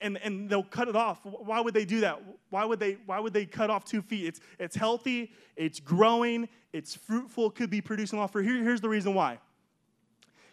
And, 0.00 0.18
and 0.24 0.50
they'll 0.50 0.64
cut 0.64 0.88
it 0.88 0.96
off. 0.96 1.20
Why 1.22 1.60
would 1.60 1.74
they 1.74 1.84
do 1.84 2.00
that? 2.00 2.20
Why 2.50 2.64
would 2.64 2.80
they, 2.80 2.96
why 3.06 3.20
would 3.20 3.32
they 3.32 3.46
cut 3.46 3.70
off 3.70 3.84
two 3.84 4.02
feet? 4.02 4.26
It's, 4.26 4.40
it's 4.58 4.74
healthy, 4.74 5.30
it's 5.54 5.78
growing, 5.78 6.48
it's 6.72 6.96
fruitful, 6.96 7.50
could 7.50 7.70
be 7.70 7.80
producing 7.80 8.18
a 8.18 8.22
lot 8.22 8.34
of 8.34 8.42
Here, 8.42 8.64
here's 8.64 8.80
the 8.80 8.88
reason 8.88 9.14
why. 9.14 9.38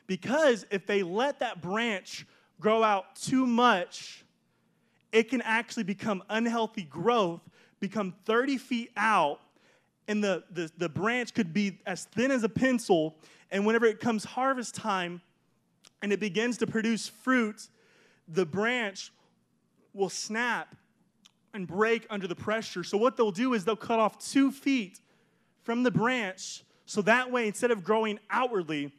Because 0.05 0.67
if 0.69 0.85
they 0.85 1.01
let 1.01 1.39
that 1.39 1.63
branch 1.63 2.27
grow 2.59 2.83
out 2.83 3.15
too 3.15 3.47
much, 3.47 4.23
it 5.11 5.29
can 5.29 5.41
actually 5.41 5.83
become 5.83 6.23
unhealthy 6.29 6.83
growth, 6.83 7.41
become 7.79 8.13
30 8.25 8.57
feet 8.57 8.91
out, 8.97 9.39
and 10.07 10.23
the, 10.23 10.43
the, 10.51 10.71
the 10.77 10.89
branch 10.89 11.33
could 11.33 11.53
be 11.53 11.79
as 11.85 12.05
thin 12.05 12.31
as 12.31 12.43
a 12.43 12.49
pencil. 12.49 13.15
And 13.51 13.65
whenever 13.65 13.85
it 13.85 13.99
comes 13.99 14.23
harvest 14.23 14.75
time 14.75 15.21
and 16.01 16.11
it 16.11 16.19
begins 16.19 16.57
to 16.59 16.67
produce 16.67 17.07
fruit, 17.07 17.67
the 18.27 18.45
branch 18.45 19.11
will 19.93 20.09
snap 20.09 20.75
and 21.53 21.67
break 21.67 22.05
under 22.09 22.27
the 22.27 22.35
pressure. 22.35 22.83
So, 22.83 22.97
what 22.97 23.17
they'll 23.17 23.31
do 23.31 23.53
is 23.53 23.65
they'll 23.65 23.75
cut 23.75 23.99
off 23.99 24.19
two 24.19 24.51
feet 24.51 24.99
from 25.63 25.83
the 25.83 25.91
branch. 25.91 26.63
So 26.85 27.03
that 27.03 27.31
way, 27.31 27.45
instead 27.45 27.69
of 27.69 27.83
growing 27.83 28.17
outwardly, 28.31 28.91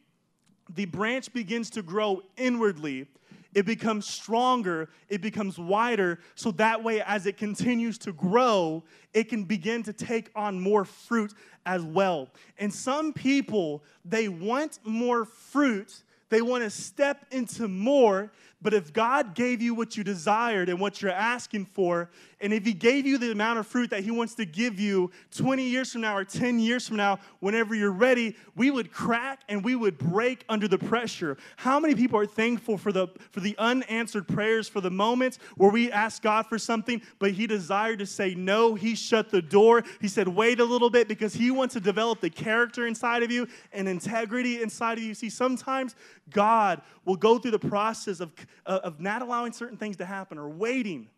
the 0.73 0.85
branch 0.85 1.33
begins 1.33 1.69
to 1.71 1.81
grow 1.81 2.21
inwardly 2.37 3.07
it 3.53 3.65
becomes 3.65 4.07
stronger, 4.07 4.89
it 5.09 5.21
becomes 5.21 5.57
wider, 5.57 6.19
so 6.35 6.51
that 6.51 6.83
way, 6.83 7.01
as 7.01 7.25
it 7.25 7.37
continues 7.37 7.97
to 7.99 8.13
grow, 8.13 8.83
it 9.13 9.25
can 9.29 9.43
begin 9.43 9.83
to 9.83 9.93
take 9.93 10.31
on 10.35 10.59
more 10.59 10.85
fruit 10.85 11.33
as 11.65 11.83
well. 11.83 12.29
And 12.57 12.73
some 12.73 13.13
people, 13.13 13.83
they 14.05 14.29
want 14.29 14.79
more 14.85 15.25
fruit, 15.25 16.03
they 16.29 16.41
want 16.41 16.63
to 16.63 16.69
step 16.69 17.25
into 17.31 17.67
more, 17.67 18.31
but 18.61 18.73
if 18.73 18.93
God 18.93 19.33
gave 19.33 19.61
you 19.61 19.73
what 19.73 19.97
you 19.97 20.03
desired 20.03 20.69
and 20.69 20.79
what 20.79 21.01
you're 21.01 21.11
asking 21.11 21.65
for, 21.65 22.09
and 22.39 22.53
if 22.53 22.65
He 22.65 22.73
gave 22.73 23.05
you 23.05 23.17
the 23.17 23.31
amount 23.31 23.59
of 23.59 23.67
fruit 23.67 23.89
that 23.89 24.03
He 24.03 24.11
wants 24.11 24.35
to 24.35 24.45
give 24.45 24.79
you 24.79 25.11
20 25.35 25.63
years 25.63 25.91
from 25.91 26.01
now 26.01 26.15
or 26.15 26.23
10 26.23 26.59
years 26.59 26.87
from 26.87 26.97
now, 26.97 27.19
whenever 27.39 27.73
you're 27.73 27.91
ready, 27.91 28.35
we 28.55 28.69
would 28.69 28.91
crack 28.91 29.41
and 29.49 29.63
we 29.63 29.75
would 29.75 29.97
break 29.97 30.43
under 30.49 30.67
the 30.67 30.77
pressure. 30.77 31.37
How 31.57 31.79
many 31.79 31.95
people 31.95 32.19
are 32.19 32.25
thankful 32.25 32.77
for 32.77 32.91
the, 32.91 33.07
for 33.31 33.39
the 33.39 33.55
unanswered 33.57 34.27
prayers, 34.27 34.67
for 34.67 34.81
the 34.81 34.91
moments 34.91 35.39
where 35.57 35.71
we 35.71 35.91
ask 35.91 36.21
God 36.21 36.45
for 36.47 36.59
something, 36.59 37.01
but 37.19 37.31
He 37.31 37.47
desired 37.47 37.99
to 37.99 38.05
say 38.05 38.35
no? 38.35 38.75
He 38.75 38.95
shut 38.95 39.31
the 39.31 39.41
door. 39.41 39.83
He 39.99 40.07
said, 40.07 40.27
wait 40.27 40.59
a 40.59 40.65
little 40.65 40.89
bit 40.89 41.07
because 41.07 41.33
He 41.33 41.51
wants 41.51 41.73
to 41.73 41.79
develop 41.79 42.21
the 42.21 42.29
character 42.29 42.85
inside 42.85 43.23
of 43.23 43.31
you 43.31 43.47
and 43.71 43.87
integrity 43.87 44.61
inside 44.61 44.97
of 44.97 45.03
you. 45.03 45.13
See, 45.13 45.29
sometimes 45.29 45.95
God 46.29 46.81
will 47.05 47.15
go 47.15 47.37
through 47.37 47.51
the 47.51 47.59
process 47.59 48.19
of, 48.19 48.31
of 48.65 48.99
not 48.99 49.21
allowing 49.21 49.53
certain 49.53 49.77
things 49.77 49.97
to 49.97 50.05
happen 50.05 50.37
or 50.37 50.49
waiting 50.49 51.09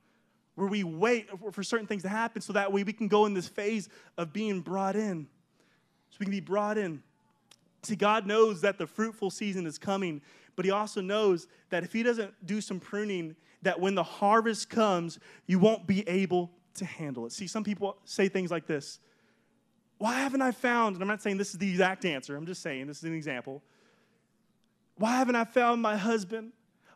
where 0.55 0.67
we 0.67 0.83
wait 0.83 1.29
for 1.51 1.63
certain 1.63 1.87
things 1.87 2.03
to 2.03 2.09
happen 2.09 2.41
so 2.41 2.53
that 2.53 2.71
way 2.71 2.83
we 2.83 2.93
can 2.93 3.07
go 3.07 3.25
in 3.25 3.33
this 3.33 3.47
phase 3.47 3.89
of 4.17 4.31
being 4.31 4.61
brought 4.61 4.95
in. 4.95 5.27
So 6.11 6.17
we 6.19 6.25
can 6.25 6.31
be 6.31 6.39
brought 6.39 6.77
in. 6.77 7.01
See, 7.81 7.95
God 7.95 8.27
knows 8.27 8.61
that 8.61 8.77
the 8.77 8.87
fruitful 8.87 9.31
season 9.31 9.65
is 9.65 9.77
coming, 9.77 10.21
but 10.55 10.63
He 10.63 10.71
also 10.71 11.01
knows 11.01 11.47
that 11.69 11.83
if 11.83 11.91
He 11.91 12.03
doesn't 12.03 12.33
do 12.45 12.61
some 12.61 12.79
pruning, 12.79 13.35
that 13.63 13.79
when 13.79 13.95
the 13.95 14.03
harvest 14.03 14.69
comes, 14.69 15.19
you 15.47 15.59
won't 15.59 15.87
be 15.87 16.07
able 16.07 16.51
to 16.75 16.85
handle 16.85 17.25
it. 17.25 17.31
See, 17.31 17.47
some 17.47 17.63
people 17.63 17.97
say 18.05 18.29
things 18.29 18.51
like 18.51 18.67
this 18.67 18.99
Why 19.97 20.13
haven't 20.19 20.41
I 20.41 20.51
found, 20.51 20.95
and 20.95 21.01
I'm 21.01 21.07
not 21.07 21.21
saying 21.21 21.37
this 21.37 21.49
is 21.49 21.57
the 21.57 21.69
exact 21.69 22.05
answer, 22.05 22.35
I'm 22.35 22.45
just 22.45 22.61
saying 22.61 22.87
this 22.87 22.99
is 22.99 23.03
an 23.03 23.15
example. 23.15 23.63
Why 24.95 25.17
haven't 25.17 25.35
I 25.35 25.45
found 25.45 25.81
my 25.81 25.97
husband? 25.97 26.51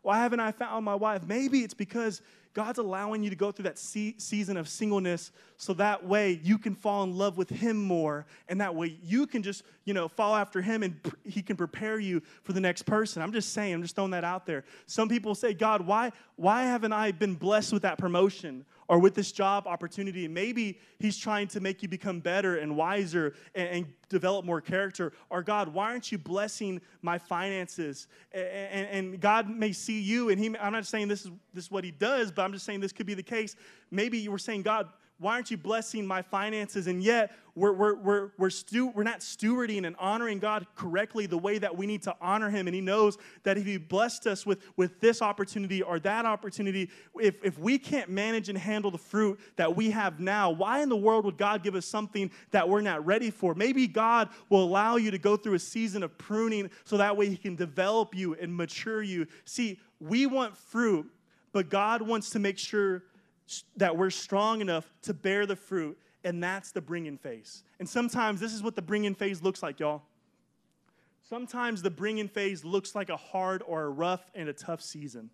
Why 0.08 0.20
haven't 0.20 0.39
I 0.39 0.54
found 0.54 0.86
my 0.86 0.96
wife? 0.96 1.24
Maybe 1.28 1.65
it's 1.65 1.74
because 1.74 2.22
God's 2.54 2.80
allowing 2.80 3.24
you 3.24 3.30
to 3.30 3.36
go 3.36 3.52
through 3.52 3.63
that 3.63 3.78
season 3.78 4.56
of 4.56 4.70
singleness 4.70 5.34
so 5.58 5.74
that 5.74 6.06
way 6.06 6.39
you 6.41 6.58
can 6.58 6.76
fall 6.76 7.04
in 7.04 7.17
love 7.17 7.38
with 7.38 7.50
Him 7.50 7.76
more. 7.76 8.26
And 8.48 8.62
that 8.62 8.74
way 8.74 8.98
you 9.04 9.28
can 9.28 9.43
just, 9.43 9.63
you 9.84 9.93
know, 9.93 10.08
fall 10.08 10.34
after 10.34 10.62
Him 10.62 10.82
and 10.82 10.96
He 11.26 11.41
can 11.41 11.58
prepare 11.58 12.00
you 12.00 12.22
for 12.43 12.54
the 12.54 12.62
next 12.62 12.84
person. 12.84 13.22
I'm 13.22 13.34
just 13.34 13.52
saying, 13.52 13.74
I'm 13.74 13.82
just 13.82 13.96
throwing 13.96 14.12
that 14.12 14.24
out 14.24 14.46
there. 14.46 14.63
Some 14.86 15.10
people 15.10 15.36
say, 15.36 15.54
God, 15.54 15.86
why, 15.86 16.13
why 16.38 16.63
haven't 16.63 16.93
I 16.93 17.12
been 17.12 17.36
blessed 17.36 17.74
with 17.74 17.82
that 17.82 17.98
promotion? 17.98 18.63
Or 18.88 19.00
with 19.00 19.15
this 19.15 19.32
job 19.32 19.67
opportunity. 19.67 20.28
Maybe 20.28 20.80
He's 21.00 21.17
trying 21.17 21.47
to 21.50 21.60
make 21.60 21.82
you 21.82 21.89
become 21.89 22.19
better 22.19 22.58
and 22.58 22.76
wiser 22.76 23.34
and, 23.56 23.69
and 23.69 23.86
develop 24.10 24.45
more 24.45 24.62
character. 24.62 25.13
Or 25.30 25.43
God, 25.43 25.69
why 25.73 25.91
aren't 25.91 26.12
you 26.12 26.17
blessing 26.17 26.82
my 27.02 27.17
finances? 27.17 28.08
And, 28.32 28.45
and, 28.45 28.88
and 28.88 29.19
God 29.19 29.50
may 29.50 29.71
see 29.71 30.00
you, 30.00 30.30
and 30.30 30.39
He. 30.39 30.56
I'm 30.58 30.73
not 30.73 30.86
saying 30.86 31.08
this 31.08 31.26
is 31.26 31.32
this 31.54 31.65
is 31.65 31.71
what 31.71 31.84
He 31.84 31.91
does, 31.91 32.32
but 32.32 32.43
I'm 32.43 32.54
just 32.54 32.65
saying 32.65 32.80
this 32.80 32.93
could 32.93 33.08
be 33.08 33.13
the 33.13 33.23
case. 33.23 33.56
Maybe 33.91 34.17
you 34.17 34.32
were 34.32 34.38
saying, 34.38 34.63
God 34.63 34.89
why 35.19 35.34
aren't 35.34 35.49
you 35.49 35.58
blessing 35.58 36.06
my 36.06 36.21
finances? 36.21 36.86
And 36.88 37.01
yet, 37.01 37.32
we're, 37.56 37.73
we're, 37.73 37.95
we're, 37.95 38.30
we're, 38.38 38.49
stu- 38.51 38.89
we're 38.89 39.01
not 39.01 39.21
stewarding 39.21 39.88
and 39.88 39.95
honoring 39.97 40.38
God 40.38 40.67
correctly 40.75 41.25
the 41.25 41.39
way 41.39 41.58
that 41.58 41.75
we 41.75 41.88
need 41.88 42.03
to 42.03 42.15
honor 42.21 42.51
Him. 42.51 42.67
And 42.67 42.75
He 42.75 42.82
knows 42.82 43.17
that 43.41 43.58
if 43.58 43.65
He 43.65 43.77
blessed 43.77 44.27
us 44.27 44.45
with, 44.45 44.60
with 44.75 44.99
this 44.99 45.23
opportunity 45.23 45.82
or 45.82 45.99
that 46.01 46.27
opportunity, 46.27 46.91
if, 47.19 47.43
if 47.43 47.58
we 47.58 47.80
can't 47.80 48.12
manage 48.12 48.49
and 48.49 48.58
handle 48.58 48.91
the 48.91 48.99
fruit 48.99 49.39
that 49.56 49.75
we 49.75 49.89
have 49.89 50.19
now, 50.19 50.51
why 50.51 50.82
in 50.82 50.89
the 50.89 50.95
world 50.95 51.25
would 51.25 51.38
God 51.38 51.63
give 51.63 51.73
us 51.73 51.88
something 51.88 52.30
that 52.51 52.69
we're 52.69 52.82
not 52.82 53.03
ready 53.03 53.32
for? 53.32 53.56
Maybe 53.56 53.88
God 53.88 54.30
will 54.49 54.63
allow 54.63 54.97
you 54.97 55.10
to 55.10 55.17
go 55.17 55.36
through 55.36 55.56
a 55.56 55.60
season 55.60 56.03
of 56.03 56.15
pruning 56.19 56.69
so 56.84 56.97
that 56.97 57.17
way 57.17 57.27
He 57.27 57.38
can 57.38 57.56
develop 57.56 58.13
you 58.13 58.36
and 58.36 58.55
mature 58.55 59.01
you. 59.01 59.26
See, 59.45 59.80
we 59.99 60.28
want 60.28 60.55
fruit, 60.55 61.07
but 61.53 61.70
God 61.70 62.03
wants 62.03 62.30
to 62.32 62.39
make 62.39 62.59
sure 62.59 63.01
that 63.76 63.95
we're 63.95 64.10
strong 64.10 64.62
enough 64.62 64.91
to 65.04 65.14
bear 65.14 65.45
the 65.45 65.56
fruit, 65.56 65.98
and 66.24 66.43
that's 66.43 66.72
the 66.72 66.82
bringing 66.82 67.18
phase. 67.18 67.64
And 67.80 67.88
sometimes 67.88 68.39
this 68.39 68.54
is 68.54 68.62
what 68.62 68.76
the 68.76 68.82
bringing 68.82 69.16
phase 69.16 69.41
looks 69.41 69.64
like, 69.64 69.80
y'all. 69.80 70.04
Sometimes 71.28 71.82
the 71.82 71.89
bringing 71.89 72.28
phase 72.28 72.64
looks 72.64 72.95
like 72.95 73.10
a 73.10 73.18
hard 73.18 73.62
or 73.68 73.84
a 73.84 73.89
rough 73.89 74.30
and 74.34 74.48
a 74.48 74.54
tough 74.54 74.82
season. 74.82 75.30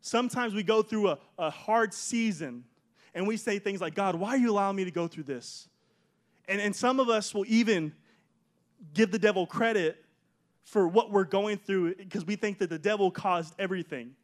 Sometimes 0.00 0.52
we 0.54 0.62
go 0.62 0.82
through 0.82 1.10
a, 1.10 1.18
a 1.38 1.50
hard 1.50 1.94
season 1.94 2.64
and 3.14 3.26
we 3.26 3.36
say 3.36 3.58
things 3.58 3.80
like, 3.80 3.94
God, 3.94 4.14
why 4.14 4.30
are 4.30 4.36
you 4.36 4.50
allowing 4.50 4.76
me 4.76 4.84
to 4.84 4.90
go 4.90 5.06
through 5.06 5.24
this? 5.24 5.68
And, 6.48 6.60
and 6.60 6.74
some 6.74 7.00
of 7.00 7.08
us 7.08 7.34
will 7.34 7.46
even 7.48 7.92
give 8.94 9.10
the 9.10 9.18
devil 9.18 9.46
credit 9.46 10.04
for 10.64 10.86
what 10.86 11.10
we're 11.10 11.24
going 11.24 11.58
through 11.58 11.94
because 11.94 12.24
we 12.24 12.36
think 12.36 12.58
that 12.58 12.70
the 12.70 12.78
devil 12.78 13.10
caused 13.10 13.54
everything. 13.58 14.14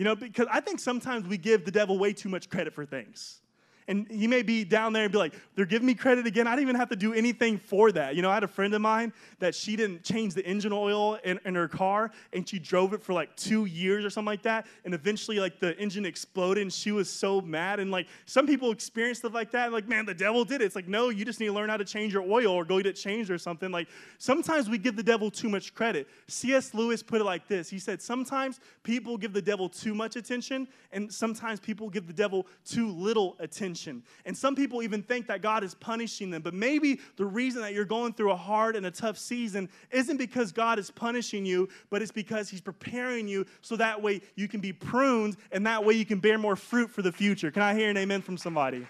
You 0.00 0.04
know, 0.04 0.16
because 0.16 0.46
I 0.50 0.60
think 0.60 0.80
sometimes 0.80 1.28
we 1.28 1.36
give 1.36 1.66
the 1.66 1.70
devil 1.70 1.98
way 1.98 2.14
too 2.14 2.30
much 2.30 2.48
credit 2.48 2.72
for 2.72 2.86
things. 2.86 3.42
And 3.90 4.06
he 4.08 4.28
may 4.28 4.42
be 4.42 4.62
down 4.62 4.92
there 4.92 5.02
and 5.02 5.10
be 5.10 5.18
like, 5.18 5.34
they're 5.56 5.66
giving 5.66 5.84
me 5.84 5.94
credit 5.94 6.24
again. 6.24 6.46
I 6.46 6.52
didn't 6.52 6.62
even 6.62 6.76
have 6.76 6.90
to 6.90 6.96
do 6.96 7.12
anything 7.12 7.58
for 7.58 7.90
that. 7.90 8.14
You 8.14 8.22
know, 8.22 8.30
I 8.30 8.34
had 8.34 8.44
a 8.44 8.48
friend 8.48 8.72
of 8.72 8.80
mine 8.80 9.12
that 9.40 9.52
she 9.52 9.74
didn't 9.74 10.04
change 10.04 10.32
the 10.32 10.46
engine 10.46 10.72
oil 10.72 11.16
in, 11.24 11.40
in 11.44 11.56
her 11.56 11.66
car 11.66 12.12
and 12.32 12.48
she 12.48 12.60
drove 12.60 12.94
it 12.94 13.02
for 13.02 13.14
like 13.14 13.34
two 13.34 13.64
years 13.64 14.04
or 14.04 14.10
something 14.10 14.26
like 14.26 14.42
that. 14.42 14.68
And 14.84 14.94
eventually, 14.94 15.40
like, 15.40 15.58
the 15.58 15.76
engine 15.76 16.06
exploded 16.06 16.62
and 16.62 16.72
she 16.72 16.92
was 16.92 17.10
so 17.10 17.40
mad. 17.40 17.80
And 17.80 17.90
like, 17.90 18.06
some 18.26 18.46
people 18.46 18.70
experience 18.70 19.18
stuff 19.18 19.34
like 19.34 19.50
that. 19.50 19.72
Like, 19.72 19.88
man, 19.88 20.06
the 20.06 20.14
devil 20.14 20.44
did 20.44 20.62
it. 20.62 20.66
It's 20.66 20.76
like, 20.76 20.86
no, 20.86 21.08
you 21.08 21.24
just 21.24 21.40
need 21.40 21.46
to 21.46 21.52
learn 21.52 21.68
how 21.68 21.76
to 21.76 21.84
change 21.84 22.12
your 22.12 22.22
oil 22.22 22.52
or 22.52 22.64
go 22.64 22.76
get 22.76 22.86
it 22.86 22.92
changed 22.92 23.28
or 23.28 23.38
something. 23.38 23.72
Like, 23.72 23.88
sometimes 24.18 24.70
we 24.70 24.78
give 24.78 24.94
the 24.94 25.02
devil 25.02 25.32
too 25.32 25.48
much 25.48 25.74
credit. 25.74 26.06
C.S. 26.28 26.74
Lewis 26.74 27.02
put 27.02 27.20
it 27.20 27.24
like 27.24 27.48
this 27.48 27.68
He 27.68 27.80
said, 27.80 28.00
sometimes 28.00 28.60
people 28.84 29.18
give 29.18 29.32
the 29.32 29.42
devil 29.42 29.68
too 29.68 29.96
much 29.96 30.14
attention 30.14 30.68
and 30.92 31.12
sometimes 31.12 31.58
people 31.58 31.90
give 31.90 32.06
the 32.06 32.12
devil 32.12 32.46
too 32.64 32.92
little 32.92 33.34
attention 33.40 33.79
attention. 33.80 34.02
And 34.24 34.36
some 34.36 34.54
people 34.54 34.82
even 34.82 35.02
think 35.02 35.26
that 35.28 35.42
God 35.42 35.64
is 35.64 35.74
punishing 35.74 36.30
them. 36.30 36.42
But 36.42 36.54
maybe 36.54 37.00
the 37.16 37.24
reason 37.24 37.62
that 37.62 37.72
you're 37.72 37.84
going 37.84 38.12
through 38.12 38.32
a 38.32 38.36
hard 38.36 38.76
and 38.76 38.86
a 38.86 38.90
tough 38.90 39.18
season 39.18 39.68
isn't 39.90 40.16
because 40.16 40.52
God 40.52 40.78
is 40.78 40.90
punishing 40.90 41.44
you, 41.44 41.68
but 41.90 42.02
it's 42.02 42.12
because 42.12 42.48
He's 42.48 42.60
preparing 42.60 43.28
you 43.28 43.46
so 43.60 43.76
that 43.76 44.00
way 44.00 44.20
you 44.34 44.48
can 44.48 44.60
be 44.60 44.72
pruned 44.72 45.36
and 45.52 45.66
that 45.66 45.84
way 45.84 45.94
you 45.94 46.06
can 46.06 46.18
bear 46.18 46.38
more 46.38 46.56
fruit 46.56 46.90
for 46.90 47.02
the 47.02 47.12
future. 47.12 47.50
Can 47.50 47.62
I 47.62 47.74
hear 47.74 47.90
an 47.90 47.96
amen 47.96 48.22
from 48.22 48.36
somebody? 48.36 48.86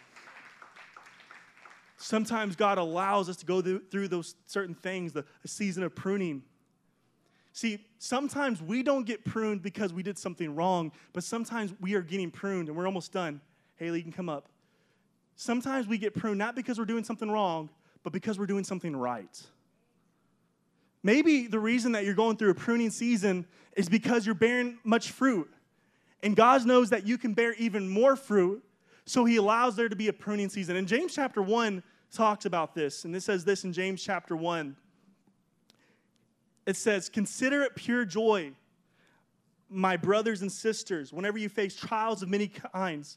Sometimes 1.96 2.56
God 2.56 2.78
allows 2.78 3.28
us 3.28 3.36
to 3.36 3.46
go 3.46 3.60
through 3.60 4.08
those 4.08 4.34
certain 4.46 4.74
things, 4.74 5.12
the 5.12 5.24
season 5.44 5.82
of 5.82 5.94
pruning. 5.94 6.42
See, 7.52 7.84
sometimes 7.98 8.62
we 8.62 8.82
don't 8.82 9.04
get 9.04 9.24
pruned 9.24 9.60
because 9.60 9.92
we 9.92 10.02
did 10.02 10.16
something 10.16 10.54
wrong, 10.54 10.92
but 11.12 11.24
sometimes 11.24 11.74
we 11.80 11.94
are 11.94 12.00
getting 12.00 12.30
pruned 12.30 12.68
and 12.68 12.76
we're 12.76 12.86
almost 12.86 13.12
done. 13.12 13.42
Haley, 13.76 13.98
you 13.98 14.04
can 14.04 14.12
come 14.12 14.30
up. 14.30 14.48
Sometimes 15.40 15.86
we 15.86 15.96
get 15.96 16.14
pruned 16.14 16.36
not 16.36 16.54
because 16.54 16.78
we're 16.78 16.84
doing 16.84 17.02
something 17.02 17.30
wrong, 17.30 17.70
but 18.02 18.12
because 18.12 18.38
we're 18.38 18.44
doing 18.44 18.62
something 18.62 18.94
right. 18.94 19.42
Maybe 21.02 21.46
the 21.46 21.58
reason 21.58 21.92
that 21.92 22.04
you're 22.04 22.12
going 22.12 22.36
through 22.36 22.50
a 22.50 22.54
pruning 22.54 22.90
season 22.90 23.46
is 23.74 23.88
because 23.88 24.26
you're 24.26 24.34
bearing 24.34 24.78
much 24.84 25.12
fruit. 25.12 25.50
And 26.22 26.36
God 26.36 26.66
knows 26.66 26.90
that 26.90 27.06
you 27.06 27.16
can 27.16 27.32
bear 27.32 27.54
even 27.54 27.88
more 27.88 28.16
fruit, 28.16 28.62
so 29.06 29.24
He 29.24 29.36
allows 29.36 29.76
there 29.76 29.88
to 29.88 29.96
be 29.96 30.08
a 30.08 30.12
pruning 30.12 30.50
season. 30.50 30.76
And 30.76 30.86
James 30.86 31.14
chapter 31.14 31.40
1 31.40 31.82
talks 32.12 32.44
about 32.44 32.74
this, 32.74 33.06
and 33.06 33.14
this 33.14 33.24
says 33.24 33.42
this 33.42 33.64
in 33.64 33.72
James 33.72 34.02
chapter 34.02 34.36
1. 34.36 34.76
It 36.66 36.76
says, 36.76 37.08
Consider 37.08 37.62
it 37.62 37.74
pure 37.76 38.04
joy, 38.04 38.52
my 39.70 39.96
brothers 39.96 40.42
and 40.42 40.52
sisters, 40.52 41.14
whenever 41.14 41.38
you 41.38 41.48
face 41.48 41.74
trials 41.74 42.22
of 42.22 42.28
many 42.28 42.48
kinds 42.48 43.16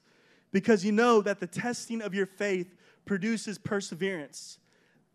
because 0.53 0.85
you 0.85 0.93
know 0.93 1.21
that 1.21 1.41
the 1.41 1.47
testing 1.47 2.01
of 2.01 2.13
your 2.13 2.27
faith 2.27 2.73
produces 3.03 3.57
perseverance. 3.57 4.59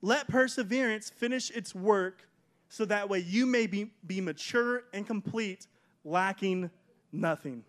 Let 0.02 0.28
perseverance 0.28 1.08
finish 1.08 1.50
its 1.50 1.74
work 1.74 2.28
so 2.68 2.84
that 2.84 3.08
way 3.08 3.20
you 3.20 3.46
may 3.46 3.66
be, 3.66 3.92
be 4.06 4.20
mature 4.20 4.82
and 4.92 5.06
complete, 5.06 5.66
lacking 6.04 6.70
nothing. 7.12 7.64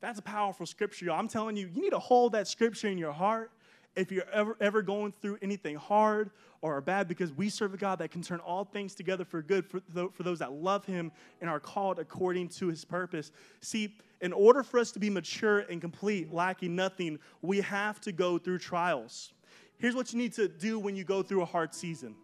That's 0.00 0.18
a 0.18 0.22
powerful 0.22 0.64
scripture, 0.64 1.04
y'all. 1.04 1.18
I'm 1.18 1.28
telling 1.28 1.56
you, 1.56 1.68
you 1.72 1.82
need 1.82 1.90
to 1.90 1.98
hold 1.98 2.32
that 2.32 2.48
scripture 2.48 2.88
in 2.88 2.98
your 2.98 3.12
heart 3.12 3.52
if 3.94 4.10
you're 4.10 4.28
ever, 4.32 4.56
ever 4.60 4.82
going 4.82 5.12
through 5.20 5.38
anything 5.42 5.76
hard 5.76 6.30
or 6.60 6.80
bad, 6.80 7.08
because 7.08 7.32
we 7.32 7.48
serve 7.48 7.74
a 7.74 7.76
God 7.76 7.98
that 7.98 8.10
can 8.10 8.22
turn 8.22 8.40
all 8.40 8.64
things 8.64 8.94
together 8.94 9.24
for 9.24 9.42
good 9.42 9.66
for, 9.66 9.80
for 10.12 10.22
those 10.22 10.38
that 10.38 10.52
love 10.52 10.84
Him 10.84 11.10
and 11.40 11.50
are 11.50 11.60
called 11.60 11.98
according 11.98 12.48
to 12.50 12.68
His 12.68 12.84
purpose. 12.84 13.32
See, 13.60 13.96
in 14.20 14.32
order 14.32 14.62
for 14.62 14.78
us 14.78 14.92
to 14.92 15.00
be 15.00 15.10
mature 15.10 15.60
and 15.60 15.80
complete, 15.80 16.32
lacking 16.32 16.76
nothing, 16.76 17.18
we 17.42 17.60
have 17.60 18.00
to 18.02 18.12
go 18.12 18.38
through 18.38 18.58
trials. 18.58 19.32
Here's 19.78 19.96
what 19.96 20.12
you 20.12 20.18
need 20.18 20.32
to 20.34 20.46
do 20.46 20.78
when 20.78 20.94
you 20.94 21.02
go 21.02 21.22
through 21.22 21.42
a 21.42 21.46
hard 21.46 21.74
season. 21.74 22.14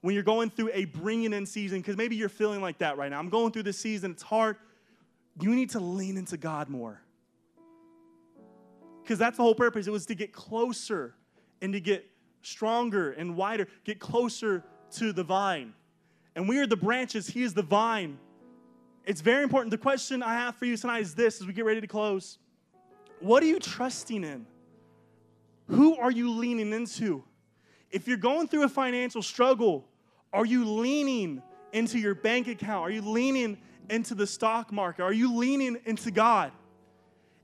When 0.00 0.14
you're 0.14 0.24
going 0.24 0.50
through 0.50 0.70
a 0.72 0.86
bringing 0.86 1.32
in 1.32 1.46
season, 1.46 1.78
because 1.78 1.96
maybe 1.96 2.16
you're 2.16 2.28
feeling 2.28 2.60
like 2.60 2.78
that 2.78 2.98
right 2.98 3.10
now. 3.10 3.20
I'm 3.20 3.28
going 3.28 3.52
through 3.52 3.62
this 3.64 3.78
season, 3.78 4.10
it's 4.10 4.22
hard. 4.22 4.56
You 5.40 5.54
need 5.54 5.70
to 5.70 5.80
lean 5.80 6.16
into 6.16 6.36
God 6.36 6.68
more. 6.68 7.00
Because 9.10 9.18
that's 9.18 9.38
the 9.38 9.42
whole 9.42 9.56
purpose. 9.56 9.88
It 9.88 9.90
was 9.90 10.06
to 10.06 10.14
get 10.14 10.32
closer 10.32 11.16
and 11.60 11.72
to 11.72 11.80
get 11.80 12.06
stronger 12.42 13.10
and 13.10 13.36
wider, 13.36 13.66
get 13.82 13.98
closer 13.98 14.62
to 14.92 15.12
the 15.12 15.24
vine. 15.24 15.74
And 16.36 16.48
we 16.48 16.60
are 16.60 16.66
the 16.68 16.76
branches, 16.76 17.26
He 17.26 17.42
is 17.42 17.52
the 17.52 17.64
vine. 17.64 18.20
It's 19.04 19.20
very 19.20 19.42
important. 19.42 19.72
The 19.72 19.78
question 19.78 20.22
I 20.22 20.34
have 20.34 20.54
for 20.54 20.64
you 20.64 20.76
tonight 20.76 21.00
is 21.00 21.16
this 21.16 21.40
as 21.40 21.46
we 21.48 21.52
get 21.52 21.64
ready 21.64 21.80
to 21.80 21.88
close 21.88 22.38
What 23.18 23.42
are 23.42 23.46
you 23.46 23.58
trusting 23.58 24.22
in? 24.22 24.46
Who 25.66 25.96
are 25.96 26.12
you 26.12 26.30
leaning 26.30 26.72
into? 26.72 27.24
If 27.90 28.06
you're 28.06 28.16
going 28.16 28.46
through 28.46 28.62
a 28.62 28.68
financial 28.68 29.22
struggle, 29.22 29.88
are 30.32 30.46
you 30.46 30.64
leaning 30.64 31.42
into 31.72 31.98
your 31.98 32.14
bank 32.14 32.46
account? 32.46 32.86
Are 32.86 32.92
you 32.92 33.02
leaning 33.02 33.58
into 33.88 34.14
the 34.14 34.28
stock 34.28 34.70
market? 34.70 35.02
Are 35.02 35.12
you 35.12 35.34
leaning 35.34 35.78
into 35.84 36.12
God? 36.12 36.52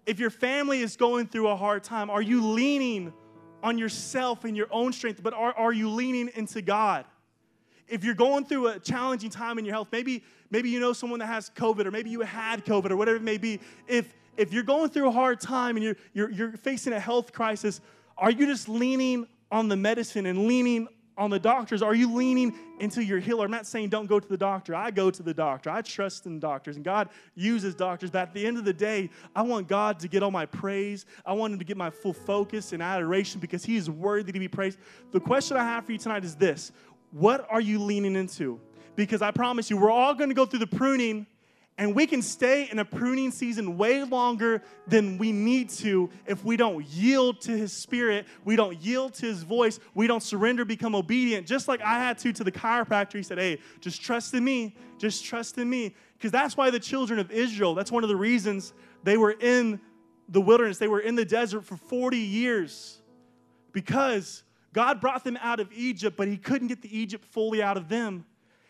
If 0.06 0.20
your 0.20 0.30
family 0.30 0.80
is 0.80 0.96
going 0.96 1.26
through 1.26 1.48
a 1.48 1.56
hard 1.56 1.82
time, 1.82 2.08
are 2.10 2.22
you 2.22 2.46
leaning 2.46 3.12
on 3.62 3.76
yourself 3.76 4.44
and 4.44 4.56
your 4.56 4.68
own 4.70 4.92
strength, 4.92 5.20
but 5.22 5.34
are, 5.34 5.52
are 5.54 5.72
you 5.72 5.90
leaning 5.90 6.30
into 6.34 6.62
God? 6.62 7.04
If 7.88 8.04
you're 8.04 8.14
going 8.14 8.44
through 8.44 8.68
a 8.68 8.78
challenging 8.78 9.30
time 9.30 9.58
in 9.58 9.64
your 9.64 9.74
health, 9.74 9.88
maybe, 9.90 10.22
maybe 10.50 10.70
you 10.70 10.78
know 10.78 10.92
someone 10.92 11.18
that 11.18 11.26
has 11.26 11.50
COVID, 11.50 11.86
or 11.86 11.90
maybe 11.90 12.10
you 12.10 12.20
had 12.20 12.64
COVID, 12.64 12.90
or 12.90 12.96
whatever 12.96 13.16
it 13.16 13.22
may 13.22 13.38
be. 13.38 13.60
If, 13.88 14.14
if 14.36 14.52
you're 14.52 14.62
going 14.62 14.90
through 14.90 15.08
a 15.08 15.12
hard 15.12 15.40
time 15.40 15.76
and 15.76 15.84
you're, 15.84 15.96
you're, 16.12 16.30
you're 16.30 16.52
facing 16.52 16.92
a 16.92 17.00
health 17.00 17.32
crisis, 17.32 17.80
are 18.16 18.30
you 18.30 18.46
just 18.46 18.68
leaning 18.68 19.26
on 19.50 19.68
the 19.68 19.76
medicine 19.76 20.26
and 20.26 20.46
leaning 20.46 20.88
on 21.16 21.30
the 21.30 21.38
doctors? 21.38 21.82
Are 21.82 21.94
you 21.94 22.12
leaning 22.12 22.54
into 22.78 23.02
your 23.02 23.18
healer? 23.18 23.44
I'm 23.44 23.50
not 23.50 23.66
saying 23.66 23.88
don't 23.88 24.06
go 24.06 24.20
to 24.20 24.28
the 24.28 24.36
doctor. 24.36 24.74
I 24.74 24.90
go 24.90 25.10
to 25.10 25.22
the 25.22 25.34
doctor. 25.34 25.70
I 25.70 25.82
trust 25.82 26.26
in 26.26 26.38
doctors, 26.38 26.76
and 26.76 26.84
God 26.84 27.08
uses 27.34 27.74
doctors. 27.74 28.10
But 28.10 28.22
at 28.22 28.34
the 28.34 28.46
end 28.46 28.58
of 28.58 28.64
the 28.64 28.72
day, 28.72 29.10
I 29.34 29.42
want 29.42 29.68
God 29.68 29.98
to 30.00 30.08
get 30.08 30.22
all 30.22 30.30
my 30.30 30.46
praise. 30.46 31.06
I 31.24 31.32
want 31.32 31.52
Him 31.52 31.58
to 31.58 31.64
get 31.64 31.76
my 31.76 31.90
full 31.90 32.12
focus 32.12 32.72
and 32.72 32.82
adoration 32.82 33.40
because 33.40 33.64
He 33.64 33.76
is 33.76 33.88
worthy 33.88 34.32
to 34.32 34.38
be 34.38 34.48
praised. 34.48 34.78
The 35.12 35.20
question 35.20 35.56
I 35.56 35.64
have 35.64 35.86
for 35.86 35.92
you 35.92 35.98
tonight 35.98 36.24
is 36.24 36.36
this 36.36 36.72
What 37.12 37.46
are 37.50 37.60
you 37.60 37.78
leaning 37.78 38.16
into? 38.16 38.60
Because 38.94 39.22
I 39.22 39.30
promise 39.30 39.70
you, 39.70 39.76
we're 39.76 39.90
all 39.90 40.14
going 40.14 40.30
to 40.30 40.34
go 40.34 40.46
through 40.46 40.60
the 40.60 40.66
pruning 40.66 41.26
and 41.78 41.94
we 41.94 42.06
can 42.06 42.22
stay 42.22 42.68
in 42.70 42.78
a 42.78 42.84
pruning 42.84 43.30
season 43.30 43.76
way 43.76 44.02
longer 44.02 44.62
than 44.86 45.18
we 45.18 45.30
need 45.30 45.68
to 45.68 46.08
if 46.26 46.42
we 46.42 46.56
don't 46.56 46.86
yield 46.86 47.42
to 47.42 47.52
His 47.52 47.72
Spirit, 47.72 48.26
we 48.44 48.56
don't 48.56 48.80
yield 48.80 49.14
to 49.14 49.26
His 49.26 49.42
voice, 49.42 49.78
we 49.94 50.06
don't 50.06 50.22
surrender, 50.22 50.64
become 50.64 50.94
obedient. 50.94 51.46
Just 51.46 51.68
like 51.68 51.82
I 51.82 51.98
had 51.98 52.18
to 52.18 52.32
to 52.32 52.44
the 52.44 52.52
chiropractor, 52.52 53.14
he 53.14 53.22
said, 53.22 53.38
Hey, 53.38 53.58
just 53.80 54.00
trust 54.00 54.32
in 54.32 54.42
me, 54.42 54.74
just 54.98 55.24
trust 55.24 55.58
in 55.58 55.68
me. 55.68 55.94
Because 56.14 56.30
that's 56.30 56.56
why 56.56 56.70
the 56.70 56.80
children 56.80 57.18
of 57.18 57.30
Israel, 57.30 57.74
that's 57.74 57.92
one 57.92 58.02
of 58.02 58.08
the 58.08 58.16
reasons 58.16 58.72
they 59.04 59.18
were 59.18 59.32
in 59.32 59.78
the 60.28 60.40
wilderness, 60.40 60.78
they 60.78 60.88
were 60.88 61.00
in 61.00 61.14
the 61.14 61.26
desert 61.26 61.62
for 61.62 61.76
40 61.76 62.16
years. 62.16 63.02
Because 63.72 64.44
God 64.72 65.02
brought 65.02 65.24
them 65.24 65.36
out 65.42 65.60
of 65.60 65.70
Egypt, 65.74 66.16
but 66.16 66.26
He 66.26 66.38
couldn't 66.38 66.68
get 66.68 66.80
the 66.80 66.98
Egypt 66.98 67.26
fully 67.26 67.62
out 67.62 67.76
of 67.76 67.90
them. 67.90 68.24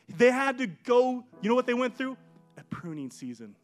They 0.08 0.32
had 0.32 0.58
to 0.58 0.66
go, 0.66 1.24
you 1.40 1.48
know 1.48 1.54
what 1.54 1.66
they 1.66 1.74
went 1.74 1.96
through? 1.96 2.16
Pruning 2.70 3.10
season. 3.10 3.54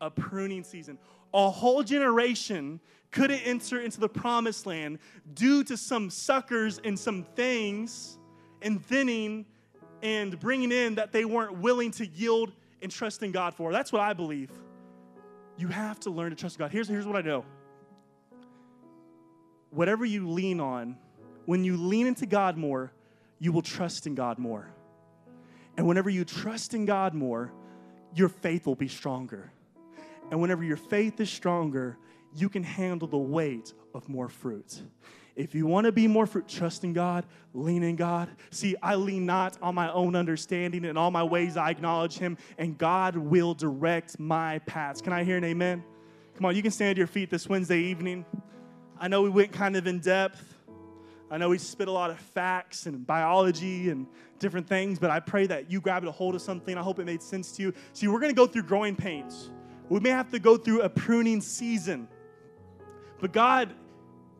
A 0.00 0.10
pruning 0.10 0.64
season. 0.64 0.98
A 1.32 1.50
whole 1.50 1.82
generation 1.82 2.80
couldn't 3.10 3.40
enter 3.40 3.80
into 3.80 4.00
the 4.00 4.08
promised 4.08 4.66
land 4.66 4.98
due 5.34 5.64
to 5.64 5.76
some 5.76 6.10
suckers 6.10 6.80
and 6.84 6.98
some 6.98 7.24
things 7.36 8.18
and 8.62 8.84
thinning 8.84 9.46
and 10.02 10.38
bringing 10.38 10.72
in 10.72 10.96
that 10.96 11.12
they 11.12 11.24
weren't 11.24 11.58
willing 11.58 11.90
to 11.92 12.06
yield 12.06 12.52
and 12.82 12.90
trust 12.90 13.22
in 13.22 13.32
God 13.32 13.54
for. 13.54 13.72
That's 13.72 13.92
what 13.92 14.02
I 14.02 14.12
believe. 14.12 14.50
You 15.56 15.68
have 15.68 16.00
to 16.00 16.10
learn 16.10 16.30
to 16.30 16.36
trust 16.36 16.58
God. 16.58 16.70
Here's, 16.70 16.88
here's 16.88 17.06
what 17.06 17.16
I 17.16 17.22
know 17.22 17.44
whatever 19.70 20.04
you 20.04 20.28
lean 20.30 20.60
on, 20.60 20.96
when 21.46 21.64
you 21.64 21.76
lean 21.76 22.06
into 22.06 22.26
God 22.26 22.56
more, 22.56 22.92
you 23.40 23.52
will 23.52 23.62
trust 23.62 24.06
in 24.06 24.14
God 24.14 24.38
more. 24.38 24.68
And 25.76 25.86
whenever 25.86 26.08
you 26.08 26.24
trust 26.24 26.74
in 26.74 26.86
God 26.86 27.12
more, 27.12 27.52
your 28.14 28.28
faith 28.28 28.66
will 28.66 28.74
be 28.74 28.88
stronger. 28.88 29.50
And 30.30 30.40
whenever 30.40 30.64
your 30.64 30.76
faith 30.76 31.20
is 31.20 31.30
stronger, 31.30 31.98
you 32.34 32.48
can 32.48 32.62
handle 32.62 33.08
the 33.08 33.18
weight 33.18 33.72
of 33.94 34.08
more 34.08 34.28
fruit. 34.28 34.82
If 35.36 35.54
you 35.54 35.66
want 35.66 35.86
to 35.86 35.92
be 35.92 36.06
more 36.06 36.26
fruit, 36.26 36.46
trust 36.46 36.84
in 36.84 36.92
God, 36.92 37.26
lean 37.52 37.82
in 37.82 37.96
God. 37.96 38.28
See, 38.50 38.76
I 38.82 38.94
lean 38.94 39.26
not 39.26 39.58
on 39.60 39.74
my 39.74 39.92
own 39.92 40.14
understanding. 40.14 40.84
In 40.84 40.96
all 40.96 41.10
my 41.10 41.24
ways, 41.24 41.56
I 41.56 41.70
acknowledge 41.70 42.18
Him, 42.18 42.38
and 42.56 42.78
God 42.78 43.16
will 43.16 43.52
direct 43.54 44.18
my 44.20 44.60
paths. 44.60 45.00
Can 45.00 45.12
I 45.12 45.24
hear 45.24 45.36
an 45.36 45.44
amen? 45.44 45.82
Come 46.36 46.46
on, 46.46 46.54
you 46.54 46.62
can 46.62 46.70
stand 46.70 46.96
to 46.96 47.00
your 47.00 47.08
feet 47.08 47.30
this 47.30 47.48
Wednesday 47.48 47.80
evening. 47.80 48.24
I 48.98 49.08
know 49.08 49.22
we 49.22 49.28
went 49.28 49.52
kind 49.52 49.76
of 49.76 49.88
in 49.88 49.98
depth. 49.98 50.53
I 51.34 51.36
know 51.36 51.48
we 51.48 51.58
spit 51.58 51.88
a 51.88 51.90
lot 51.90 52.10
of 52.10 52.18
facts 52.20 52.86
and 52.86 53.04
biology 53.04 53.90
and 53.90 54.06
different 54.38 54.68
things, 54.68 55.00
but 55.00 55.10
I 55.10 55.18
pray 55.18 55.48
that 55.48 55.68
you 55.68 55.80
grabbed 55.80 56.06
a 56.06 56.12
hold 56.12 56.36
of 56.36 56.42
something. 56.42 56.78
I 56.78 56.80
hope 56.80 57.00
it 57.00 57.06
made 57.06 57.20
sense 57.20 57.50
to 57.56 57.62
you. 57.62 57.74
See, 57.92 58.06
we're 58.06 58.20
going 58.20 58.30
to 58.30 58.36
go 58.36 58.46
through 58.46 58.62
growing 58.62 58.94
pains. 58.94 59.50
We 59.88 59.98
may 59.98 60.10
have 60.10 60.30
to 60.30 60.38
go 60.38 60.56
through 60.56 60.82
a 60.82 60.88
pruning 60.88 61.40
season. 61.40 62.06
But 63.18 63.32
God, 63.32 63.74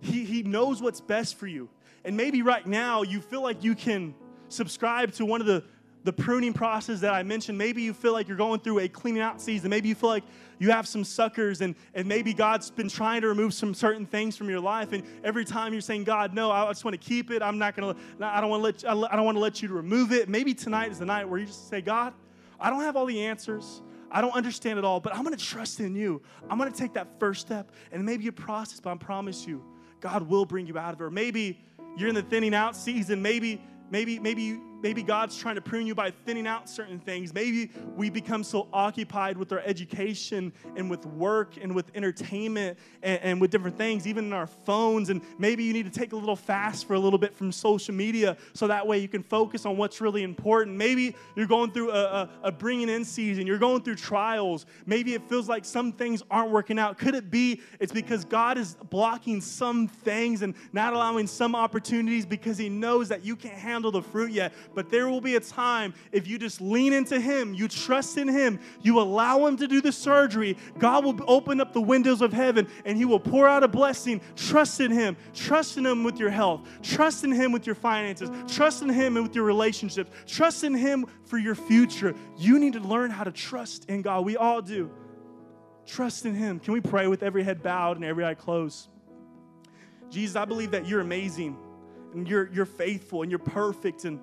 he, 0.02 0.24
he 0.24 0.44
knows 0.44 0.80
what's 0.80 1.00
best 1.00 1.34
for 1.34 1.48
you. 1.48 1.68
And 2.04 2.16
maybe 2.16 2.42
right 2.42 2.64
now 2.64 3.02
you 3.02 3.20
feel 3.20 3.42
like 3.42 3.64
you 3.64 3.74
can 3.74 4.14
subscribe 4.48 5.10
to 5.14 5.26
one 5.26 5.40
of 5.40 5.48
the 5.48 5.64
the 6.04 6.12
pruning 6.12 6.52
process 6.52 7.00
that 7.00 7.14
I 7.14 7.22
mentioned, 7.22 7.56
maybe 7.56 7.80
you 7.80 7.94
feel 7.94 8.12
like 8.12 8.28
you're 8.28 8.36
going 8.36 8.60
through 8.60 8.80
a 8.80 8.88
cleaning 8.88 9.22
out 9.22 9.40
season. 9.40 9.70
Maybe 9.70 9.88
you 9.88 9.94
feel 9.94 10.10
like 10.10 10.24
you 10.58 10.70
have 10.70 10.86
some 10.86 11.02
suckers 11.02 11.62
and, 11.62 11.74
and 11.94 12.06
maybe 12.06 12.34
God's 12.34 12.70
been 12.70 12.90
trying 12.90 13.22
to 13.22 13.28
remove 13.28 13.54
some 13.54 13.72
certain 13.72 14.04
things 14.04 14.36
from 14.36 14.50
your 14.50 14.60
life. 14.60 14.92
And 14.92 15.02
every 15.24 15.46
time 15.46 15.72
you're 15.72 15.80
saying, 15.80 16.04
God, 16.04 16.34
no, 16.34 16.50
I 16.50 16.68
just 16.68 16.84
want 16.84 17.00
to 17.00 17.04
keep 17.04 17.30
it. 17.30 17.42
I'm 17.42 17.58
not 17.58 17.74
going 17.74 17.94
to, 17.94 18.24
I 18.24 18.42
don't 18.42 18.50
want 18.50 18.60
to 18.78 18.86
let, 18.86 19.12
I 19.12 19.16
don't 19.16 19.24
want 19.24 19.36
to 19.36 19.40
let 19.40 19.62
you 19.62 19.68
to 19.68 19.74
remove 19.74 20.12
it. 20.12 20.28
Maybe 20.28 20.52
tonight 20.52 20.92
is 20.92 20.98
the 20.98 21.06
night 21.06 21.26
where 21.26 21.40
you 21.40 21.46
just 21.46 21.70
say, 21.70 21.80
God, 21.80 22.12
I 22.60 22.68
don't 22.68 22.82
have 22.82 22.96
all 22.96 23.06
the 23.06 23.24
answers. 23.24 23.80
I 24.10 24.20
don't 24.20 24.34
understand 24.34 24.78
it 24.78 24.84
all, 24.84 25.00
but 25.00 25.14
I'm 25.16 25.24
going 25.24 25.36
to 25.36 25.44
trust 25.44 25.80
in 25.80 25.96
you. 25.96 26.20
I'm 26.50 26.58
going 26.58 26.70
to 26.70 26.78
take 26.78 26.92
that 26.92 27.18
first 27.18 27.40
step 27.40 27.72
and 27.90 28.04
maybe 28.04 28.28
a 28.28 28.32
process, 28.32 28.78
but 28.78 28.90
I 28.90 28.96
promise 28.96 29.46
you, 29.46 29.64
God 30.00 30.28
will 30.28 30.44
bring 30.44 30.66
you 30.66 30.76
out 30.78 30.92
of 30.92 31.00
it. 31.00 31.04
Or 31.04 31.10
maybe 31.10 31.60
you're 31.96 32.10
in 32.10 32.14
the 32.14 32.22
thinning 32.22 32.54
out 32.54 32.76
season. 32.76 33.22
Maybe, 33.22 33.60
maybe, 33.90 34.18
maybe 34.18 34.60
maybe 34.84 35.02
God's 35.02 35.34
trying 35.38 35.54
to 35.54 35.62
prune 35.62 35.86
you 35.86 35.94
by 35.94 36.10
thinning 36.10 36.46
out 36.46 36.68
certain 36.68 36.98
things. 36.98 37.32
Maybe 37.32 37.70
we 37.96 38.10
become 38.10 38.44
so 38.44 38.68
occupied 38.70 39.38
with 39.38 39.50
our 39.50 39.60
education 39.60 40.52
and 40.76 40.90
with 40.90 41.06
work 41.06 41.56
and 41.56 41.74
with 41.74 41.90
entertainment 41.94 42.78
and, 43.02 43.18
and, 43.22 43.40
with 43.40 43.50
different 43.50 43.78
things, 43.78 44.06
even 44.06 44.26
in 44.26 44.34
our 44.34 44.46
phones. 44.46 45.08
And 45.08 45.22
maybe 45.38 45.64
you 45.64 45.72
need 45.72 45.90
to 45.90 45.98
take 45.98 46.12
a 46.12 46.16
little 46.16 46.36
fast 46.36 46.86
for 46.86 46.92
a 46.92 46.98
little 46.98 47.18
bit 47.18 47.34
from 47.34 47.50
social 47.50 47.94
media 47.94 48.36
so 48.52 48.66
that 48.66 48.86
way 48.86 48.98
you 48.98 49.08
can 49.08 49.22
focus 49.22 49.64
on 49.64 49.78
what's 49.78 50.02
really 50.02 50.22
important. 50.22 50.76
Maybe 50.76 51.16
you're 51.34 51.46
going 51.46 51.72
through 51.72 51.90
a, 51.90 52.04
a, 52.04 52.30
a 52.42 52.52
bringing 52.52 52.90
in 52.90 53.06
season, 53.06 53.46
you're 53.46 53.56
going 53.56 53.82
through 53.82 53.96
trials. 53.96 54.66
Maybe 54.84 55.14
it 55.14 55.22
feels 55.30 55.48
like 55.48 55.64
some 55.64 55.92
things 55.92 56.22
aren't 56.30 56.50
working 56.50 56.78
out. 56.78 56.98
Could 56.98 57.14
it 57.14 57.30
be 57.30 57.62
it's 57.80 57.92
because 57.92 58.26
God 58.26 58.58
is 58.58 58.74
blocking 58.90 59.40
some 59.40 59.88
things 59.88 60.42
and 60.42 60.54
not 60.74 60.92
allowing 60.92 61.26
some 61.26 61.54
opportunities 61.54 62.26
because 62.26 62.58
He 62.58 62.68
knows 62.68 63.08
that 63.08 63.24
you 63.24 63.34
can't 63.34 63.58
handle 63.58 63.90
the 63.90 64.02
fruit 64.02 64.30
yet? 64.30 64.52
But 64.74 64.90
there 64.90 65.08
will 65.08 65.20
be 65.20 65.36
a 65.36 65.40
time 65.40 65.94
if 66.12 66.26
you 66.26 66.38
just 66.38 66.60
lean 66.60 66.92
into 66.92 67.20
Him, 67.20 67.54
you 67.54 67.68
trust 67.68 68.18
in 68.18 68.28
Him, 68.28 68.58
you 68.82 69.00
allow 69.00 69.46
Him 69.46 69.56
to 69.58 69.68
do 69.68 69.80
the 69.80 69.92
surgery, 69.92 70.56
God 70.78 71.04
will 71.04 71.18
open 71.26 71.60
up 71.60 71.72
the 71.72 71.80
windows 71.80 72.20
of 72.20 72.32
heaven 72.32 72.68
and 72.84 72.96
He 72.96 73.04
will 73.04 73.20
pour 73.20 73.48
out 73.48 73.62
a 73.62 73.68
blessing. 73.68 74.20
Trust 74.36 74.80
in 74.80 74.90
Him. 74.90 75.16
Trust 75.32 75.76
in 75.76 75.86
Him 75.86 76.04
with 76.04 76.18
your 76.18 76.30
health. 76.30 76.66
Trust 76.82 77.24
in 77.24 77.32
Him 77.32 77.52
with 77.52 77.66
your 77.66 77.74
finances. 77.74 78.30
Trust 78.46 78.82
in 78.82 78.88
Him 78.88 79.14
with 79.14 79.34
your 79.34 79.44
relationships. 79.44 80.10
Trust 80.26 80.64
in 80.64 80.74
Him 80.74 81.06
for 81.24 81.38
your 81.38 81.54
future. 81.54 82.14
You 82.36 82.58
need 82.58 82.74
to 82.74 82.80
learn 82.80 83.10
how 83.10 83.24
to 83.24 83.32
trust 83.32 83.88
in 83.88 84.02
God. 84.02 84.24
We 84.24 84.36
all 84.36 84.62
do. 84.62 84.90
Trust 85.86 86.26
in 86.26 86.34
Him. 86.34 86.58
Can 86.60 86.72
we 86.72 86.80
pray 86.80 87.06
with 87.06 87.22
every 87.22 87.44
head 87.44 87.62
bowed 87.62 87.96
and 87.96 88.04
every 88.04 88.24
eye 88.24 88.34
closed? 88.34 88.88
Jesus, 90.10 90.36
I 90.36 90.44
believe 90.44 90.70
that 90.72 90.86
you're 90.86 91.00
amazing 91.00 91.56
and 92.12 92.28
you're, 92.28 92.50
you're 92.52 92.66
faithful 92.66 93.22
and 93.22 93.30
you're 93.30 93.38
perfect 93.38 94.04
and 94.04 94.20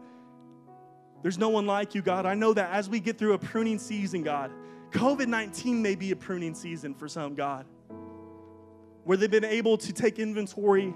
there's 1.22 1.38
no 1.38 1.50
one 1.50 1.66
like 1.66 1.94
you, 1.94 2.02
God. 2.02 2.26
I 2.26 2.34
know 2.34 2.54
that 2.54 2.72
as 2.72 2.90
we 2.90 3.00
get 3.00 3.18
through 3.18 3.34
a 3.34 3.40
pruning 3.40 3.78
season, 3.78 4.24
God, 4.24 4.52
COVID 4.92 5.28
19 5.28 5.82
may 5.82 5.96
be 5.96 6.12
a 6.12 6.16
pruning 6.16 6.54
season 6.54 6.94
for 6.94 7.08
some, 7.08 7.36
God, 7.36 7.66
where 9.04 9.18
they've 9.18 9.32
been 9.32 9.46
able 9.46 9.78
to 9.78 9.94
take 9.94 10.20
inventory 10.20 10.94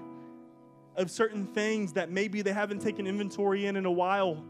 of 0.95 1.11
certain 1.11 1.45
things 1.47 1.93
that 1.93 2.09
maybe 2.09 2.41
they 2.41 2.53
haven't 2.53 2.79
taken 2.79 3.07
inventory 3.07 3.65
in 3.65 3.75
in 3.75 3.85
a 3.85 3.91
while. 3.91 4.43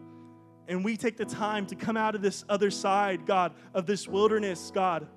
And 0.67 0.83
we 0.83 0.97
take 0.97 1.17
the 1.17 1.25
time 1.25 1.65
to 1.67 1.75
come 1.75 1.95
out 1.95 2.15
of 2.15 2.21
this 2.21 2.43
other 2.49 2.71
side, 2.71 3.25
God, 3.25 3.53
of 3.73 3.85
this 3.85 4.07
wilderness, 4.07 4.71
God, 4.73 5.07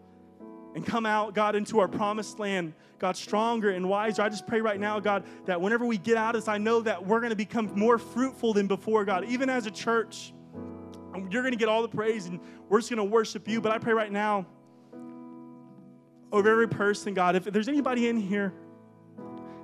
and 0.75 0.85
come 0.85 1.07
out, 1.07 1.35
God, 1.35 1.55
into 1.55 1.79
our 1.79 1.89
promised 1.89 2.39
land, 2.39 2.75
God, 2.99 3.17
stronger 3.17 3.71
and 3.71 3.89
wiser. 3.89 4.23
I 4.23 4.29
just 4.29 4.47
pray 4.47 4.61
right 4.61 4.79
now, 4.79 5.01
God, 5.01 5.25
that 5.47 5.61
whenever 5.61 5.87
we 5.87 5.97
get 5.97 6.17
out 6.17 6.35
of 6.35 6.43
this, 6.43 6.49
I 6.49 6.59
know 6.59 6.81
that 6.83 7.07
we're 7.07 7.21
going 7.21 7.31
to 7.31 7.37
become 7.37 7.71
more 7.75 7.97
fruitful 7.97 8.53
than 8.53 8.67
before, 8.67 9.05
God, 9.07 9.25
even 9.25 9.49
as 9.49 9.67
a 9.67 9.71
church. 9.71 10.35
You're 11.31 11.43
going 11.43 11.53
to 11.53 11.59
get 11.59 11.69
all 11.69 11.83
the 11.83 11.89
praise 11.89 12.27
and 12.27 12.41
we're 12.69 12.79
just 12.79 12.91
going 12.91 12.99
to 12.99 13.05
worship 13.05 13.49
you. 13.49 13.61
But 13.61 13.73
I 13.73 13.79
pray 13.79 13.93
right 13.93 14.13
now 14.13 14.47
over 16.33 16.51
every 16.51 16.69
person, 16.69 17.15
God, 17.15 17.37
if 17.37 17.45
there's 17.45 17.69
anybody 17.69 18.09
in 18.09 18.21
here 18.21 18.53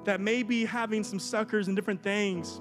that 0.05 0.21
may 0.21 0.43
be 0.43 0.65
having 0.65 1.05
some 1.05 1.19
suckers 1.19 1.69
and 1.69 1.77
different 1.77 2.03
things 2.03 2.61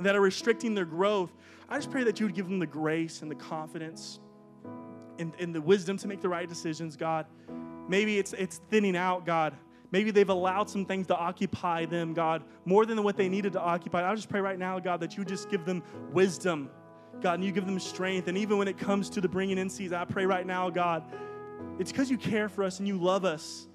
that 0.00 0.14
are 0.14 0.20
restricting 0.20 0.74
their 0.74 0.84
growth, 0.84 1.32
I 1.68 1.76
just 1.76 1.90
pray 1.90 2.04
that 2.04 2.20
you 2.20 2.26
would 2.26 2.34
give 2.34 2.48
them 2.48 2.58
the 2.58 2.66
grace 2.66 3.22
and 3.22 3.30
the 3.30 3.34
confidence 3.34 4.20
and, 5.18 5.32
and 5.38 5.54
the 5.54 5.60
wisdom 5.60 5.96
to 5.98 6.08
make 6.08 6.20
the 6.20 6.28
right 6.28 6.48
decisions, 6.48 6.96
God. 6.96 7.26
Maybe 7.88 8.18
it's, 8.18 8.32
it's 8.32 8.60
thinning 8.70 8.96
out, 8.96 9.24
God. 9.24 9.54
Maybe 9.90 10.10
they've 10.10 10.28
allowed 10.28 10.68
some 10.68 10.84
things 10.84 11.06
to 11.06 11.16
occupy 11.16 11.84
them, 11.84 12.14
God, 12.14 12.42
more 12.64 12.84
than 12.84 13.02
what 13.04 13.16
they 13.16 13.28
needed 13.28 13.52
to 13.52 13.60
occupy. 13.60 14.10
I 14.10 14.14
just 14.14 14.28
pray 14.28 14.40
right 14.40 14.58
now, 14.58 14.78
God, 14.80 15.00
that 15.00 15.16
you 15.16 15.24
just 15.24 15.48
give 15.50 15.64
them 15.64 15.82
wisdom 16.10 16.68
God, 17.20 17.34
and 17.34 17.44
you 17.44 17.52
give 17.52 17.66
them 17.66 17.78
strength. 17.78 18.28
And 18.28 18.36
even 18.38 18.58
when 18.58 18.68
it 18.68 18.78
comes 18.78 19.10
to 19.10 19.20
the 19.20 19.28
bringing 19.28 19.58
in 19.58 19.70
season, 19.70 19.96
I 19.96 20.04
pray 20.04 20.26
right 20.26 20.46
now, 20.46 20.70
God, 20.70 21.04
it's 21.78 21.90
because 21.90 22.10
you 22.10 22.18
care 22.18 22.48
for 22.48 22.64
us 22.64 22.78
and 22.78 22.88
you 22.88 22.98
love 22.98 23.24
us. 23.24 23.66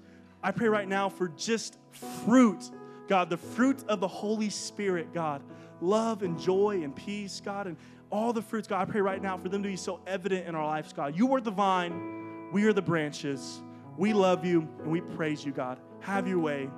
I 0.42 0.52
pray 0.52 0.68
right 0.68 0.88
now 0.88 1.08
for 1.08 1.28
just 1.28 1.78
fruit, 2.24 2.70
God, 3.08 3.28
the 3.28 3.36
fruit 3.36 3.84
of 3.88 4.00
the 4.00 4.08
Holy 4.08 4.48
Spirit, 4.48 5.12
God, 5.12 5.42
love 5.80 6.22
and 6.22 6.38
joy 6.38 6.80
and 6.82 6.94
peace, 6.94 7.40
God, 7.44 7.66
and 7.66 7.76
all 8.10 8.32
the 8.32 8.42
fruits, 8.42 8.66
God. 8.66 8.80
I 8.80 8.90
pray 8.90 9.00
right 9.00 9.20
now 9.20 9.36
for 9.36 9.48
them 9.48 9.62
to 9.62 9.68
be 9.68 9.76
so 9.76 10.00
evident 10.06 10.46
in 10.46 10.54
our 10.54 10.66
lives, 10.66 10.92
God. 10.92 11.16
You 11.16 11.34
are 11.34 11.40
the 11.40 11.50
vine, 11.50 12.50
we 12.52 12.64
are 12.64 12.72
the 12.72 12.82
branches. 12.82 13.60
We 13.96 14.14
love 14.14 14.46
you 14.46 14.66
and 14.82 14.90
we 14.90 15.02
praise 15.02 15.44
you, 15.44 15.52
God. 15.52 15.78
Have 16.00 16.26
your 16.26 16.38
way. 16.38 16.70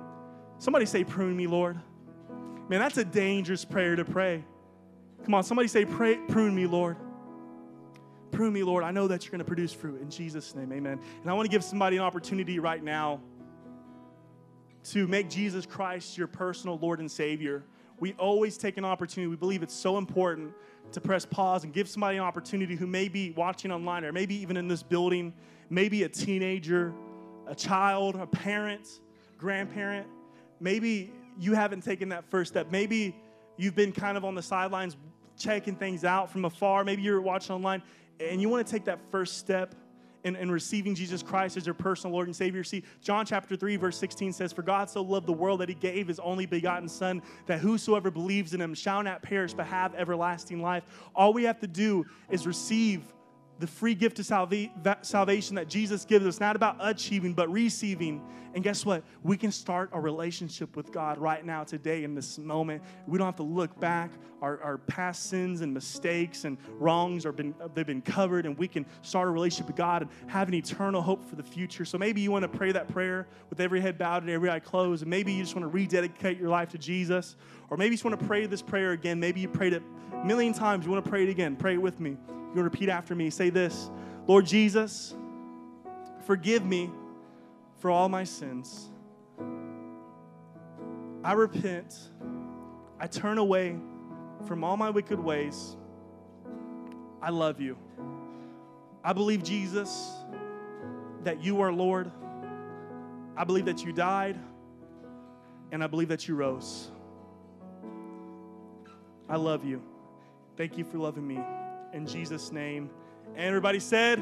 Somebody 0.57 0.85
say, 0.85 1.03
Prune 1.03 1.37
me, 1.37 1.47
Lord. 1.47 1.79
Man, 2.67 2.79
that's 2.79 2.97
a 2.97 3.05
dangerous 3.05 3.63
prayer 3.63 3.95
to 3.95 4.05
pray. 4.05 4.43
Come 5.23 5.35
on, 5.35 5.43
somebody 5.43 5.67
say, 5.67 5.85
Pray, 5.85 6.17
Prune 6.27 6.53
me, 6.53 6.65
Lord. 6.65 6.97
Prune 8.31 8.51
me, 8.51 8.63
Lord. 8.63 8.83
I 8.83 8.91
know 8.91 9.07
that 9.07 9.23
you're 9.23 9.31
going 9.31 9.39
to 9.39 9.45
produce 9.45 9.71
fruit. 9.71 10.01
In 10.01 10.09
Jesus' 10.09 10.55
name, 10.55 10.73
amen. 10.73 10.99
And 11.21 11.29
I 11.29 11.33
want 11.33 11.45
to 11.45 11.51
give 11.51 11.63
somebody 11.63 11.97
an 11.97 12.03
opportunity 12.03 12.59
right 12.59 12.83
now 12.83 13.21
to 14.85 15.07
make 15.07 15.29
Jesus 15.29 15.65
Christ 15.65 16.17
your 16.17 16.27
personal 16.27 16.77
Lord 16.81 16.99
and 16.99 17.09
Savior. 17.09 17.63
We 17.99 18.13
always 18.13 18.57
take 18.57 18.77
an 18.77 18.85
opportunity. 18.85 19.29
We 19.29 19.35
believe 19.35 19.63
it's 19.63 19.73
so 19.73 19.97
important 19.97 20.53
to 20.91 20.99
press 20.99 21.25
pause 21.25 21.63
and 21.63 21.71
give 21.71 21.87
somebody 21.87 22.17
an 22.17 22.23
opportunity 22.23 22.75
who 22.75 22.87
may 22.87 23.07
be 23.07 23.31
watching 23.31 23.71
online 23.71 24.03
or 24.03 24.11
maybe 24.11 24.35
even 24.35 24.57
in 24.57 24.67
this 24.67 24.83
building, 24.83 25.33
maybe 25.69 26.03
a 26.03 26.09
teenager, 26.09 26.93
a 27.47 27.55
child, 27.55 28.15
a 28.15 28.27
parent, 28.27 28.99
grandparent. 29.37 30.07
Maybe 30.59 31.13
you 31.39 31.53
haven't 31.53 31.81
taken 31.81 32.09
that 32.09 32.29
first 32.29 32.51
step. 32.51 32.71
Maybe 32.71 33.15
you've 33.57 33.75
been 33.75 33.91
kind 33.91 34.17
of 34.17 34.25
on 34.25 34.35
the 34.35 34.41
sidelines 34.41 34.97
checking 35.37 35.75
things 35.75 36.03
out 36.03 36.31
from 36.31 36.45
afar. 36.45 36.83
Maybe 36.83 37.01
you're 37.01 37.21
watching 37.21 37.55
online 37.55 37.81
and 38.19 38.41
you 38.41 38.49
want 38.49 38.65
to 38.65 38.71
take 38.71 38.85
that 38.85 38.99
first 39.11 39.37
step 39.37 39.75
in, 40.23 40.35
in, 40.35 40.49
receiving 40.49 40.95
Jesus 40.95 41.21
Christ 41.21 41.57
as 41.57 41.65
your 41.65 41.73
personal 41.73 42.13
Lord 42.13 42.27
and 42.27 42.35
Savior. 42.35 42.63
See, 42.63 42.83
John 43.01 43.25
chapter 43.25 43.55
3, 43.55 43.75
verse 43.75 43.97
16 43.97 44.31
says, 44.31 44.53
For 44.53 44.61
God 44.61 44.89
so 44.89 45.01
loved 45.01 45.27
the 45.27 45.33
world 45.33 45.59
that 45.59 45.67
he 45.67 45.75
gave 45.75 46.07
his 46.07 46.19
only 46.19 46.45
begotten 46.45 46.87
Son, 46.87 47.21
that 47.45 47.59
whosoever 47.59 48.09
believes 48.09 48.53
in 48.53 48.61
him 48.61 48.73
shall 48.73 49.03
not 49.03 49.21
perish 49.21 49.53
but 49.53 49.65
have 49.65 49.93
everlasting 49.95 50.61
life. 50.61 50.83
All 51.13 51.33
we 51.33 51.43
have 51.43 51.59
to 51.59 51.67
do 51.67 52.05
is 52.29 52.47
receive 52.47 53.13
the 53.59 53.67
free 53.67 53.95
gift 53.95 54.19
of 54.19 54.25
salvation 54.25 55.55
that 55.55 55.69
Jesus 55.69 56.05
gives 56.05 56.25
us, 56.25 56.39
not 56.39 56.55
about 56.55 56.77
achieving, 56.79 57.33
but 57.33 57.51
receiving. 57.51 58.21
And 58.55 58.63
guess 58.63 58.85
what? 58.85 59.03
We 59.23 59.37
can 59.37 59.51
start 59.51 59.89
a 59.93 59.99
relationship 59.99 60.75
with 60.75 60.91
God 60.91 61.17
right 61.17 61.43
now, 61.43 61.63
today, 61.63 62.03
in 62.03 62.13
this 62.13 62.37
moment. 62.37 62.83
We 63.07 63.17
don't 63.17 63.25
have 63.25 63.37
to 63.37 63.43
look 63.43 63.79
back. 63.79 64.11
Our, 64.41 64.61
our 64.61 64.77
past 64.77 65.29
sins 65.29 65.61
and 65.61 65.73
mistakes 65.73 66.43
and 66.43 66.57
wrongs 66.71 67.25
are 67.25 67.31
been 67.31 67.55
they've 67.73 67.87
been 67.87 68.01
covered, 68.01 68.45
and 68.45 68.57
we 68.57 68.67
can 68.67 68.85
start 69.01 69.27
a 69.29 69.31
relationship 69.31 69.67
with 69.67 69.77
God 69.77 70.01
and 70.01 70.11
have 70.29 70.49
an 70.49 70.53
eternal 70.53 71.01
hope 71.01 71.23
for 71.23 71.35
the 71.35 71.43
future. 71.43 71.85
So 71.85 71.97
maybe 71.97 72.21
you 72.21 72.29
want 72.29 72.43
to 72.43 72.49
pray 72.49 72.73
that 72.73 72.89
prayer 72.89 73.27
with 73.49 73.59
every 73.59 73.79
head 73.79 73.97
bowed 73.97 74.23
and 74.23 74.29
every 74.29 74.49
eye 74.49 74.59
closed, 74.59 75.01
and 75.03 75.09
maybe 75.09 75.31
you 75.31 75.41
just 75.41 75.55
want 75.55 75.63
to 75.63 75.69
rededicate 75.69 76.37
your 76.37 76.49
life 76.49 76.69
to 76.69 76.77
Jesus, 76.77 77.37
or 77.69 77.77
maybe 77.77 77.91
you 77.91 77.95
just 77.95 78.05
want 78.05 78.19
to 78.19 78.25
pray 78.25 78.45
this 78.45 78.61
prayer 78.61 78.91
again. 78.91 79.19
Maybe 79.19 79.39
you 79.39 79.47
prayed 79.47 79.73
it 79.73 79.83
a 80.13 80.25
million 80.25 80.53
times. 80.53 80.85
You 80.85 80.91
want 80.91 81.03
to 81.03 81.09
pray 81.09 81.23
it 81.23 81.29
again. 81.29 81.55
Pray 81.55 81.73
it 81.73 81.81
with 81.81 81.99
me. 81.99 82.17
You 82.55 82.61
repeat 82.61 82.89
after 82.89 83.15
me. 83.15 83.29
Say 83.29 83.49
this 83.49 83.89
Lord 84.27 84.45
Jesus, 84.45 85.15
forgive 86.25 86.65
me 86.65 86.91
for 87.79 87.91
all 87.91 88.09
my 88.09 88.23
sins. 88.23 88.89
I 91.23 91.33
repent. 91.33 91.95
I 92.99 93.07
turn 93.07 93.37
away 93.37 93.77
from 94.45 94.63
all 94.63 94.77
my 94.77 94.89
wicked 94.89 95.19
ways. 95.19 95.75
I 97.21 97.29
love 97.29 97.59
you. 97.61 97.77
I 99.03 99.13
believe, 99.13 99.43
Jesus, 99.43 100.09
that 101.23 101.43
you 101.43 101.61
are 101.61 101.71
Lord. 101.71 102.11
I 103.35 103.43
believe 103.43 103.65
that 103.65 103.83
you 103.83 103.91
died, 103.91 104.37
and 105.71 105.83
I 105.83 105.87
believe 105.87 106.09
that 106.09 106.27
you 106.27 106.35
rose. 106.35 106.91
I 109.33 109.35
love 109.35 109.65
you. 109.65 109.81
Thank 110.57 110.77
you 110.77 110.83
for 110.83 110.99
loving 110.99 111.27
me. 111.27 111.39
In 111.91 112.05
Jesus' 112.05 112.51
name. 112.51 112.91
And 113.35 113.47
everybody 113.47 113.79
said, 113.79 114.19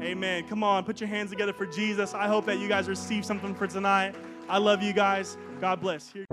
Amen. 0.00 0.48
Come 0.48 0.64
on, 0.64 0.82
put 0.82 1.00
your 1.00 1.08
hands 1.08 1.30
together 1.30 1.52
for 1.52 1.64
Jesus. 1.64 2.12
I 2.12 2.26
hope 2.26 2.44
that 2.46 2.58
you 2.58 2.66
guys 2.66 2.88
receive 2.88 3.24
something 3.24 3.54
for 3.54 3.68
tonight. 3.68 4.16
I 4.48 4.58
love 4.58 4.82
you 4.82 4.92
guys. 4.92 5.36
God 5.60 5.80
bless. 5.80 6.08
Here- 6.08 6.26